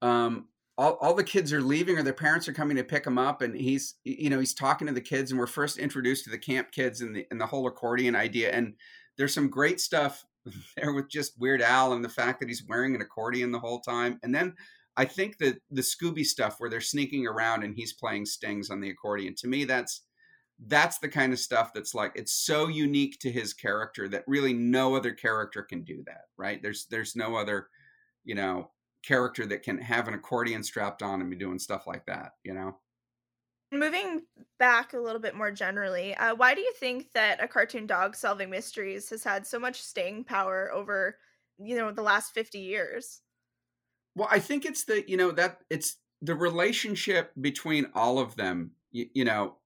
um 0.00 0.46
all, 0.78 0.96
all 1.00 1.12
the 1.12 1.24
kids 1.24 1.52
are 1.52 1.60
leaving 1.60 1.98
or 1.98 2.02
their 2.02 2.12
parents 2.12 2.48
are 2.48 2.54
coming 2.54 2.76
to 2.76 2.84
pick 2.84 3.04
them 3.04 3.18
up 3.18 3.42
and 3.42 3.54
he's 3.54 3.96
you 4.04 4.30
know 4.30 4.38
he's 4.38 4.54
talking 4.54 4.86
to 4.86 4.92
the 4.92 5.00
kids 5.00 5.30
and 5.30 5.38
we're 5.38 5.46
first 5.46 5.76
introduced 5.76 6.24
to 6.24 6.30
the 6.30 6.38
camp 6.38 6.72
kids 6.72 7.00
and 7.00 7.14
the 7.14 7.26
and 7.30 7.40
the 7.40 7.46
whole 7.46 7.66
accordion 7.66 8.16
idea 8.16 8.50
and 8.50 8.74
there's 9.18 9.34
some 9.34 9.50
great 9.50 9.80
stuff 9.80 10.24
there 10.76 10.92
with 10.92 11.10
just 11.10 11.38
weird 11.38 11.60
al 11.60 11.92
and 11.92 12.04
the 12.04 12.08
fact 12.08 12.40
that 12.40 12.48
he's 12.48 12.64
wearing 12.66 12.94
an 12.94 13.02
accordion 13.02 13.52
the 13.52 13.58
whole 13.58 13.80
time 13.80 14.18
and 14.22 14.34
then 14.34 14.54
i 15.00 15.04
think 15.04 15.38
that 15.38 15.58
the 15.70 15.82
scooby 15.82 16.24
stuff 16.24 16.56
where 16.58 16.70
they're 16.70 16.80
sneaking 16.80 17.26
around 17.26 17.62
and 17.62 17.74
he's 17.74 17.92
playing 17.92 18.24
stings 18.26 18.70
on 18.70 18.80
the 18.80 18.90
accordion 18.90 19.34
to 19.34 19.48
me 19.48 19.64
that's 19.64 20.02
that's 20.66 20.98
the 20.98 21.08
kind 21.08 21.32
of 21.32 21.38
stuff 21.38 21.72
that's 21.72 21.94
like 21.94 22.12
it's 22.14 22.32
so 22.32 22.68
unique 22.68 23.18
to 23.18 23.30
his 23.30 23.54
character 23.54 24.08
that 24.08 24.24
really 24.26 24.52
no 24.52 24.94
other 24.94 25.12
character 25.12 25.62
can 25.62 25.82
do 25.82 26.02
that 26.06 26.24
right 26.36 26.62
there's 26.62 26.86
there's 26.86 27.16
no 27.16 27.36
other 27.36 27.68
you 28.24 28.34
know 28.34 28.70
character 29.02 29.46
that 29.46 29.62
can 29.62 29.78
have 29.78 30.08
an 30.08 30.14
accordion 30.14 30.62
strapped 30.62 31.02
on 31.02 31.20
and 31.20 31.30
be 31.30 31.36
doing 31.36 31.58
stuff 31.58 31.86
like 31.86 32.06
that, 32.06 32.32
you 32.44 32.54
know? 32.54 32.76
Moving 33.72 34.22
back 34.58 34.94
a 34.94 34.98
little 34.98 35.20
bit 35.20 35.36
more 35.36 35.52
generally, 35.52 36.14
uh, 36.16 36.34
why 36.34 36.54
do 36.54 36.60
you 36.60 36.72
think 36.78 37.06
that 37.14 37.42
a 37.42 37.46
cartoon 37.46 37.86
dog 37.86 38.16
solving 38.16 38.50
mysteries 38.50 39.08
has 39.10 39.22
had 39.22 39.46
so 39.46 39.60
much 39.60 39.80
staying 39.80 40.24
power 40.24 40.70
over, 40.72 41.16
you 41.58 41.76
know, 41.76 41.92
the 41.92 42.02
last 42.02 42.32
50 42.32 42.58
years? 42.58 43.20
Well, 44.14 44.28
I 44.30 44.38
think 44.38 44.64
it's 44.64 44.84
the, 44.84 45.08
you 45.08 45.16
know, 45.16 45.30
that 45.32 45.60
it's 45.70 45.96
the 46.20 46.34
relationship 46.34 47.32
between 47.40 47.86
all 47.94 48.18
of 48.18 48.36
them, 48.36 48.72
you, 48.90 49.06
you 49.14 49.24
know, 49.24 49.56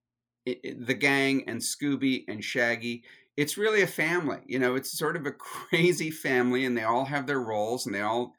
it, 0.45 0.59
it, 0.63 0.87
the 0.87 0.93
gang 0.93 1.43
and 1.47 1.59
Scooby 1.59 2.23
and 2.27 2.43
Shaggy. 2.43 3.03
It's 3.35 3.57
really 3.57 3.81
a 3.81 3.87
family, 3.87 4.39
you 4.45 4.59
know, 4.59 4.75
it's 4.75 4.97
sort 4.97 5.15
of 5.15 5.25
a 5.25 5.31
crazy 5.69 6.11
family 6.11 6.65
and 6.65 6.77
they 6.77 6.83
all 6.83 7.05
have 7.05 7.27
their 7.27 7.41
roles 7.41 7.85
and 7.85 7.93
they 7.93 8.01
all, 8.01 8.33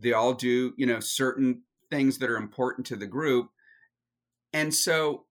they 0.00 0.12
all 0.12 0.34
do 0.34 0.72
you 0.76 0.86
know 0.86 1.00
certain 1.00 1.62
things 1.90 2.18
that 2.18 2.30
are 2.30 2.36
important 2.36 2.86
to 2.86 2.96
the 2.96 3.06
group 3.06 3.50
and 4.52 4.74
so 4.74 5.24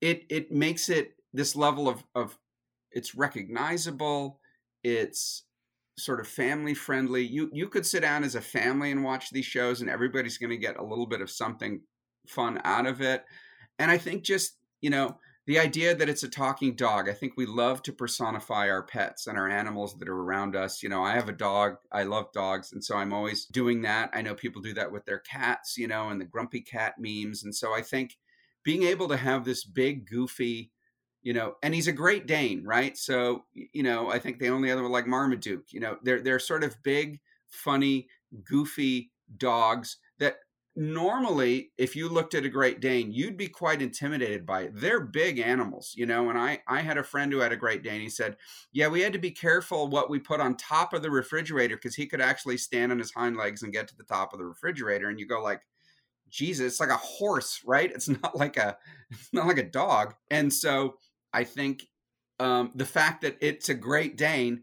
it 0.00 0.24
it 0.28 0.52
makes 0.52 0.88
it 0.88 1.14
this 1.32 1.56
level 1.56 1.88
of 1.88 2.02
of 2.14 2.38
it's 2.92 3.14
recognizable 3.14 4.40
it's 4.82 5.44
sort 5.98 6.20
of 6.20 6.28
family 6.28 6.74
friendly 6.74 7.24
you 7.24 7.50
you 7.52 7.68
could 7.68 7.84
sit 7.84 8.02
down 8.02 8.24
as 8.24 8.34
a 8.34 8.40
family 8.40 8.90
and 8.90 9.02
watch 9.02 9.30
these 9.30 9.44
shows 9.44 9.80
and 9.80 9.90
everybody's 9.90 10.38
going 10.38 10.50
to 10.50 10.56
get 10.56 10.78
a 10.78 10.84
little 10.84 11.06
bit 11.06 11.20
of 11.20 11.30
something 11.30 11.80
fun 12.26 12.60
out 12.64 12.86
of 12.86 13.00
it. 13.00 13.24
And 13.78 13.90
i 13.90 13.98
think 13.98 14.22
just 14.22 14.56
you 14.80 14.90
know 14.90 15.18
the 15.46 15.58
idea 15.58 15.94
that 15.94 16.08
it's 16.08 16.22
a 16.22 16.28
talking 16.28 16.76
dog 16.76 17.08
i 17.08 17.12
think 17.12 17.32
we 17.36 17.46
love 17.46 17.82
to 17.82 17.92
personify 17.92 18.68
our 18.68 18.82
pets 18.82 19.26
and 19.26 19.38
our 19.38 19.48
animals 19.48 19.96
that 19.98 20.08
are 20.08 20.20
around 20.20 20.54
us. 20.54 20.82
You 20.82 20.88
know 20.88 21.02
i 21.02 21.14
have 21.14 21.28
a 21.28 21.32
dog 21.32 21.76
i 21.92 22.02
love 22.02 22.26
dogs 22.32 22.72
and 22.72 22.82
so 22.82 22.96
i'm 22.96 23.12
always 23.12 23.46
doing 23.46 23.82
that. 23.82 24.10
I 24.12 24.22
know 24.22 24.34
people 24.34 24.62
do 24.62 24.74
that 24.74 24.92
with 24.92 25.04
their 25.04 25.20
cats 25.20 25.76
you 25.76 25.88
know 25.88 26.10
and 26.10 26.20
the 26.20 26.26
grumpy 26.26 26.60
cat 26.60 26.94
memes 26.98 27.44
and 27.44 27.54
so 27.54 27.74
i 27.74 27.82
think 27.82 28.16
being 28.64 28.82
able 28.82 29.08
to 29.08 29.16
have 29.16 29.44
this 29.44 29.64
big 29.64 30.06
goofy 30.06 30.70
you 31.22 31.32
know 31.32 31.56
and 31.62 31.74
he's 31.74 31.88
a 31.88 31.92
great 31.92 32.26
dane 32.26 32.64
right? 32.64 32.96
So 32.96 33.44
you 33.54 33.82
know 33.82 34.10
i 34.10 34.18
think 34.18 34.38
the 34.38 34.48
only 34.48 34.70
other 34.70 34.82
one 34.82 34.92
like 34.92 35.06
marmaduke 35.06 35.72
you 35.72 35.80
know 35.80 35.96
they're 36.02 36.20
they're 36.20 36.38
sort 36.38 36.64
of 36.64 36.82
big 36.82 37.20
funny 37.48 38.08
goofy 38.44 39.10
dogs 39.36 39.96
that 40.18 40.38
normally 40.76 41.72
if 41.76 41.96
you 41.96 42.08
looked 42.08 42.34
at 42.34 42.44
a 42.44 42.48
great 42.48 42.80
dane 42.80 43.10
you'd 43.10 43.36
be 43.36 43.48
quite 43.48 43.82
intimidated 43.82 44.46
by 44.46 44.62
it. 44.62 44.72
They're 44.74 45.00
big 45.00 45.40
animals 45.40 45.92
you 45.96 46.06
know 46.06 46.30
and 46.30 46.38
i 46.38 46.60
i 46.68 46.80
had 46.80 46.98
a 46.98 47.02
friend 47.02 47.32
who 47.32 47.38
had 47.38 47.52
a 47.52 47.56
great 47.56 47.82
dane. 47.82 48.00
He 48.00 48.08
said 48.08 48.36
yeah 48.72 48.88
we 48.88 49.00
had 49.00 49.12
to 49.12 49.18
be 49.18 49.30
careful 49.32 49.88
what 49.88 50.08
we 50.08 50.18
put 50.20 50.40
on 50.40 50.56
top 50.56 50.92
of 50.92 51.02
the 51.02 51.10
refrigerator 51.10 51.76
because 51.76 51.96
he 51.96 52.06
could 52.06 52.20
actually 52.20 52.58
stand 52.58 52.92
on 52.92 52.98
his 52.98 53.12
hind 53.12 53.36
legs 53.36 53.62
and 53.62 53.72
get 53.72 53.88
to 53.88 53.96
the 53.96 54.04
top 54.04 54.32
of 54.32 54.38
the 54.38 54.44
refrigerator. 54.44 55.08
And 55.08 55.18
you 55.18 55.26
go 55.26 55.42
like 55.42 55.62
jesus 56.28 56.72
it's 56.72 56.80
like 56.80 56.90
a 56.90 56.96
horse 56.96 57.62
right? 57.64 57.90
It's 57.90 58.08
not 58.22 58.36
like 58.36 58.56
a 58.56 58.76
it's 59.10 59.32
not 59.32 59.46
like 59.46 59.58
a 59.58 59.64
dog. 59.64 60.14
And 60.30 60.52
so 60.52 60.96
i 61.38 61.44
think 61.44 61.86
um 62.40 62.70
the 62.74 62.84
fact 62.84 63.22
that 63.22 63.36
it's 63.40 63.68
a 63.68 63.74
great 63.74 64.16
dane 64.16 64.62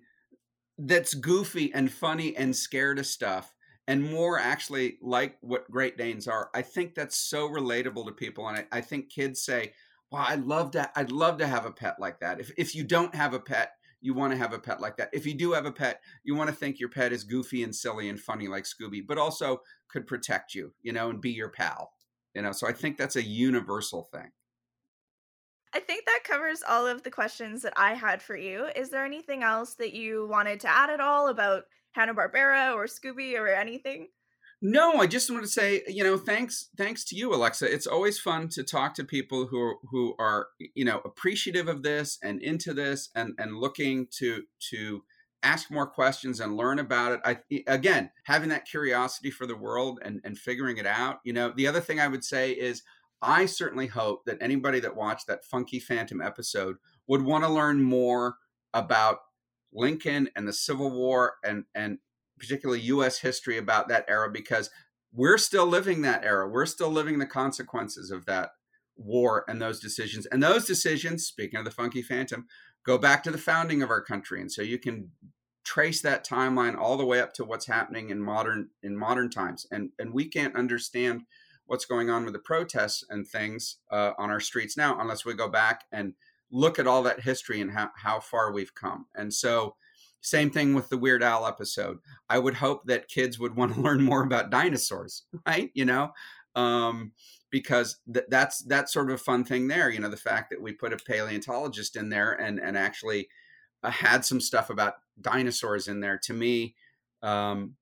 that's 0.78 1.14
goofy 1.14 1.74
and 1.74 1.92
funny 1.92 2.36
and 2.36 2.56
scared 2.56 3.00
of 3.00 3.06
stuff 3.06 3.56
and 3.88 4.04
more 4.04 4.40
actually 4.40 4.98
like 5.02 5.38
what 5.42 5.70
Great 5.70 5.98
Danes 5.98 6.28
are. 6.28 6.50
I 6.54 6.62
think 6.62 6.96
that's 6.96 7.18
so 7.18 7.48
relatable 7.50 8.06
to 8.08 8.12
people, 8.12 8.48
and 8.48 8.58
I, 8.58 8.78
I 8.78 8.82
think 8.82 9.10
kids 9.10 9.44
say, 9.44 9.74
"Wow, 10.12 10.26
I'd 10.28 10.46
love 10.46 10.72
to. 10.72 10.90
I'd 10.98 11.12
love 11.12 11.38
to 11.40 11.48
have 11.48 11.66
a 11.66 11.72
pet 11.72 11.98
like 12.00 12.20
that." 12.20 12.40
If 12.40 12.52
if 12.58 12.76
you 12.76 12.84
don't 12.84 13.14
have 13.14 13.34
a 13.34 13.40
pet, 13.40 13.74
you 14.02 14.14
want 14.14 14.34
to 14.34 14.38
have 14.38 14.54
a 14.54 14.60
pet 14.60 14.82
like 14.82 14.98
that. 14.98 15.10
If 15.14 15.26
you 15.26 15.36
do 15.36 15.54
have 15.54 15.66
a 15.66 15.72
pet, 15.72 16.02
you 16.24 16.36
want 16.36 16.50
to 16.50 16.56
think 16.56 16.80
your 16.80 16.90
pet 16.90 17.14
is 17.14 17.24
goofy 17.24 17.64
and 17.64 17.76
silly 17.76 18.10
and 18.10 18.20
funny 18.20 18.48
like 18.48 18.66
Scooby, 18.66 19.06
but 19.06 19.18
also 19.18 19.62
could 19.90 20.08
protect 20.08 20.56
you, 20.56 20.74
you 20.82 20.94
know, 20.94 21.10
and 21.10 21.22
be 21.22 21.32
your 21.32 21.50
pal. 21.50 21.92
You 22.34 22.42
know, 22.42 22.52
so 22.52 22.68
I 22.68 22.74
think 22.74 22.98
that's 22.98 23.16
a 23.16 23.24
universal 23.24 24.10
thing. 24.12 24.32
I 25.76 25.80
think 25.80 26.06
that 26.06 26.22
covers 26.24 26.64
all 26.68 26.88
of 26.88 27.04
the 27.04 27.12
questions 27.12 27.62
that 27.64 27.74
I 27.76 27.96
had 27.96 28.22
for 28.22 28.38
you. 28.38 28.68
Is 28.78 28.90
there 28.90 29.04
anything 29.04 29.44
else 29.44 29.74
that 29.74 29.94
you 29.94 30.26
wanted 30.32 30.62
to 30.62 30.70
add 30.70 30.90
at 30.90 31.02
all 31.02 31.28
about 31.28 31.66
Hanna-Barbera 31.92 32.74
or 32.74 32.86
Scooby 32.86 33.38
or 33.38 33.50
anything? 33.50 34.08
No, 34.62 35.02
I 35.02 35.06
just 35.06 35.30
want 35.30 35.44
to 35.44 35.50
say, 35.50 35.84
you 35.88 36.02
know, 36.02 36.18
thanks 36.18 36.70
thanks 36.78 37.04
to 37.06 37.16
you, 37.18 37.36
Alexa. 37.36 37.72
It's 37.72 37.86
always 37.86 38.18
fun 38.18 38.48
to 38.50 38.64
talk 38.64 38.94
to 38.96 39.04
people 39.04 39.48
who 39.48 39.76
who 39.92 40.16
are, 40.18 40.48
you 40.74 40.86
know, 40.86 41.02
appreciative 41.04 41.68
of 41.68 41.84
this 41.84 42.18
and 42.24 42.42
into 42.42 42.74
this 42.74 43.10
and 43.14 43.34
and 43.38 43.58
looking 43.58 44.08
to 44.20 44.44
to 44.72 45.04
ask 45.44 45.70
more 45.70 45.86
questions 45.86 46.40
and 46.40 46.56
learn 46.56 46.80
about 46.80 47.12
it. 47.12 47.20
I 47.26 47.64
again, 47.68 48.12
having 48.24 48.50
that 48.50 48.66
curiosity 48.66 49.30
for 49.30 49.46
the 49.46 49.58
world 49.58 50.00
and 50.04 50.22
and 50.24 50.38
figuring 50.38 50.78
it 50.78 50.88
out. 50.88 51.20
You 51.26 51.34
know, 51.34 51.52
the 51.56 51.68
other 51.68 51.82
thing 51.82 52.00
I 52.00 52.08
would 52.08 52.24
say 52.24 52.52
is 52.52 52.82
I 53.22 53.46
certainly 53.46 53.88
hope 53.88 54.26
that 54.26 54.38
anybody 54.42 54.80
that 54.82 54.96
watched 54.96 55.28
that 55.28 55.46
Funky 55.46 55.80
Phantom 55.80 56.22
episode 56.22 56.78
would 57.08 57.22
want 57.22 57.44
to 57.44 57.50
learn 57.50 57.82
more 57.82 58.36
about 58.74 59.20
Lincoln 59.74 60.30
and 60.36 60.48
the 60.48 60.54
Civil 60.54 60.92
War 60.92 61.36
and 61.44 61.66
and 61.74 62.00
particularly 62.38 62.82
U.S. 62.82 63.20
history 63.20 63.58
about 63.58 63.88
that 63.88 64.06
era 64.08 64.30
because 64.30 64.70
we're 65.14 65.38
still 65.38 65.66
living 65.66 66.02
that 66.02 66.26
era. 66.26 66.48
We're 66.48 66.66
still 66.66 66.90
living 66.92 67.20
the 67.20 67.26
consequences 67.26 68.12
of 68.12 68.26
that 68.26 68.52
war 68.98 69.46
and 69.48 69.62
those 69.62 69.80
decisions. 69.80 70.26
And 70.26 70.44
those 70.44 70.66
decisions, 70.66 71.26
speaking 71.26 71.58
of 71.58 71.66
the 71.66 71.72
Funky 71.72 72.02
Phantom, 72.02 72.48
go 72.86 72.98
back 72.98 73.24
to 73.24 73.32
the 73.32 73.38
founding 73.38 73.82
of 73.82 73.90
our 73.90 74.02
country. 74.02 74.42
And 74.42 74.52
so 74.52 74.62
you 74.62 74.78
can 74.78 75.12
trace 75.64 76.02
that 76.02 76.26
timeline 76.26 76.78
all 76.78 76.98
the 76.98 77.06
way 77.06 77.20
up 77.20 77.34
to 77.34 77.44
what's 77.44 77.68
happening 77.68 78.10
in 78.10 78.22
modern 78.22 78.70
in 78.84 78.98
modern 78.98 79.30
times. 79.30 79.66
And 79.72 79.92
and 79.98 80.14
we 80.14 80.28
can't 80.28 80.56
understand 80.56 81.22
what's 81.66 81.86
going 81.86 82.10
on 82.10 82.24
with 82.24 82.34
the 82.34 82.40
protests 82.40 83.04
and 83.10 83.28
things 83.28 83.78
uh, 83.92 84.12
on 84.18 84.30
our 84.30 84.40
streets 84.40 84.78
now 84.78 85.00
unless 85.00 85.26
we 85.26 85.34
go 85.34 85.50
back 85.50 85.86
and 85.92 86.14
look 86.52 86.80
at 86.80 86.88
all 86.88 87.04
that 87.04 87.22
history 87.22 87.62
and 87.62 87.72
how, 87.72 87.90
how 87.96 88.20
far 88.20 88.52
we've 88.52 88.74
come. 88.74 89.06
And 89.16 89.34
so, 89.34 89.76
same 90.22 90.50
thing 90.50 90.74
with 90.74 90.90
the 90.90 90.98
Weird 90.98 91.22
Al 91.22 91.46
episode. 91.46 92.00
I 92.30 92.40
would 92.40 92.56
hope 92.56 92.86
that 92.86 93.08
kids 93.08 93.38
would 93.38 93.56
want 93.58 93.76
to 93.76 93.82
learn 93.82 94.04
more 94.04 94.24
about 94.24 94.50
dinosaurs, 94.50 95.24
right? 95.46 95.70
You 95.74 95.86
know, 95.86 96.14
um, 96.56 97.12
because 97.52 97.98
th- 98.12 98.26
that's 98.30 98.60
that's 98.64 98.94
sort 98.94 99.10
of 99.10 99.16
a 99.16 99.24
fun 99.24 99.44
thing 99.44 99.68
there. 99.68 99.90
You 99.90 100.00
know, 100.00 100.10
the 100.10 100.18
fact 100.18 100.50
that 100.50 100.62
we 100.62 100.72
put 100.72 100.94
a 100.94 100.98
paleontologist 100.98 101.96
in 101.96 102.10
there 102.10 102.34
and 102.34 102.60
and 102.60 102.78
actually 102.78 103.28
uh, 103.84 103.92
had 103.92 104.26
some 104.26 104.42
stuff 104.42 104.70
about 104.70 104.96
dinosaurs 105.22 105.88
in 105.88 106.00
there. 106.00 106.18
To 106.24 106.34
me, 106.34 106.76
um, 107.22 107.76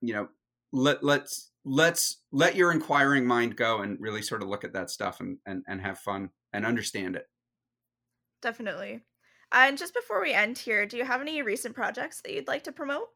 you 0.00 0.14
know, 0.14 0.28
let 0.72 1.02
let's 1.02 1.50
let's 1.64 2.22
let 2.30 2.56
your 2.56 2.72
inquiring 2.72 3.26
mind 3.26 3.56
go 3.56 3.80
and 3.80 3.98
really 4.00 4.22
sort 4.22 4.42
of 4.42 4.48
look 4.48 4.64
at 4.64 4.72
that 4.74 4.90
stuff 4.90 5.20
and 5.20 5.38
and, 5.46 5.62
and 5.66 5.80
have 5.80 5.98
fun 5.98 6.30
and 6.52 6.66
understand 6.66 7.16
it 7.16 7.26
definitely. 8.44 9.00
And 9.50 9.76
just 9.76 9.94
before 9.94 10.22
we 10.22 10.32
end 10.32 10.58
here, 10.58 10.86
do 10.86 10.96
you 10.96 11.04
have 11.04 11.20
any 11.20 11.42
recent 11.42 11.74
projects 11.74 12.20
that 12.20 12.32
you'd 12.32 12.46
like 12.46 12.62
to 12.64 12.72
promote? 12.72 13.08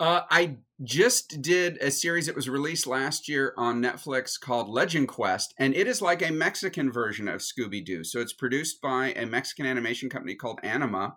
Uh, 0.00 0.22
I 0.30 0.56
just 0.82 1.42
did 1.42 1.76
a 1.76 1.90
series 1.90 2.26
that 2.26 2.34
was 2.34 2.48
released 2.48 2.86
last 2.86 3.28
year 3.28 3.52
on 3.56 3.82
Netflix 3.82 4.40
called 4.40 4.68
Legend 4.68 5.08
Quest, 5.08 5.54
and 5.58 5.74
it 5.74 5.86
is 5.86 6.00
like 6.00 6.22
a 6.22 6.32
Mexican 6.32 6.90
version 6.90 7.28
of 7.28 7.42
Scooby 7.42 7.84
Doo. 7.84 8.02
So 8.02 8.20
it's 8.20 8.32
produced 8.32 8.80
by 8.80 9.12
a 9.12 9.26
Mexican 9.26 9.66
animation 9.66 10.08
company 10.08 10.34
called 10.34 10.58
Anima. 10.62 11.16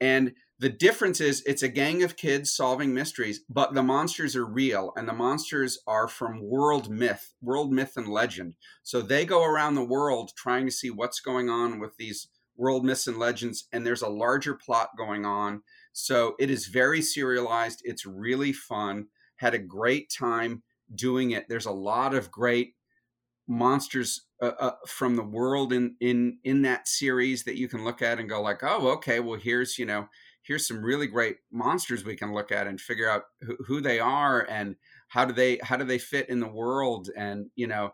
And 0.00 0.32
the 0.60 0.68
difference 0.68 1.22
is 1.22 1.42
it's 1.46 1.62
a 1.62 1.68
gang 1.68 2.02
of 2.02 2.16
kids 2.16 2.52
solving 2.52 2.92
mysteries, 2.92 3.40
but 3.48 3.72
the 3.72 3.82
monsters 3.82 4.36
are 4.36 4.44
real, 4.44 4.92
and 4.94 5.08
the 5.08 5.14
monsters 5.14 5.78
are 5.86 6.06
from 6.06 6.42
world 6.42 6.90
myth, 6.90 7.32
world 7.40 7.72
myth 7.72 7.94
and 7.96 8.06
legend. 8.06 8.54
So 8.82 9.00
they 9.00 9.24
go 9.24 9.42
around 9.42 9.74
the 9.74 9.84
world 9.84 10.32
trying 10.36 10.66
to 10.66 10.72
see 10.72 10.90
what's 10.90 11.20
going 11.20 11.48
on 11.48 11.80
with 11.80 11.96
these 11.96 12.28
world 12.56 12.84
myths 12.84 13.06
and 13.06 13.16
legends, 13.16 13.68
and 13.72 13.86
there's 13.86 14.02
a 14.02 14.08
larger 14.10 14.52
plot 14.52 14.90
going 14.98 15.24
on. 15.24 15.62
So 15.94 16.34
it 16.38 16.50
is 16.50 16.66
very 16.66 17.00
serialized. 17.00 17.80
It's 17.84 18.04
really 18.04 18.52
fun. 18.52 19.06
Had 19.36 19.54
a 19.54 19.58
great 19.58 20.12
time 20.12 20.62
doing 20.94 21.30
it. 21.30 21.46
There's 21.48 21.64
a 21.64 21.72
lot 21.72 22.14
of 22.14 22.30
great 22.30 22.74
monsters 23.48 24.26
uh, 24.42 24.52
uh, 24.60 24.72
from 24.86 25.16
the 25.16 25.24
world 25.24 25.72
in 25.72 25.96
in 26.00 26.38
in 26.44 26.62
that 26.62 26.86
series 26.86 27.44
that 27.44 27.56
you 27.56 27.66
can 27.66 27.82
look 27.82 28.02
at 28.02 28.18
and 28.18 28.28
go 28.28 28.42
like, 28.42 28.62
oh, 28.62 28.88
okay, 28.88 29.20
well 29.20 29.40
here's 29.40 29.78
you 29.78 29.86
know 29.86 30.06
here's 30.50 30.66
some 30.66 30.82
really 30.82 31.06
great 31.06 31.36
monsters 31.52 32.04
we 32.04 32.16
can 32.16 32.34
look 32.34 32.50
at 32.50 32.66
and 32.66 32.80
figure 32.80 33.08
out 33.08 33.22
who, 33.40 33.56
who 33.68 33.80
they 33.80 34.00
are 34.00 34.44
and 34.50 34.74
how 35.06 35.24
do 35.24 35.32
they 35.32 35.60
how 35.62 35.76
do 35.76 35.84
they 35.84 35.98
fit 35.98 36.28
in 36.28 36.40
the 36.40 36.48
world 36.48 37.08
and 37.16 37.46
you 37.54 37.68
know 37.68 37.92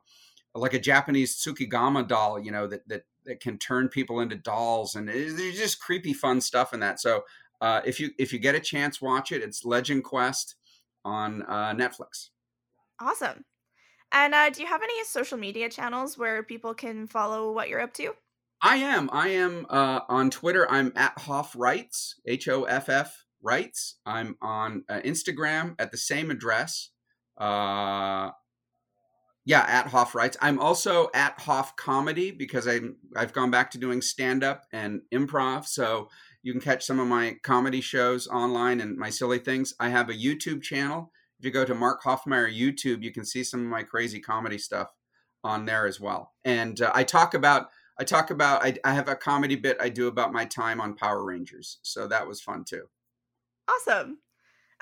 like 0.56 0.74
a 0.74 0.78
Japanese 0.78 1.36
tsukigama 1.36 2.06
doll, 2.06 2.38
you 2.40 2.50
know, 2.50 2.66
that 2.66 2.88
that 2.88 3.02
that 3.24 3.40
can 3.40 3.58
turn 3.58 3.88
people 3.88 4.20
into 4.20 4.36
dolls, 4.36 4.94
and 4.94 5.08
there's 5.08 5.58
just 5.58 5.80
creepy, 5.80 6.12
fun 6.12 6.40
stuff 6.40 6.72
in 6.72 6.80
that. 6.80 7.00
So 7.00 7.24
uh, 7.60 7.80
if 7.84 8.00
you 8.00 8.10
if 8.18 8.32
you 8.32 8.38
get 8.38 8.54
a 8.54 8.60
chance, 8.60 9.00
watch 9.00 9.32
it. 9.32 9.42
It's 9.42 9.64
Legend 9.64 10.04
Quest 10.04 10.56
on 11.04 11.42
uh, 11.42 11.74
Netflix. 11.74 12.30
Awesome. 13.00 13.44
And 14.12 14.34
uh, 14.34 14.50
do 14.50 14.62
you 14.62 14.68
have 14.68 14.82
any 14.82 15.04
social 15.04 15.36
media 15.36 15.68
channels 15.68 16.16
where 16.16 16.42
people 16.42 16.74
can 16.74 17.06
follow 17.06 17.52
what 17.52 17.68
you're 17.68 17.80
up 17.80 17.92
to? 17.94 18.14
I 18.62 18.76
am. 18.76 19.10
I 19.12 19.28
am 19.28 19.66
uh, 19.68 20.00
on 20.08 20.30
Twitter. 20.30 20.70
I'm 20.70 20.92
at 20.96 21.18
Hoff 21.20 21.54
Writes, 21.56 22.20
H 22.26 22.48
O 22.48 22.64
F 22.64 22.88
F 22.88 23.24
Writes. 23.42 23.98
I'm 24.06 24.36
on 24.40 24.84
uh, 24.88 25.00
Instagram 25.04 25.74
at 25.78 25.90
the 25.90 25.98
same 25.98 26.30
address. 26.30 26.90
Uh, 27.38 28.30
yeah, 29.44 29.64
at 29.68 29.88
Hoff 29.88 30.14
Writes. 30.14 30.36
I'm 30.40 30.58
also 30.58 31.08
at 31.14 31.40
Hoff 31.42 31.76
Comedy 31.76 32.30
because 32.30 32.66
I'm 32.66 32.96
I've 33.14 33.32
gone 33.32 33.50
back 33.50 33.70
to 33.72 33.78
doing 33.78 34.02
stand 34.02 34.42
up 34.42 34.64
and 34.72 35.02
improv. 35.14 35.66
So 35.66 36.08
you 36.42 36.52
can 36.52 36.60
catch 36.60 36.84
some 36.84 36.98
of 36.98 37.06
my 37.06 37.36
comedy 37.42 37.80
shows 37.80 38.26
online 38.26 38.80
and 38.80 38.96
my 38.96 39.10
silly 39.10 39.38
things. 39.38 39.74
I 39.78 39.90
have 39.90 40.08
a 40.08 40.14
YouTube 40.14 40.62
channel. 40.62 41.12
If 41.38 41.44
you 41.44 41.50
go 41.50 41.64
to 41.64 41.74
Mark 41.74 42.02
Hoffmeier 42.02 42.52
YouTube, 42.52 43.02
you 43.02 43.12
can 43.12 43.24
see 43.24 43.44
some 43.44 43.60
of 43.60 43.66
my 43.66 43.82
crazy 43.82 44.20
comedy 44.20 44.58
stuff 44.58 44.88
on 45.44 45.66
there 45.66 45.86
as 45.86 46.00
well. 46.00 46.32
And 46.44 46.80
uh, 46.80 46.90
I 46.94 47.04
talk 47.04 47.34
about 47.34 47.68
I 47.98 48.04
talk 48.04 48.30
about 48.30 48.64
I, 48.64 48.76
I 48.84 48.92
have 48.92 49.08
a 49.08 49.16
comedy 49.16 49.56
bit 49.56 49.76
I 49.80 49.88
do 49.88 50.08
about 50.08 50.32
my 50.32 50.44
time 50.44 50.80
on 50.80 50.94
Power 50.94 51.24
Rangers. 51.24 51.78
So 51.82 52.06
that 52.08 52.26
was 52.26 52.40
fun 52.40 52.64
too. 52.64 52.84
Awesome. 53.68 54.18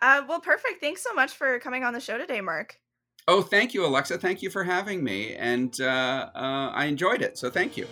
Uh, 0.03 0.23
well, 0.29 0.41
perfect. 0.41 0.81
Thanks 0.81 1.03
so 1.03 1.15
much 1.15 1.33
for 1.33 1.59
coming 1.61 1.85
on 1.85 1.93
the 1.93 2.01
show 2.01 2.19
today, 2.19 2.41
Mark. 2.41 2.81
Oh, 3.27 3.41
thank 3.41 3.73
you, 3.73 3.87
Alexa. 3.87 4.19
Thank 4.19 4.43
you 4.43 4.51
for 4.51 4.65
having 4.65 5.03
me. 5.03 5.35
And 5.35 5.81
uh, 5.81 6.31
uh, 6.35 6.71
I 6.75 6.87
enjoyed 6.87 7.23
it. 7.23 7.39
So 7.39 7.49
thank 7.49 7.77
you. 7.77 7.87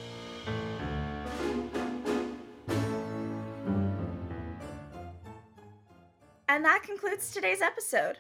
And 6.49 6.65
that 6.67 6.83
concludes 6.83 7.33
today's 7.33 7.63
episode. 7.63 8.19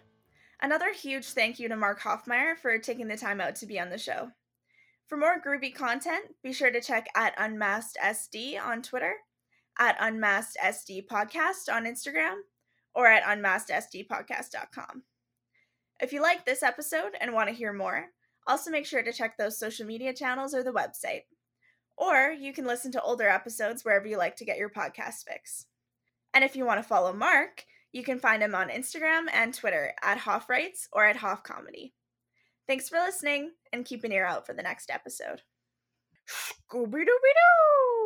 Another 0.62 0.92
huge 0.92 1.26
thank 1.26 1.59
you 1.59 1.68
to 1.68 1.76
Mark 1.76 2.00
Hoffmeier 2.00 2.57
for 2.57 2.78
taking 2.78 3.09
the 3.09 3.16
time 3.16 3.40
out 3.40 3.57
to 3.57 3.66
be 3.66 3.78
on 3.78 3.90
the 3.90 3.98
show. 3.98 4.30
For 5.07 5.16
more 5.16 5.40
groovy 5.40 5.74
content, 5.74 6.36
be 6.42 6.53
sure 6.53 6.70
to 6.70 6.80
check 6.80 7.09
at 7.14 7.34
Unmasked 7.36 7.98
SD 8.03 8.61
on 8.62 8.82
Twitter, 8.82 9.14
at 9.78 9.96
Unmasked 10.00 10.57
SD 10.62 11.07
Podcast 11.07 11.72
on 11.72 11.84
Instagram, 11.84 12.36
or 12.94 13.07
at 13.07 13.22
unmaskedsdpodcast.com. 13.24 15.03
If 16.00 16.12
you 16.12 16.22
like 16.22 16.44
this 16.44 16.62
episode 16.62 17.12
and 17.20 17.32
want 17.32 17.48
to 17.48 17.55
hear 17.55 17.72
more, 17.72 18.07
also 18.46 18.70
make 18.70 18.86
sure 18.86 19.03
to 19.03 19.12
check 19.12 19.36
those 19.36 19.59
social 19.59 19.86
media 19.86 20.12
channels 20.12 20.55
or 20.55 20.62
the 20.62 20.72
website. 20.72 21.22
Or 21.96 22.32
you 22.32 22.53
can 22.53 22.66
listen 22.66 22.90
to 22.92 23.03
older 23.03 23.28
episodes 23.28 23.84
wherever 23.84 24.07
you 24.07 24.16
like 24.16 24.36
to 24.36 24.44
get 24.44 24.59
your 24.59 24.70
podcast 24.70 25.24
fix. 25.28 25.66
And 26.34 26.42
if 26.42 26.57
you 26.57 26.64
want 26.64 26.78
to 26.80 26.88
follow 26.88 27.12
Mark, 27.12 27.64
you 27.92 28.03
can 28.03 28.18
find 28.18 28.42
him 28.42 28.55
on 28.55 28.68
Instagram 28.68 29.26
and 29.32 29.53
Twitter 29.53 29.92
at 30.03 30.18
Hoff 30.18 30.48
Writes 30.48 30.88
or 30.92 31.05
at 31.05 31.16
Hoff 31.16 31.42
Comedy. 31.42 31.92
Thanks 32.66 32.88
for 32.88 32.98
listening 32.98 33.52
and 33.72 33.84
keep 33.84 34.04
an 34.04 34.12
ear 34.12 34.24
out 34.24 34.46
for 34.46 34.52
the 34.52 34.62
next 34.62 34.90
episode. 34.90 35.42
Scooby 36.28 37.02
Dooby 37.02 37.32
Doo! 37.38 38.01